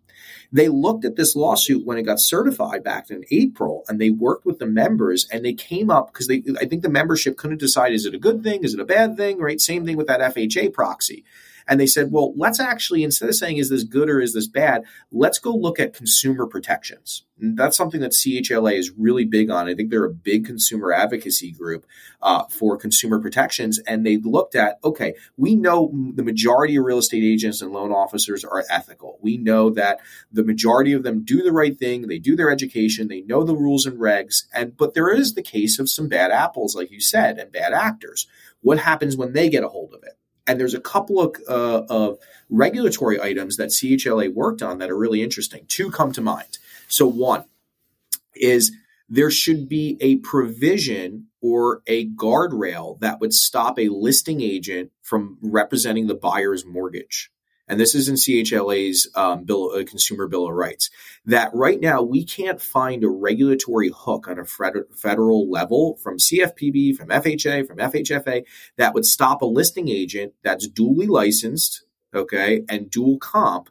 They 0.52 0.68
looked 0.68 1.06
at 1.06 1.16
this 1.16 1.36
lawsuit 1.36 1.86
when 1.86 1.98
it 1.98 2.04
got 2.04 2.20
certified 2.20 2.84
back 2.84 3.12
in 3.12 3.24
April 3.30 3.84
and 3.88 4.02
they 4.02 4.10
worked 4.10 4.46
with 4.46 4.60
the 4.60 4.66
members 4.66 5.28
and 5.32 5.46
they 5.46 5.54
came 5.54 5.92
up 5.92 6.12
because 6.12 6.28
they 6.28 6.44
I 6.60 6.66
think 6.66 6.82
the 6.82 6.90
membership 6.90 7.38
couldn't 7.38 7.60
decide 7.60 7.94
is 7.94 8.06
it 8.06 8.16
a 8.16 8.20
good 8.20 8.44
thing, 8.44 8.64
is 8.64 8.74
it 8.74 8.80
a 8.80 8.86
bad 8.86 9.16
thing, 9.16 9.38
right? 9.38 9.62
Same 9.62 9.86
thing 9.86 9.98
with 9.98 10.08
that 10.08 10.22
FHA 10.22 10.74
proxy. 10.74 11.24
And 11.70 11.80
they 11.80 11.86
said, 11.86 12.12
well, 12.12 12.34
let's 12.36 12.60
actually, 12.60 13.04
instead 13.04 13.30
of 13.30 13.36
saying, 13.36 13.58
is 13.58 13.70
this 13.70 13.84
good 13.84 14.10
or 14.10 14.20
is 14.20 14.34
this 14.34 14.48
bad, 14.48 14.84
let's 15.12 15.38
go 15.38 15.56
look 15.56 15.80
at 15.80 15.94
consumer 15.94 16.48
protections. 16.48 17.26
And 17.40 17.56
that's 17.56 17.78
something 17.78 18.02
that 18.02 18.12
CHLA 18.12 18.74
is 18.74 18.92
really 18.98 19.24
big 19.24 19.52
on. 19.52 19.68
I 19.68 19.76
think 19.76 19.92
they're 19.92 20.04
a 20.04 20.10
big 20.10 20.46
consumer 20.46 20.92
advocacy 20.92 21.52
group 21.52 21.86
uh, 22.24 22.46
for 22.46 22.76
consumer 22.76 23.20
protections. 23.20 23.80
And 23.88 24.04
they 24.04 24.18
looked 24.18 24.56
at, 24.56 24.80
okay, 24.84 25.14
we 25.38 25.56
know 25.56 25.94
the 26.16 26.24
majority 26.24 26.76
of 26.76 26.86
real 26.86 26.98
estate 26.98 27.24
agents 27.24 27.62
and 27.62 27.72
loan 27.72 27.92
officers 27.92 28.44
are 28.44 28.66
ethical. 28.70 29.20
We 29.22 29.38
know 29.38 29.70
that 29.70 30.00
the 30.32 30.44
majority 30.44 30.94
of 30.94 31.04
them 31.04 31.24
do 31.24 31.44
the 31.44 31.54
right 31.54 31.78
thing. 31.78 32.08
They 32.08 32.20
do 32.20 32.36
their 32.36 32.50
education. 32.50 33.08
They 33.08 33.22
know 33.22 33.44
the 33.44 33.56
rules 33.56 33.86
and 33.86 34.00
regs. 34.00 34.46
And, 34.52 34.76
but 34.76 34.96
there 34.96 35.14
is 35.14 35.36
the 35.36 35.44
case 35.44 35.78
of 35.78 35.88
some 35.88 36.08
bad 36.08 36.32
apples, 36.32 36.76
like 36.76 36.90
you 36.90 37.00
said, 37.00 37.38
and 37.38 37.52
bad 37.52 37.74
actors. 37.74 38.28
What 38.62 38.80
happens 38.80 39.16
when 39.16 39.34
they 39.34 39.50
get 39.50 39.64
a 39.64 39.70
hold 39.70 39.94
of 39.94 40.04
it? 40.04 40.19
And 40.50 40.60
there's 40.60 40.74
a 40.74 40.82
couple 40.82 41.22
of, 41.22 41.36
uh, 41.48 41.84
of 41.90 42.18
regulatory 42.50 43.22
items 43.22 43.58
that 43.58 43.70
CHLA 43.70 44.34
worked 44.34 44.64
on 44.64 44.80
that 44.80 44.90
are 44.90 44.98
really 44.98 45.22
interesting. 45.22 45.66
Two 45.68 45.92
come 45.92 46.12
to 46.14 46.22
mind. 46.22 46.58
So, 46.88 47.06
one 47.06 47.46
is 48.36 48.72
there 49.08 49.30
should 49.30 49.70
be 49.70 49.96
a 50.02 50.16
provision 50.18 51.28
or 51.40 51.84
a 51.86 52.08
guardrail 52.10 53.00
that 53.00 53.20
would 53.20 53.34
stop 53.34 53.78
a 53.78 53.90
listing 53.90 54.42
agent 54.42 54.92
from 55.04 55.38
representing 55.40 56.08
the 56.08 56.16
buyer's 56.16 56.66
mortgage 56.66 57.32
and 57.70 57.80
this 57.80 57.94
is 57.94 58.10
in 58.10 58.16
CHLA's 58.16 59.08
um, 59.16 59.44
bill, 59.44 59.72
uh, 59.72 59.84
Consumer 59.84 60.28
Bill 60.28 60.48
of 60.48 60.56
Rights, 60.56 60.90
that 61.26 61.52
right 61.54 61.80
now 61.80 62.02
we 62.02 62.26
can't 62.26 62.60
find 62.62 63.04
a 63.04 63.10
regulatory 63.10 63.92
hook 63.96 64.28
on 64.28 64.40
a 64.40 64.46
federal 64.46 65.50
level 65.50 65.98
from 65.98 66.18
CFPB, 66.18 66.96
from 66.96 67.10
FHA, 67.10 67.68
from 67.68 67.78
FHFA 67.78 68.44
that 68.78 68.94
would 68.94 69.06
stop 69.06 69.42
a 69.42 69.46
listing 69.46 69.88
agent 69.88 70.34
that's 70.44 70.68
duly 70.68 71.06
licensed, 71.06 71.84
okay, 72.14 72.64
and 72.68 72.90
dual 72.90 73.20
comp 73.20 73.70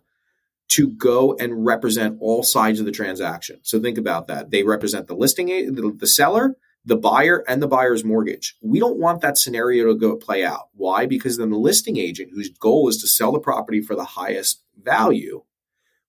to 0.68 0.88
go 0.88 1.34
and 1.40 1.66
represent 1.66 2.18
all 2.20 2.42
sides 2.42 2.78
of 2.78 2.87
the 2.87 2.92
transaction. 2.92 3.58
So 3.62 3.80
think 3.80 3.98
about 3.98 4.28
that. 4.28 4.50
They 4.50 4.62
represent 4.62 5.08
the 5.08 5.16
listing, 5.16 5.46
the, 5.46 5.92
the 5.96 6.06
seller, 6.06 6.56
the 6.88 6.96
buyer 6.96 7.44
and 7.46 7.62
the 7.62 7.68
buyer's 7.68 8.03
mortgage. 8.03 8.57
We 8.62 8.81
don't 8.81 8.98
want 8.98 9.20
that 9.20 9.37
scenario 9.37 9.88
to 9.88 9.94
go 9.94 10.16
play 10.16 10.42
out. 10.42 10.70
Why? 10.72 11.05
Because 11.05 11.37
then 11.37 11.51
the 11.51 11.59
listing 11.59 11.98
agent, 11.98 12.31
whose 12.33 12.48
goal 12.48 12.88
is 12.88 12.96
to 13.03 13.07
sell 13.07 13.31
the 13.31 13.38
property 13.38 13.83
for 13.83 13.94
the 13.94 14.05
highest 14.05 14.62
value, 14.83 15.42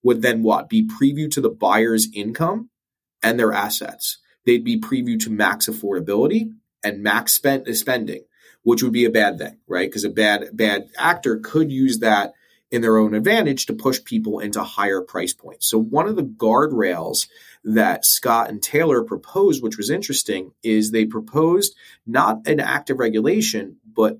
would 0.04 0.22
then 0.22 0.42
what? 0.42 0.70
Be 0.70 0.88
preview 0.88 1.30
to 1.32 1.42
the 1.42 1.50
buyer's 1.50 2.08
income 2.14 2.70
and 3.22 3.38
their 3.38 3.52
assets. 3.52 4.20
They'd 4.46 4.64
be 4.64 4.80
preview 4.80 5.20
to 5.20 5.30
max 5.30 5.68
affordability 5.68 6.54
and 6.82 7.04
max 7.04 7.34
spend, 7.34 7.68
spending, 7.76 8.24
which 8.64 8.82
would 8.82 8.94
be 8.94 9.04
a 9.04 9.10
bad 9.10 9.38
thing, 9.38 9.58
right? 9.68 9.90
Because 9.90 10.06
a 10.06 10.10
bad 10.10 10.52
bad 10.54 10.88
actor 10.98 11.42
could 11.44 11.74
use 11.74 12.00
that 12.00 12.32
in 12.72 12.82
their 12.82 12.98
own 12.98 13.14
advantage 13.14 13.66
to 13.66 13.74
push 13.74 14.04
people 14.04 14.40
into 14.40 14.64
higher 14.64 15.02
price 15.02 15.34
points. 15.34 15.68
So 15.68 15.80
one 15.80 16.08
of 16.08 16.16
the 16.16 16.24
guardrails 16.24 17.28
that 17.64 18.06
Scott 18.06 18.50
and 18.50 18.62
Taylor 18.62 19.04
proposed, 19.04 19.64
which 19.64 19.78
was 19.78 19.90
interesting, 19.90 20.52
is 20.64 20.92
they 20.92 21.06
proposed 21.06 21.76
not 22.06 22.48
an 22.48 22.60
active 22.60 23.00
regulation, 23.00 23.78
but 23.86 24.20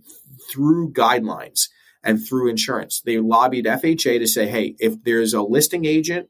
through 0.50 0.92
guidelines 0.94 1.70
and 2.04 2.26
through 2.26 2.50
insurance. 2.50 3.02
They 3.02 3.20
lobbied 3.20 3.66
FHA 3.66 4.20
to 4.20 4.28
say, 4.28 4.48
hey, 4.48 4.76
if 4.80 5.04
there's 5.04 5.34
a 5.34 5.42
listing 5.42 5.86
agent 5.86 6.30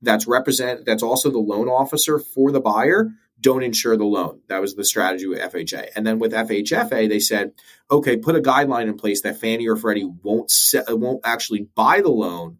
that's 0.00 0.26
represent 0.26 0.86
that's 0.86 1.02
also 1.02 1.30
the 1.30 1.38
loan 1.38 1.68
officer 1.68 2.18
for 2.18 2.52
the 2.52 2.60
buyer, 2.60 3.10
don't 3.40 3.62
insure 3.62 3.96
the 3.96 4.04
loan. 4.04 4.40
That 4.48 4.60
was 4.60 4.74
the 4.74 4.84
strategy 4.84 5.26
with 5.26 5.40
FHA. 5.40 5.90
And 5.94 6.06
then 6.06 6.18
with 6.18 6.32
FHFA, 6.32 7.08
they 7.08 7.20
said, 7.20 7.52
okay, 7.90 8.16
put 8.16 8.36
a 8.36 8.40
guideline 8.40 8.88
in 8.88 8.96
place 8.96 9.22
that 9.22 9.38
Fannie 9.38 9.68
or 9.68 9.76
Freddie 9.76 10.10
won't 10.22 10.52
won't 10.88 11.20
actually 11.24 11.68
buy 11.74 12.00
the 12.00 12.10
loan 12.10 12.58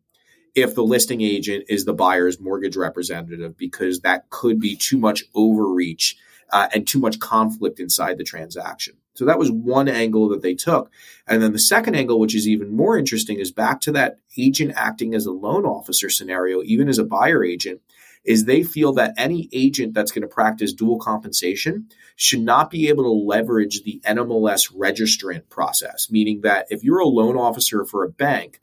if 0.55 0.75
the 0.75 0.85
listing 0.85 1.21
agent 1.21 1.65
is 1.69 1.85
the 1.85 1.95
buyer's 1.95 2.41
mortgage 2.41 2.77
representative 2.77 3.57
because 3.57 4.01
that 4.01 4.29
could 4.31 4.61
be 4.61 4.77
too 4.77 4.99
much 4.99 5.25
overreach 5.35 6.17
uh, 6.51 6.69
and 6.75 6.87
too 6.87 6.99
much 6.99 7.19
conflict 7.19 7.79
inside 7.81 8.19
the 8.19 8.25
transaction. 8.25 8.97
So 9.15 9.25
that 9.25 9.39
was 9.39 9.51
one 9.51 9.89
angle 9.89 10.29
that 10.29 10.43
they 10.43 10.55
took. 10.55 10.91
And 11.27 11.43
then 11.43 11.53
the 11.53 11.59
second 11.59 11.97
angle, 11.97 12.21
which 12.21 12.37
is 12.37 12.47
even 12.47 12.75
more 12.75 12.97
interesting, 12.97 13.41
is 13.41 13.51
back 13.51 13.81
to 13.83 13.93
that 13.93 14.19
agent 14.37 14.73
acting 14.77 15.15
as 15.15 15.27
a 15.27 15.33
loan 15.33 15.65
officer 15.65 16.09
scenario, 16.09 16.63
even 16.63 16.89
as 16.89 16.99
a 16.99 17.05
buyer 17.05 17.45
agent 17.45 17.81
is 18.29 18.45
they 18.45 18.63
feel 18.63 18.93
that 18.93 19.15
any 19.17 19.49
agent 19.55 19.95
that's 19.95 20.13
going 20.13 20.21
to 20.21 20.29
practice 20.29 20.75
dual 20.75 20.99
compensation 20.99 21.89
should 22.15 22.43
not 22.43 22.71
be 22.71 22.89
able 22.89 23.05
to 23.05 23.27
leverage 23.27 23.83
the 23.85 24.03
NMLS 24.05 24.71
registrant 24.77 25.49
process, 25.49 26.11
meaning 26.11 26.43
that 26.43 26.67
if 26.69 26.85
you're 26.85 26.99
a 26.99 27.07
loan 27.07 27.39
officer 27.39 27.87
for 27.87 28.05
a 28.05 28.11
bank, 28.11 28.61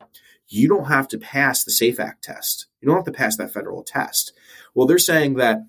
you 0.48 0.68
don't 0.68 0.86
have 0.86 1.08
to 1.08 1.18
pass 1.18 1.64
the 1.64 1.72
SAFE 1.72 2.00
Act 2.00 2.24
test. 2.24 2.68
You 2.80 2.88
don't 2.88 2.98
have 2.98 3.06
to 3.06 3.12
pass 3.12 3.38
that 3.38 3.52
federal 3.52 3.82
test. 3.82 4.34
Well, 4.76 4.86
they're 4.86 5.00
saying 5.00 5.38
that 5.38 5.66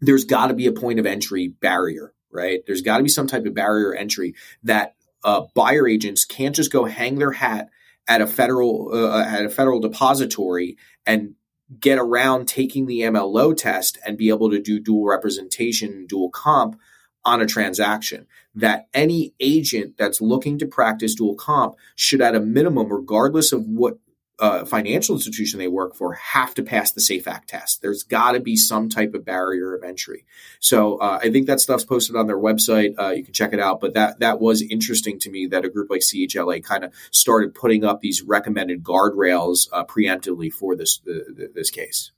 there's 0.00 0.24
got 0.24 0.46
to 0.46 0.54
be 0.54 0.68
a 0.68 0.72
point 0.72 1.00
of 1.00 1.06
entry 1.06 1.48
barrier, 1.48 2.14
right? 2.30 2.60
There's 2.64 2.82
got 2.82 2.98
to 2.98 3.02
be 3.02 3.08
some 3.08 3.26
type 3.26 3.44
of 3.44 3.54
barrier 3.54 3.92
entry 3.92 4.36
that 4.62 4.94
uh, 5.24 5.46
buyer 5.52 5.88
agents 5.88 6.24
can't 6.24 6.54
just 6.54 6.70
go 6.70 6.84
hang 6.84 7.18
their 7.18 7.32
hat 7.32 7.70
at 8.06 8.20
a 8.20 8.26
federal 8.28 8.90
uh, 8.94 9.24
at 9.24 9.46
a 9.46 9.50
federal 9.50 9.80
depository 9.80 10.76
and 11.04 11.34
get 11.80 11.98
around 11.98 12.46
taking 12.46 12.86
the 12.86 13.00
MLO 13.00 13.56
test 13.56 13.98
and 14.06 14.16
be 14.16 14.28
able 14.28 14.50
to 14.50 14.60
do 14.60 14.78
dual 14.78 15.04
representation, 15.04 16.06
dual 16.06 16.30
comp 16.30 16.78
on 17.24 17.40
a 17.40 17.46
transaction. 17.46 18.26
That 18.54 18.88
any 18.94 19.34
agent 19.40 19.96
that's 19.98 20.20
looking 20.20 20.58
to 20.58 20.66
practice 20.66 21.14
dual 21.14 21.34
comp 21.34 21.74
should, 21.94 22.20
at 22.22 22.34
a 22.34 22.40
minimum, 22.40 22.92
regardless 22.92 23.52
of 23.52 23.66
what 23.66 23.98
uh, 24.38 24.64
financial 24.64 25.14
institution 25.14 25.58
they 25.58 25.68
work 25.68 25.94
for 25.94 26.14
have 26.14 26.54
to 26.54 26.62
pass 26.62 26.92
the 26.92 27.00
Safe 27.00 27.26
Act 27.26 27.48
test. 27.48 27.80
There's 27.80 28.02
got 28.02 28.32
to 28.32 28.40
be 28.40 28.56
some 28.56 28.88
type 28.88 29.14
of 29.14 29.24
barrier 29.24 29.74
of 29.74 29.82
entry. 29.82 30.26
So 30.60 30.98
uh, 30.98 31.20
I 31.22 31.30
think 31.30 31.46
that 31.46 31.60
stuff's 31.60 31.84
posted 31.84 32.16
on 32.16 32.26
their 32.26 32.38
website. 32.38 32.94
Uh, 32.98 33.10
you 33.10 33.24
can 33.24 33.32
check 33.32 33.52
it 33.52 33.60
out. 33.60 33.80
But 33.80 33.94
that 33.94 34.20
that 34.20 34.40
was 34.40 34.62
interesting 34.62 35.18
to 35.20 35.30
me 35.30 35.46
that 35.46 35.64
a 35.64 35.70
group 35.70 35.90
like 35.90 36.02
CHLA 36.02 36.62
kind 36.62 36.84
of 36.84 36.92
started 37.10 37.54
putting 37.54 37.84
up 37.84 38.00
these 38.00 38.22
recommended 38.22 38.82
guardrails 38.82 39.68
uh, 39.72 39.84
preemptively 39.84 40.52
for 40.52 40.76
this 40.76 41.00
this 41.04 41.70
case. 41.70 42.12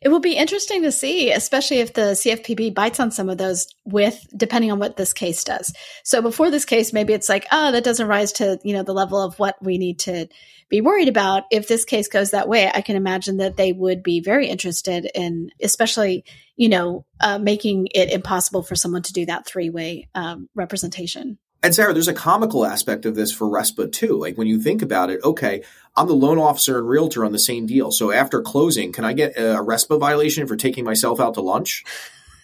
It 0.00 0.08
will 0.08 0.20
be 0.20 0.36
interesting 0.36 0.82
to 0.82 0.92
see, 0.92 1.32
especially 1.32 1.78
if 1.78 1.94
the 1.94 2.12
CFPB 2.12 2.74
bites 2.74 3.00
on 3.00 3.10
some 3.10 3.28
of 3.28 3.38
those 3.38 3.66
with 3.84 4.24
depending 4.36 4.70
on 4.70 4.78
what 4.78 4.96
this 4.96 5.12
case 5.12 5.42
does. 5.44 5.72
So 6.04 6.22
before 6.22 6.50
this 6.50 6.64
case, 6.64 6.92
maybe 6.92 7.12
it's 7.12 7.28
like, 7.28 7.46
oh, 7.50 7.72
that 7.72 7.84
doesn't 7.84 8.06
rise 8.06 8.32
to, 8.32 8.58
you 8.62 8.74
know, 8.74 8.82
the 8.82 8.94
level 8.94 9.20
of 9.20 9.38
what 9.38 9.56
we 9.62 9.78
need 9.78 9.98
to 10.00 10.28
be 10.68 10.80
worried 10.80 11.08
about. 11.08 11.44
If 11.50 11.68
this 11.68 11.84
case 11.84 12.08
goes 12.08 12.30
that 12.30 12.48
way, 12.48 12.70
I 12.72 12.80
can 12.80 12.96
imagine 12.96 13.38
that 13.38 13.56
they 13.56 13.72
would 13.72 14.02
be 14.02 14.20
very 14.20 14.48
interested 14.48 15.10
in, 15.14 15.50
especially, 15.60 16.24
you 16.56 16.68
know, 16.68 17.04
uh, 17.20 17.38
making 17.38 17.88
it 17.94 18.10
impossible 18.10 18.62
for 18.62 18.76
someone 18.76 19.02
to 19.02 19.12
do 19.12 19.26
that 19.26 19.46
three 19.46 19.70
way 19.70 20.08
um, 20.14 20.48
representation. 20.54 21.38
And 21.64 21.74
Sarah, 21.74 21.94
there's 21.94 22.08
a 22.08 22.14
comical 22.14 22.66
aspect 22.66 23.06
of 23.06 23.14
this 23.14 23.32
for 23.32 23.46
RESPA 23.48 23.90
too. 23.90 24.18
Like 24.18 24.36
when 24.36 24.46
you 24.46 24.60
think 24.60 24.82
about 24.82 25.08
it, 25.08 25.24
okay, 25.24 25.62
I'm 25.96 26.06
the 26.06 26.12
loan 26.12 26.38
officer 26.38 26.78
and 26.78 26.86
realtor 26.86 27.24
on 27.24 27.32
the 27.32 27.38
same 27.38 27.64
deal. 27.64 27.90
So 27.90 28.12
after 28.12 28.42
closing, 28.42 28.92
can 28.92 29.06
I 29.06 29.14
get 29.14 29.38
a 29.38 29.64
RESPA 29.64 29.98
violation 29.98 30.46
for 30.46 30.56
taking 30.56 30.84
myself 30.84 31.20
out 31.20 31.32
to 31.34 31.40
lunch? 31.40 31.82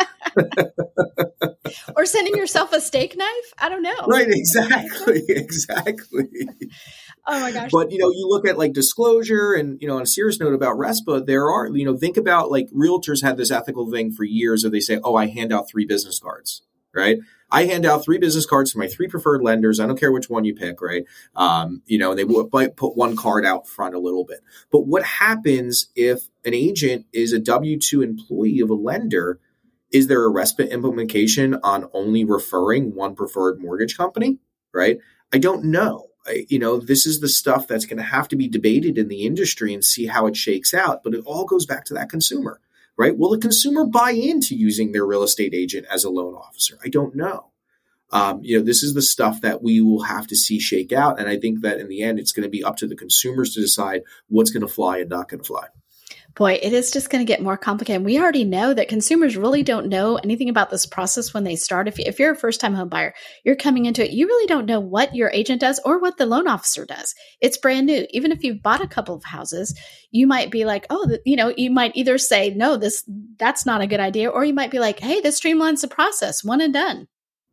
or 1.98 2.06
sending 2.06 2.38
yourself 2.38 2.72
a 2.72 2.80
steak 2.80 3.18
knife? 3.18 3.54
I 3.60 3.68
don't 3.68 3.82
know. 3.82 4.08
Right, 4.08 4.30
exactly. 4.30 5.24
Exactly. 5.28 6.30
Oh 7.28 7.42
my 7.42 7.52
gosh. 7.52 7.72
But 7.74 7.92
you 7.92 7.98
know, 7.98 8.10
you 8.10 8.26
look 8.30 8.48
at 8.48 8.58
like 8.58 8.72
disclosure 8.72 9.52
and 9.52 9.82
you 9.82 9.88
know, 9.90 9.98
on 9.98 10.04
a 10.04 10.08
serious 10.08 10.40
note 10.40 10.54
about 10.54 10.78
RESPA, 10.78 11.26
there 11.26 11.50
are, 11.52 11.68
you 11.68 11.84
know, 11.84 11.98
think 11.98 12.16
about 12.16 12.52
like 12.52 12.70
realtors 12.70 13.22
had 13.22 13.36
this 13.36 13.52
ethical 13.52 13.92
thing 13.92 14.14
for 14.14 14.24
years 14.24 14.64
where 14.64 14.72
they 14.72 14.80
say, 14.80 15.02
Oh, 15.04 15.16
I 15.16 15.28
hand 15.28 15.52
out 15.52 15.70
three 15.70 15.86
business 15.86 16.20
cards, 16.20 16.62
right? 16.96 17.18
I 17.54 17.66
hand 17.66 17.86
out 17.86 18.04
three 18.04 18.18
business 18.18 18.48
cards 18.48 18.72
to 18.72 18.80
my 18.80 18.88
three 18.88 19.08
preferred 19.08 19.44
lenders. 19.44 19.80
I 19.80 19.86
don't 19.86 20.00
care 20.00 20.12
which 20.12 20.28
one 20.28 20.44
you 20.44 20.56
pick, 20.56 20.82
right? 20.82 21.06
Um, 21.36 21.84
you 21.86 22.00
know, 22.00 22.16
they 22.16 22.24
might 22.24 22.76
put 22.76 22.98
one 22.98 23.16
card 23.16 23.46
out 23.46 23.68
front 23.68 23.94
a 23.94 24.00
little 24.00 24.26
bit. 24.26 24.40
But 24.72 24.88
what 24.88 25.04
happens 25.04 25.92
if 25.96 26.24
an 26.44 26.56
agent 26.56 27.06
is 27.14 27.32
a 27.32 27.38
W 27.38 27.78
2 27.80 28.02
employee 28.02 28.60
of 28.60 28.72
a 28.72 28.74
lender? 28.74 29.40
Is 29.92 30.08
there 30.08 30.26
a 30.26 30.34
RESPA 30.34 30.72
implementation 30.72 31.54
on 31.64 31.88
only 31.94 32.26
referring 32.26 32.96
one 32.96 33.14
preferred 33.14 33.62
mortgage 33.62 33.96
company, 33.96 34.40
right? 34.74 34.98
I 35.32 35.38
don't 35.38 35.66
know. 35.66 36.08
You 36.48 36.58
know, 36.58 36.80
this 36.80 37.06
is 37.06 37.20
the 37.20 37.30
stuff 37.30 37.68
that's 37.68 37.86
going 37.86 37.98
to 37.98 38.04
have 38.04 38.28
to 38.30 38.36
be 38.36 38.48
debated 38.48 38.98
in 38.98 39.10
the 39.10 39.28
industry 39.28 39.76
and 39.76 39.86
see 39.86 40.08
how 40.08 40.26
it 40.26 40.36
shakes 40.36 40.74
out. 40.74 41.04
But 41.04 41.14
it 41.14 41.22
all 41.24 41.46
goes 41.46 41.68
back 41.68 41.86
to 41.86 41.94
that 41.94 42.10
consumer 42.10 42.60
right? 42.98 43.18
Will 43.18 43.30
the 43.32 43.38
consumer 43.38 43.86
buy 43.86 44.12
into 44.12 44.56
using 44.56 44.92
their 44.92 45.06
real 45.06 45.24
estate 45.24 45.54
agent 45.54 45.86
as 45.90 46.04
a 46.04 46.10
loan 46.10 46.36
officer? 46.36 46.78
I 46.84 46.90
don't 46.90 47.16
know. 47.16 47.52
Um, 48.12 48.42
you 48.44 48.58
know, 48.58 48.64
this 48.64 48.84
is 48.84 48.94
the 48.94 49.02
stuff 49.02 49.42
that 49.42 49.64
we 49.64 49.82
will 49.82 50.04
have 50.04 50.28
to 50.28 50.36
see 50.36 50.60
shake 50.60 50.92
out. 50.92 51.20
And 51.20 51.28
I 51.28 51.38
think 51.38 51.62
that 51.62 51.80
in 51.80 51.90
the 51.90 52.04
end, 52.04 52.20
it's 52.20 52.32
going 52.32 52.44
to 52.44 52.50
be 52.50 52.64
up 52.64 52.78
to 52.78 52.88
the 52.88 52.96
consumers 52.96 53.54
to 53.54 53.62
decide 53.62 54.04
what's 54.28 54.52
going 54.52 54.62
to 54.62 54.72
fly 54.72 55.00
and 55.00 55.10
not 55.10 55.30
going 55.30 55.42
to 55.42 55.48
fly 55.48 55.68
boy, 56.36 56.60
it 56.62 56.74
is 56.74 56.92
just 56.92 57.10
going 57.10 57.26
to 57.26 57.32
get 57.32 57.42
more 57.42 57.58
complicated. 57.58 58.04
We 58.04 58.20
already 58.20 58.44
know 58.44 58.74
that 58.74 58.88
consumers 58.88 59.38
really 59.38 59.64
don't 59.64 59.88
know 59.88 60.18
anything 60.18 60.50
about 60.50 60.70
this 60.70 60.86
process 60.86 61.34
when 61.34 61.44
they 61.44 61.56
start. 61.56 61.88
If, 61.88 62.00
if 62.00 62.20
you're 62.20 62.32
a 62.32 62.36
first 62.36 62.60
time 62.60 62.74
home 62.74 62.90
buyer, 62.90 63.14
you're 63.44 63.56
coming 63.56 63.86
into 63.86 64.04
it, 64.04 64.12
you 64.12 64.28
really 64.28 64.48
don't 64.48 64.66
know 64.66 64.80
what 64.80 65.16
your 65.16 65.30
agent 65.32 65.62
does 65.62 65.80
or 65.86 66.00
what 66.00 66.18
the 66.18 66.26
loan 66.26 66.48
officer 66.48 66.86
does. 66.86 67.14
It's 67.40 67.58
brand 67.58 67.86
new. 67.86 68.08
Even 68.10 68.32
if 68.32 68.44
you've 68.44 68.64
bought 68.64 68.82
a 68.82 68.88
couple 68.88 69.16
of 69.16 69.24
houses, 69.24 69.78
you 70.12 70.28
might 70.28 70.52
be 70.52 70.66
like, 70.66 70.88
oh, 70.90 71.18
you 71.26 71.36
know, 71.36 71.54
you 71.56 71.70
might 71.70 71.96
either 71.96 72.18
say, 72.18 72.50
no, 72.52 72.78
this, 72.78 73.04
that's 73.38 73.66
not 73.66 73.82
a 73.82 73.88
good 73.88 74.00
idea. 74.00 74.30
Or 74.30 74.44
you 74.44 74.54
might 74.54 74.72
be 74.72 74.80
like, 74.80 75.00
hey, 75.00 75.22
this 75.22 75.40
streamlines 75.40 75.82
the 75.82 75.88
process, 75.88 76.44
one 76.44 76.62
and 76.62 76.74
done. 76.74 77.08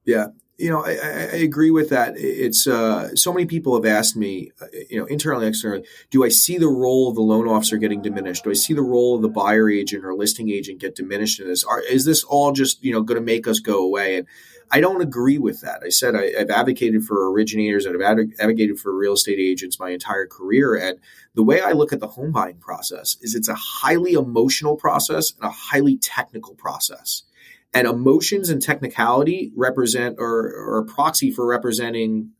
Yeah 0.04 0.26
you 0.60 0.70
know, 0.70 0.84
I, 0.84 0.90
I, 0.90 1.38
agree 1.38 1.70
with 1.70 1.88
that. 1.88 2.14
It's 2.16 2.66
uh, 2.66 3.16
so 3.16 3.32
many 3.32 3.46
people 3.46 3.74
have 3.74 3.86
asked 3.86 4.14
me, 4.14 4.52
uh, 4.60 4.66
you 4.90 4.98
know, 4.98 5.06
internally, 5.06 5.46
externally, 5.46 5.86
do 6.10 6.22
I 6.22 6.28
see 6.28 6.58
the 6.58 6.68
role 6.68 7.08
of 7.08 7.14
the 7.14 7.22
loan 7.22 7.48
officer 7.48 7.78
getting 7.78 8.02
diminished? 8.02 8.44
Do 8.44 8.50
I 8.50 8.54
see 8.54 8.74
the 8.74 8.82
role 8.82 9.16
of 9.16 9.22
the 9.22 9.28
buyer 9.28 9.70
agent 9.70 10.04
or 10.04 10.14
listing 10.14 10.50
agent 10.50 10.78
get 10.78 10.94
diminished 10.94 11.40
in 11.40 11.48
this? 11.48 11.64
Are, 11.64 11.80
is 11.80 12.04
this 12.04 12.22
all 12.24 12.52
just 12.52 12.84
you 12.84 12.92
know 12.92 13.00
going 13.00 13.18
to 13.18 13.24
make 13.24 13.48
us 13.48 13.58
go 13.58 13.82
away? 13.82 14.18
And 14.18 14.26
I 14.70 14.80
don't 14.80 15.00
agree 15.00 15.38
with 15.38 15.62
that. 15.62 15.82
I 15.82 15.88
said 15.88 16.14
I, 16.14 16.30
have 16.38 16.50
advocated 16.50 17.04
for 17.04 17.32
originators 17.32 17.86
and 17.86 17.96
I've 17.96 18.30
advocated 18.38 18.78
for 18.78 18.94
real 18.94 19.14
estate 19.14 19.38
agents 19.40 19.80
my 19.80 19.90
entire 19.90 20.26
career. 20.26 20.76
And 20.76 20.98
the 21.34 21.42
way 21.42 21.62
I 21.62 21.72
look 21.72 21.92
at 21.92 22.00
the 22.00 22.06
home 22.06 22.32
buying 22.32 22.58
process 22.58 23.16
is 23.22 23.34
it's 23.34 23.48
a 23.48 23.54
highly 23.54 24.12
emotional 24.12 24.76
process 24.76 25.32
and 25.32 25.48
a 25.48 25.52
highly 25.52 25.96
technical 25.96 26.54
process 26.54 27.22
and 27.72 27.86
emotions 27.86 28.50
and 28.50 28.60
technicality 28.60 29.52
represent 29.56 30.16
or, 30.18 30.52
or 30.54 30.78
a 30.78 30.84
proxy 30.84 31.30
for 31.30 31.46
representing 31.46 32.32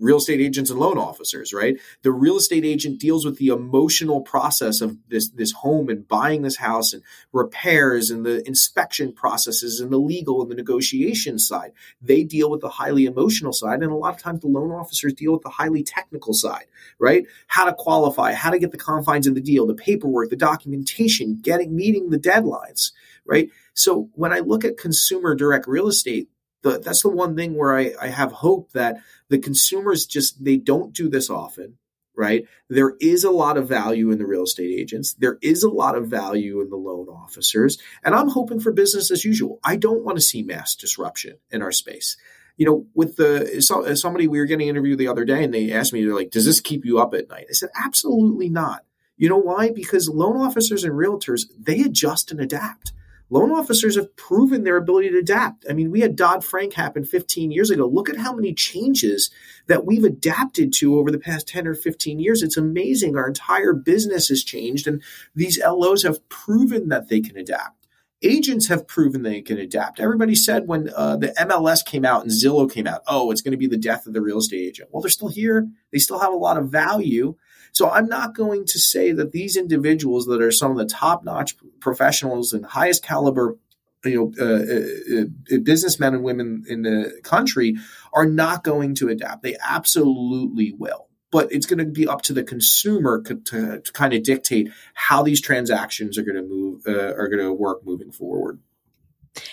real 0.00 0.16
estate 0.16 0.40
agents 0.40 0.70
and 0.70 0.80
loan 0.80 0.98
officers, 0.98 1.52
right? 1.52 1.78
The 2.02 2.10
real 2.10 2.38
estate 2.38 2.64
agent 2.64 2.98
deals 2.98 3.24
with 3.24 3.36
the 3.36 3.48
emotional 3.48 4.22
process 4.22 4.80
of 4.80 4.96
this 5.08 5.28
this 5.28 5.52
home 5.52 5.88
and 5.90 6.08
buying 6.08 6.42
this 6.42 6.56
house 6.56 6.92
and 6.92 7.02
repairs 7.32 8.10
and 8.10 8.24
the 8.24 8.46
inspection 8.48 9.12
processes 9.12 9.78
and 9.78 9.92
the 9.92 9.98
legal 9.98 10.40
and 10.40 10.50
the 10.50 10.54
negotiation 10.54 11.38
side. 11.38 11.72
They 12.00 12.24
deal 12.24 12.50
with 12.50 12.62
the 12.62 12.70
highly 12.70 13.04
emotional 13.04 13.52
side 13.52 13.82
and 13.82 13.92
a 13.92 13.94
lot 13.94 14.14
of 14.14 14.22
times 14.22 14.40
the 14.40 14.48
loan 14.48 14.72
officers 14.72 15.12
deal 15.12 15.32
with 15.32 15.42
the 15.42 15.50
highly 15.50 15.82
technical 15.82 16.32
side, 16.32 16.64
right? 16.98 17.26
How 17.46 17.66
to 17.66 17.74
qualify, 17.74 18.32
how 18.32 18.50
to 18.50 18.58
get 18.58 18.72
the 18.72 18.78
confines 18.78 19.26
of 19.26 19.34
the 19.34 19.40
deal, 19.40 19.66
the 19.66 19.74
paperwork, 19.74 20.30
the 20.30 20.36
documentation, 20.36 21.38
getting 21.42 21.76
meeting 21.76 22.08
the 22.08 22.18
deadlines, 22.18 22.92
right? 23.30 23.48
So 23.72 24.10
when 24.14 24.32
I 24.32 24.40
look 24.40 24.64
at 24.64 24.76
consumer 24.76 25.34
direct 25.34 25.66
real 25.66 25.88
estate, 25.88 26.28
the, 26.62 26.78
that's 26.78 27.02
the 27.02 27.08
one 27.08 27.36
thing 27.36 27.56
where 27.56 27.74
I, 27.74 27.92
I 27.98 28.08
have 28.08 28.32
hope 28.32 28.72
that 28.72 28.96
the 29.30 29.38
consumers 29.38 30.04
just 30.04 30.44
they 30.44 30.58
don't 30.58 30.92
do 30.92 31.08
this 31.08 31.30
often 31.30 31.78
right? 32.20 32.46
There 32.68 32.96
is 33.00 33.24
a 33.24 33.30
lot 33.30 33.56
of 33.56 33.66
value 33.66 34.10
in 34.10 34.18
the 34.18 34.26
real 34.26 34.42
estate 34.42 34.78
agents. 34.78 35.14
There 35.14 35.38
is 35.40 35.62
a 35.62 35.70
lot 35.70 35.96
of 35.96 36.08
value 36.08 36.60
in 36.60 36.68
the 36.68 36.76
loan 36.76 37.08
officers. 37.08 37.78
And 38.04 38.14
i'm 38.14 38.28
hoping 38.28 38.60
for 38.60 38.72
business 38.72 39.10
as 39.10 39.24
usual. 39.24 39.58
I 39.64 39.76
don't 39.76 40.04
want 40.04 40.18
to 40.18 40.22
see 40.22 40.42
mass 40.42 40.74
disruption 40.74 41.38
in 41.50 41.62
our 41.62 41.72
space. 41.72 42.18
You 42.58 42.66
know 42.66 42.86
with 42.94 43.16
the 43.16 43.62
so, 43.62 43.94
somebody 43.94 44.28
we 44.28 44.38
were 44.38 44.44
getting 44.44 44.68
interviewed 44.68 44.98
the 44.98 45.08
other 45.08 45.24
day 45.24 45.42
and 45.42 45.54
they 45.54 45.72
asked 45.72 45.94
me 45.94 46.04
they're 46.04 46.14
like 46.14 46.30
does 46.30 46.44
this 46.44 46.60
keep 46.60 46.84
you 46.84 46.98
up 46.98 47.14
at 47.14 47.30
night? 47.30 47.46
I 47.48 47.54
said 47.54 47.70
absolutely 47.74 48.50
not. 48.50 48.84
You 49.16 49.30
know 49.30 49.38
why? 49.38 49.70
Because 49.70 50.10
loan 50.10 50.36
officers 50.36 50.84
and 50.84 50.92
realtors 50.92 51.44
they 51.58 51.80
adjust 51.80 52.30
and 52.30 52.40
adapt 52.40 52.92
loan 53.30 53.52
officers 53.52 53.96
have 53.96 54.14
proven 54.16 54.64
their 54.64 54.76
ability 54.76 55.08
to 55.10 55.18
adapt. 55.18 55.64
I 55.70 55.72
mean, 55.72 55.90
we 55.90 56.00
had 56.00 56.16
Dodd 56.16 56.44
Frank 56.44 56.74
happen 56.74 57.04
15 57.04 57.50
years 57.50 57.70
ago. 57.70 57.86
Look 57.86 58.10
at 58.10 58.18
how 58.18 58.34
many 58.34 58.52
changes 58.52 59.30
that 59.68 59.86
we've 59.86 60.04
adapted 60.04 60.72
to 60.74 60.98
over 60.98 61.10
the 61.10 61.18
past 61.18 61.48
10 61.48 61.66
or 61.66 61.74
15 61.74 62.18
years. 62.18 62.42
It's 62.42 62.56
amazing. 62.56 63.16
Our 63.16 63.28
entire 63.28 63.72
business 63.72 64.28
has 64.28 64.42
changed, 64.42 64.86
and 64.86 65.02
these 65.34 65.58
LOs 65.64 66.02
have 66.02 66.28
proven 66.28 66.88
that 66.88 67.08
they 67.08 67.20
can 67.20 67.36
adapt. 67.36 67.86
agents 68.22 68.66
have 68.66 68.86
proven 68.86 69.22
they 69.22 69.40
can 69.40 69.58
adapt. 69.58 69.98
Everybody 69.98 70.34
said 70.34 70.66
when 70.66 70.90
uh, 70.94 71.16
the 71.16 71.28
MLS 71.38 71.84
came 71.84 72.04
out 72.04 72.22
and 72.22 72.30
Zillow 72.30 72.70
came 72.70 72.86
out, 72.86 73.02
oh, 73.06 73.30
it's 73.30 73.40
going 73.40 73.52
to 73.52 73.58
be 73.58 73.66
the 73.66 73.78
death 73.78 74.06
of 74.06 74.12
the 74.12 74.20
real 74.20 74.38
estate 74.38 74.66
agent. 74.66 74.90
Well, 74.92 75.00
they're 75.00 75.10
still 75.10 75.28
here. 75.28 75.68
They 75.90 75.98
still 75.98 76.18
have 76.18 76.32
a 76.32 76.36
lot 76.36 76.58
of 76.58 76.68
value. 76.68 77.36
So 77.72 77.88
I'm 77.88 78.08
not 78.08 78.34
going 78.34 78.66
to 78.66 78.78
say 78.78 79.12
that 79.12 79.32
these 79.32 79.56
individuals 79.56 80.26
that 80.26 80.42
are 80.42 80.50
some 80.50 80.70
of 80.70 80.76
the 80.76 80.84
top 80.84 81.24
notch 81.24 81.56
professionals 81.80 82.52
and 82.52 82.64
highest 82.64 83.02
caliber 83.02 83.56
you 84.04 84.32
know, 84.38 84.44
uh, 84.44 85.54
uh, 85.54 85.56
uh, 85.56 85.60
businessmen 85.62 86.14
and 86.14 86.22
women 86.22 86.64
in 86.68 86.82
the 86.82 87.20
country 87.22 87.76
are 88.12 88.26
not 88.26 88.64
going 88.64 88.94
to 88.96 89.08
adapt. 89.08 89.42
They 89.42 89.56
absolutely 89.62 90.72
will. 90.72 91.08
But 91.30 91.52
it's 91.52 91.66
going 91.66 91.78
to 91.78 91.84
be 91.84 92.08
up 92.08 92.22
to 92.22 92.32
the 92.32 92.42
consumer 92.42 93.22
to, 93.22 93.36
to, 93.36 93.80
to 93.80 93.92
kind 93.92 94.14
of 94.14 94.24
dictate 94.24 94.70
how 94.94 95.22
these 95.22 95.40
transactions 95.40 96.18
are 96.18 96.22
going 96.22 96.36
to 96.36 96.42
move, 96.42 96.82
uh, 96.88 97.14
are 97.14 97.28
going 97.28 97.44
to 97.44 97.52
work 97.52 97.84
moving 97.84 98.10
forward. 98.10 98.58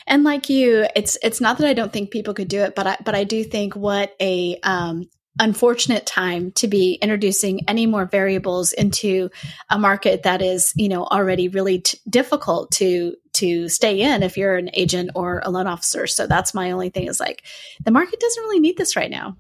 And 0.08 0.24
like 0.24 0.50
you, 0.50 0.88
it's 0.96 1.20
it's 1.22 1.40
not 1.40 1.60
that 1.60 1.68
I 1.68 1.74
don't 1.74 1.94
think 1.94 2.10
people 2.10 2.34
could 2.34 2.48
do 2.48 2.62
it, 2.62 2.74
but 2.74 2.88
I 2.88 2.98
but 3.06 3.14
I 3.14 3.26
do 3.26 3.44
think 3.44 3.76
what 3.76 4.16
a 4.20 4.58
um, 4.64 5.08
unfortunate 5.40 6.06
time 6.06 6.52
to 6.54 6.68
be 6.68 6.94
introducing 6.96 7.68
any 7.68 7.86
more 7.86 8.06
variables 8.06 8.74
into 8.74 9.30
a 9.70 9.78
market 9.78 10.24
that 10.24 10.42
is 10.42 10.74
you 10.76 10.90
know 10.90 11.06
already 11.06 11.48
really 11.48 11.80
t- 11.80 12.00
difficult 12.10 12.72
to 12.72 13.16
to 13.34 13.70
stay 13.70 14.02
in 14.02 14.24
if 14.24 14.36
you're 14.38 14.56
an 14.56 14.70
agent 14.74 15.12
or 15.14 15.42
a 15.44 15.52
loan 15.52 15.68
officer. 15.68 16.08
So 16.08 16.26
that's 16.26 16.54
my 16.54 16.72
only 16.72 16.90
thing 16.90 17.08
is 17.08 17.20
like 17.20 17.44
the 17.86 17.92
market 17.92 18.20
doesn't 18.20 18.44
really 18.44 18.60
need 18.60 18.78
this 18.78 18.96
right 18.96 19.12
now 19.12 19.38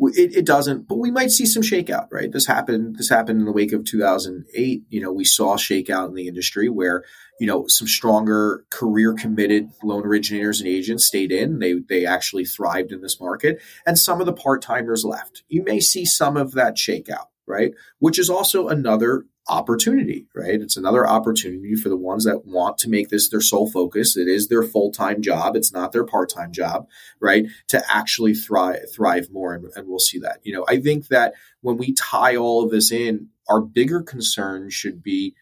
it, 0.00 0.36
it, 0.36 0.46
doesn't, 0.46 0.88
but 0.88 0.98
we 0.98 1.10
might 1.10 1.30
see 1.30 1.46
some 1.46 1.62
shakeout, 1.62 2.08
right? 2.10 2.30
This 2.30 2.46
happened. 2.46 2.96
This 2.96 3.08
happened 3.08 3.40
in 3.40 3.44
the 3.44 3.52
wake 3.52 3.72
of 3.72 3.84
2008. 3.84 4.82
You 4.88 5.00
know, 5.00 5.12
we 5.12 5.24
saw 5.24 5.56
shakeout 5.56 6.08
in 6.08 6.14
the 6.14 6.28
industry 6.28 6.68
where 6.68 7.04
you 7.40 7.46
know 7.46 7.66
some 7.68 7.88
stronger 7.88 8.64
career 8.70 9.12
committed 9.12 9.70
loan 9.82 10.04
originators 10.06 10.60
and 10.60 10.68
agents 10.68 11.06
stayed 11.06 11.32
in. 11.32 11.58
They 11.58 11.74
they 11.74 12.06
actually 12.06 12.44
thrived 12.44 12.92
in 12.92 13.00
this 13.00 13.20
market, 13.20 13.60
and 13.86 13.98
some 13.98 14.20
of 14.20 14.26
the 14.26 14.32
part 14.32 14.62
timers 14.62 15.04
left. 15.04 15.42
You 15.48 15.62
may 15.64 15.80
see 15.80 16.04
some 16.04 16.36
of 16.36 16.52
that 16.52 16.76
shakeout, 16.76 17.28
right? 17.46 17.72
Which 17.98 18.18
is 18.18 18.30
also 18.30 18.68
another 18.68 19.26
opportunity, 19.48 20.26
right? 20.34 20.60
It's 20.60 20.76
another 20.76 21.06
opportunity 21.06 21.74
for 21.74 21.88
the 21.88 21.96
ones 21.96 22.24
that 22.24 22.46
want 22.46 22.78
to 22.78 22.88
make 22.88 23.10
this 23.10 23.28
their 23.28 23.40
sole 23.40 23.70
focus. 23.70 24.16
It 24.16 24.26
is 24.28 24.48
their 24.48 24.62
full 24.62 24.90
time 24.90 25.20
job. 25.20 25.54
It's 25.56 25.72
not 25.72 25.92
their 25.92 26.04
part 26.04 26.30
time 26.30 26.52
job, 26.52 26.88
right? 27.20 27.46
To 27.68 27.82
actually 27.88 28.34
thrive, 28.34 28.86
thrive 28.94 29.28
more. 29.30 29.54
And, 29.54 29.66
and, 29.76 29.86
we'll 29.86 29.98
see 29.98 30.18
that. 30.20 30.38
You 30.44 30.54
know, 30.54 30.64
I 30.68 30.80
think 30.80 31.08
that 31.08 31.34
when 31.60 31.76
we 31.76 31.92
tie 31.94 32.36
all 32.36 32.64
of 32.64 32.70
this 32.70 32.90
in, 32.90 33.28
our 33.48 33.60
bigger 33.60 34.00
concern 34.00 34.70
should 34.70 35.02
be 35.02 35.34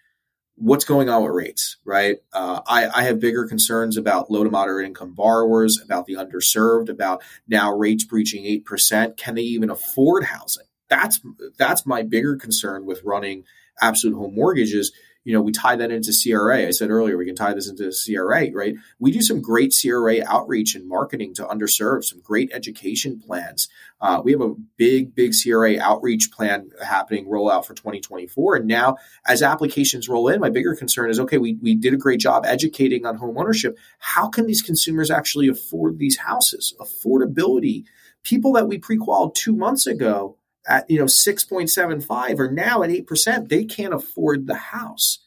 what's 0.57 0.85
going 0.85 1.09
on 1.09 1.23
with 1.23 1.33
rates, 1.33 1.79
right? 1.85 2.19
Uh, 2.33 2.61
I, 2.67 2.89
I 2.89 3.03
have 3.05 3.21
bigger 3.21 3.47
concerns 3.47 3.97
about 3.97 4.31
low 4.31 4.45
to 4.45 4.51
moderate 4.51 4.87
income 4.87 5.15
borrowers, 5.15 5.81
about 5.83 6.07
the 6.07 6.15
underserved, 6.15 6.89
about 6.89 7.23
now 7.49 7.73
rates 7.73 8.05
breaching 8.05 8.45
8%. 8.45 9.17
Can 9.17 9.35
they 9.37 9.43
even 9.43 9.71
afford 9.71 10.25
housing? 10.25 10.67
That's, 10.89 11.21
that's 11.57 11.87
my 11.87 12.03
bigger 12.03 12.37
concern 12.37 12.85
with 12.85 13.03
running 13.05 13.45
Absolute 13.81 14.17
Home 14.17 14.35
Mortgages, 14.35 14.93
you 15.25 15.33
know, 15.33 15.41
we 15.41 15.53
tie 15.53 15.77
that 15.77 15.91
into 15.91 16.13
CRA. 16.13 16.67
I 16.67 16.71
said 16.71 16.91
earlier, 16.91 17.17
we 17.17 17.27
can 17.27 17.37
tie 17.37 17.55
this 17.55 17.69
into 17.69 17.93
CRA, 17.93 18.51
right? 18.53 18.75
We 18.99 19.13
do 19.13 19.23
some 19.23 19.41
great 19.41 19.73
CRA 19.73 20.17
outreach 20.27 20.75
and 20.75 20.89
marketing 20.89 21.35
to 21.35 21.45
underserved, 21.45 22.05
some 22.05 22.21
great 22.21 22.51
education 22.53 23.21
plans. 23.25 23.69
Uh, 24.01 24.21
we 24.25 24.33
have 24.33 24.41
a 24.41 24.55
big, 24.77 25.15
big 25.15 25.33
CRA 25.41 25.79
outreach 25.81 26.31
plan 26.33 26.71
happening 26.85 27.27
rollout 27.27 27.67
for 27.67 27.75
2024. 27.75 28.57
And 28.57 28.67
now, 28.67 28.97
as 29.27 29.43
applications 29.43 30.09
roll 30.09 30.29
in, 30.29 30.41
my 30.41 30.51
bigger 30.51 30.75
concern 30.75 31.09
is 31.11 31.21
okay, 31.21 31.39
we, 31.39 31.57
we 31.63 31.77
did 31.77 31.95
a 31.95 31.99
great 31.99 32.21
job 32.21 32.45
educating 32.45 33.07
on 33.07 33.17
home 33.17 33.39
ownership. 33.39 33.79
How 33.99 34.29
can 34.29 34.47
these 34.47 34.63
consumers 34.63 35.11
actually 35.11 35.49
afford 35.49 35.99
these 35.99 36.19
houses? 36.19 36.75
Affordability. 36.81 37.85
People 38.25 38.53
that 38.53 38.69
we 38.69 38.79
pre-qualified 38.79 39.35
two 39.35 39.57
months 39.57 39.87
ago 39.87 40.37
at 40.67 40.89
you 40.91 40.99
know 40.99 41.07
6.75 41.07 42.39
or 42.39 42.51
now 42.51 42.83
at 42.83 42.91
8% 42.91 43.49
they 43.49 43.65
can't 43.65 43.95
afford 43.95 44.47
the 44.47 44.55
house 44.55 45.19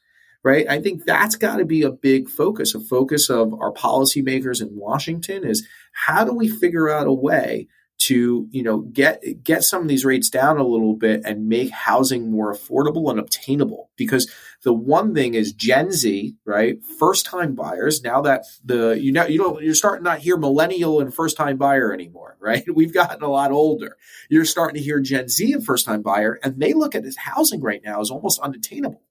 right? 0.44 0.70
I 0.70 0.80
think 0.80 1.06
that's 1.06 1.36
got 1.38 1.58
to 1.58 1.66
be 1.66 1.82
a 1.82 1.92
big 1.92 2.30
focus 2.30 2.76
a 2.76 2.80
focus 2.80 3.30
of 3.30 3.54
our 3.54 3.74
policymakers 3.74 4.62
in 4.62 4.76
washington 4.76 5.44
is 5.44 5.68
how 5.92 6.24
do 6.24 6.34
we 6.34 6.48
figure 6.48 6.90
out 6.90 7.08
a 7.08 7.14
way 7.14 7.68
to 7.98 8.48
you 8.52 8.62
know 8.62 8.80
get 8.80 9.24
get 9.44 9.64
some 9.64 9.82
of 9.82 9.88
these 9.88 10.06
rates 10.06 10.30
down 10.30 10.58
a 10.58 10.68
little 10.68 10.96
bit 10.96 11.22
and 11.26 11.48
make 11.48 11.72
housing 11.72 12.30
more 12.30 12.54
affordable 12.54 13.10
and 13.10 13.20
obtainable? 13.20 13.90
Because 13.96 14.30
the 14.66 14.74
one 14.74 15.14
thing 15.14 15.36
is 15.36 15.54
gen 15.54 15.92
z 15.92 16.36
right? 16.44 16.84
First 17.00 17.26
time 17.26 17.56
buyers. 17.56 18.04
Now 18.04 18.22
that 18.24 18.44
the 18.64 19.00
you 19.00 19.14
know 19.14 19.26
you 19.26 19.38
don't 19.38 19.64
you're 19.64 19.76
starting 19.76 20.04
not 20.04 20.20
hear 20.20 20.36
millennial 20.36 21.00
and 21.00 21.14
first 21.14 21.38
time 21.38 21.56
buyer 21.58 21.94
anymore 21.94 22.36
right? 22.46 22.66
We've 22.76 22.94
gotten 22.94 23.24
a 23.24 23.30
lot 23.30 23.52
older. 23.52 23.96
You're 24.30 24.46
starting 24.46 24.76
to 24.76 24.84
hear 24.84 25.00
gen 25.00 25.30
z 25.30 25.54
and 25.54 25.66
first 25.66 25.86
time 25.86 26.02
buyer 26.02 26.40
and 26.44 26.60
they 26.60 26.74
look 26.74 26.96
at 26.96 27.04
this 27.04 27.16
housing 27.16 27.62
right 27.62 27.82
now 27.86 28.02
as 28.02 28.12
almost 28.12 28.42
unattainable. 28.42 29.02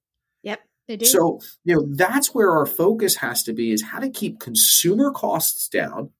Yep 0.43 0.61
they 0.87 0.97
do. 0.97 1.07
So, 1.07 1.41
you 1.65 1.77
know, 1.77 1.87
that's 1.95 2.35
where 2.35 2.51
our 2.51 2.67
focus 2.67 3.17
has 3.17 3.43
to 3.45 3.53
be 3.53 3.73
is 3.73 3.83
how 3.83 4.01
to 4.01 4.11
keep 4.11 4.39
consumer 4.39 5.11
costs 5.11 5.69
down, 5.69 6.11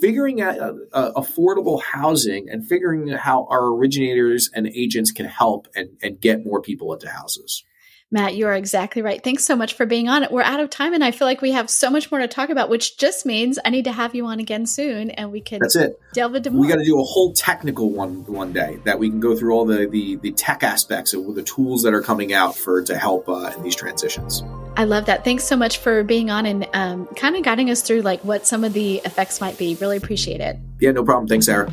figuring 0.00 0.40
out 0.40 0.58
uh, 0.58 0.74
uh, 0.92 1.12
affordable 1.12 1.82
housing 1.82 2.48
and 2.48 2.66
figuring 2.66 3.12
out 3.12 3.20
how 3.20 3.46
our 3.50 3.66
originators 3.74 4.50
and 4.54 4.68
agents 4.68 5.10
can 5.10 5.26
help 5.26 5.66
and, 5.74 5.90
and 6.02 6.20
get 6.20 6.44
more 6.44 6.62
people 6.62 6.92
into 6.92 7.08
houses. 7.08 7.64
Matt, 8.14 8.36
you 8.36 8.46
are 8.46 8.54
exactly 8.54 9.02
right. 9.02 9.20
Thanks 9.20 9.44
so 9.44 9.56
much 9.56 9.74
for 9.74 9.86
being 9.86 10.08
on 10.08 10.22
it. 10.22 10.30
We're 10.30 10.42
out 10.42 10.60
of 10.60 10.70
time, 10.70 10.94
and 10.94 11.02
I 11.02 11.10
feel 11.10 11.26
like 11.26 11.42
we 11.42 11.50
have 11.50 11.68
so 11.68 11.90
much 11.90 12.12
more 12.12 12.20
to 12.20 12.28
talk 12.28 12.48
about, 12.48 12.68
which 12.68 12.96
just 12.96 13.26
means 13.26 13.58
I 13.64 13.70
need 13.70 13.86
to 13.86 13.92
have 13.92 14.14
you 14.14 14.24
on 14.26 14.38
again 14.38 14.66
soon, 14.66 15.10
and 15.10 15.32
we 15.32 15.40
can. 15.40 15.58
That's 15.60 15.74
it. 15.74 16.00
Delve 16.12 16.36
into 16.36 16.52
more. 16.52 16.60
We 16.60 16.68
got 16.68 16.76
to 16.76 16.84
do 16.84 17.00
a 17.00 17.02
whole 17.02 17.32
technical 17.32 17.90
one 17.90 18.24
one 18.26 18.52
day 18.52 18.78
that 18.84 19.00
we 19.00 19.10
can 19.10 19.18
go 19.18 19.36
through 19.36 19.52
all 19.52 19.64
the 19.64 19.88
the, 19.88 20.14
the 20.14 20.30
tech 20.30 20.62
aspects 20.62 21.12
of 21.12 21.34
the 21.34 21.42
tools 21.42 21.82
that 21.82 21.92
are 21.92 22.02
coming 22.02 22.32
out 22.32 22.54
for 22.54 22.84
to 22.84 22.96
help 22.96 23.28
uh, 23.28 23.52
in 23.56 23.64
these 23.64 23.74
transitions. 23.74 24.44
I 24.76 24.84
love 24.84 25.06
that. 25.06 25.24
Thanks 25.24 25.42
so 25.42 25.56
much 25.56 25.78
for 25.78 26.04
being 26.04 26.30
on 26.30 26.46
and 26.46 26.68
um, 26.72 27.06
kind 27.16 27.34
of 27.34 27.42
guiding 27.42 27.68
us 27.68 27.82
through 27.82 28.02
like 28.02 28.24
what 28.24 28.46
some 28.46 28.62
of 28.62 28.72
the 28.74 28.98
effects 28.98 29.40
might 29.40 29.58
be. 29.58 29.74
Really 29.80 29.96
appreciate 29.96 30.40
it. 30.40 30.56
Yeah, 30.78 30.92
no 30.92 31.02
problem. 31.02 31.26
Thanks, 31.26 31.46
Sarah. 31.46 31.72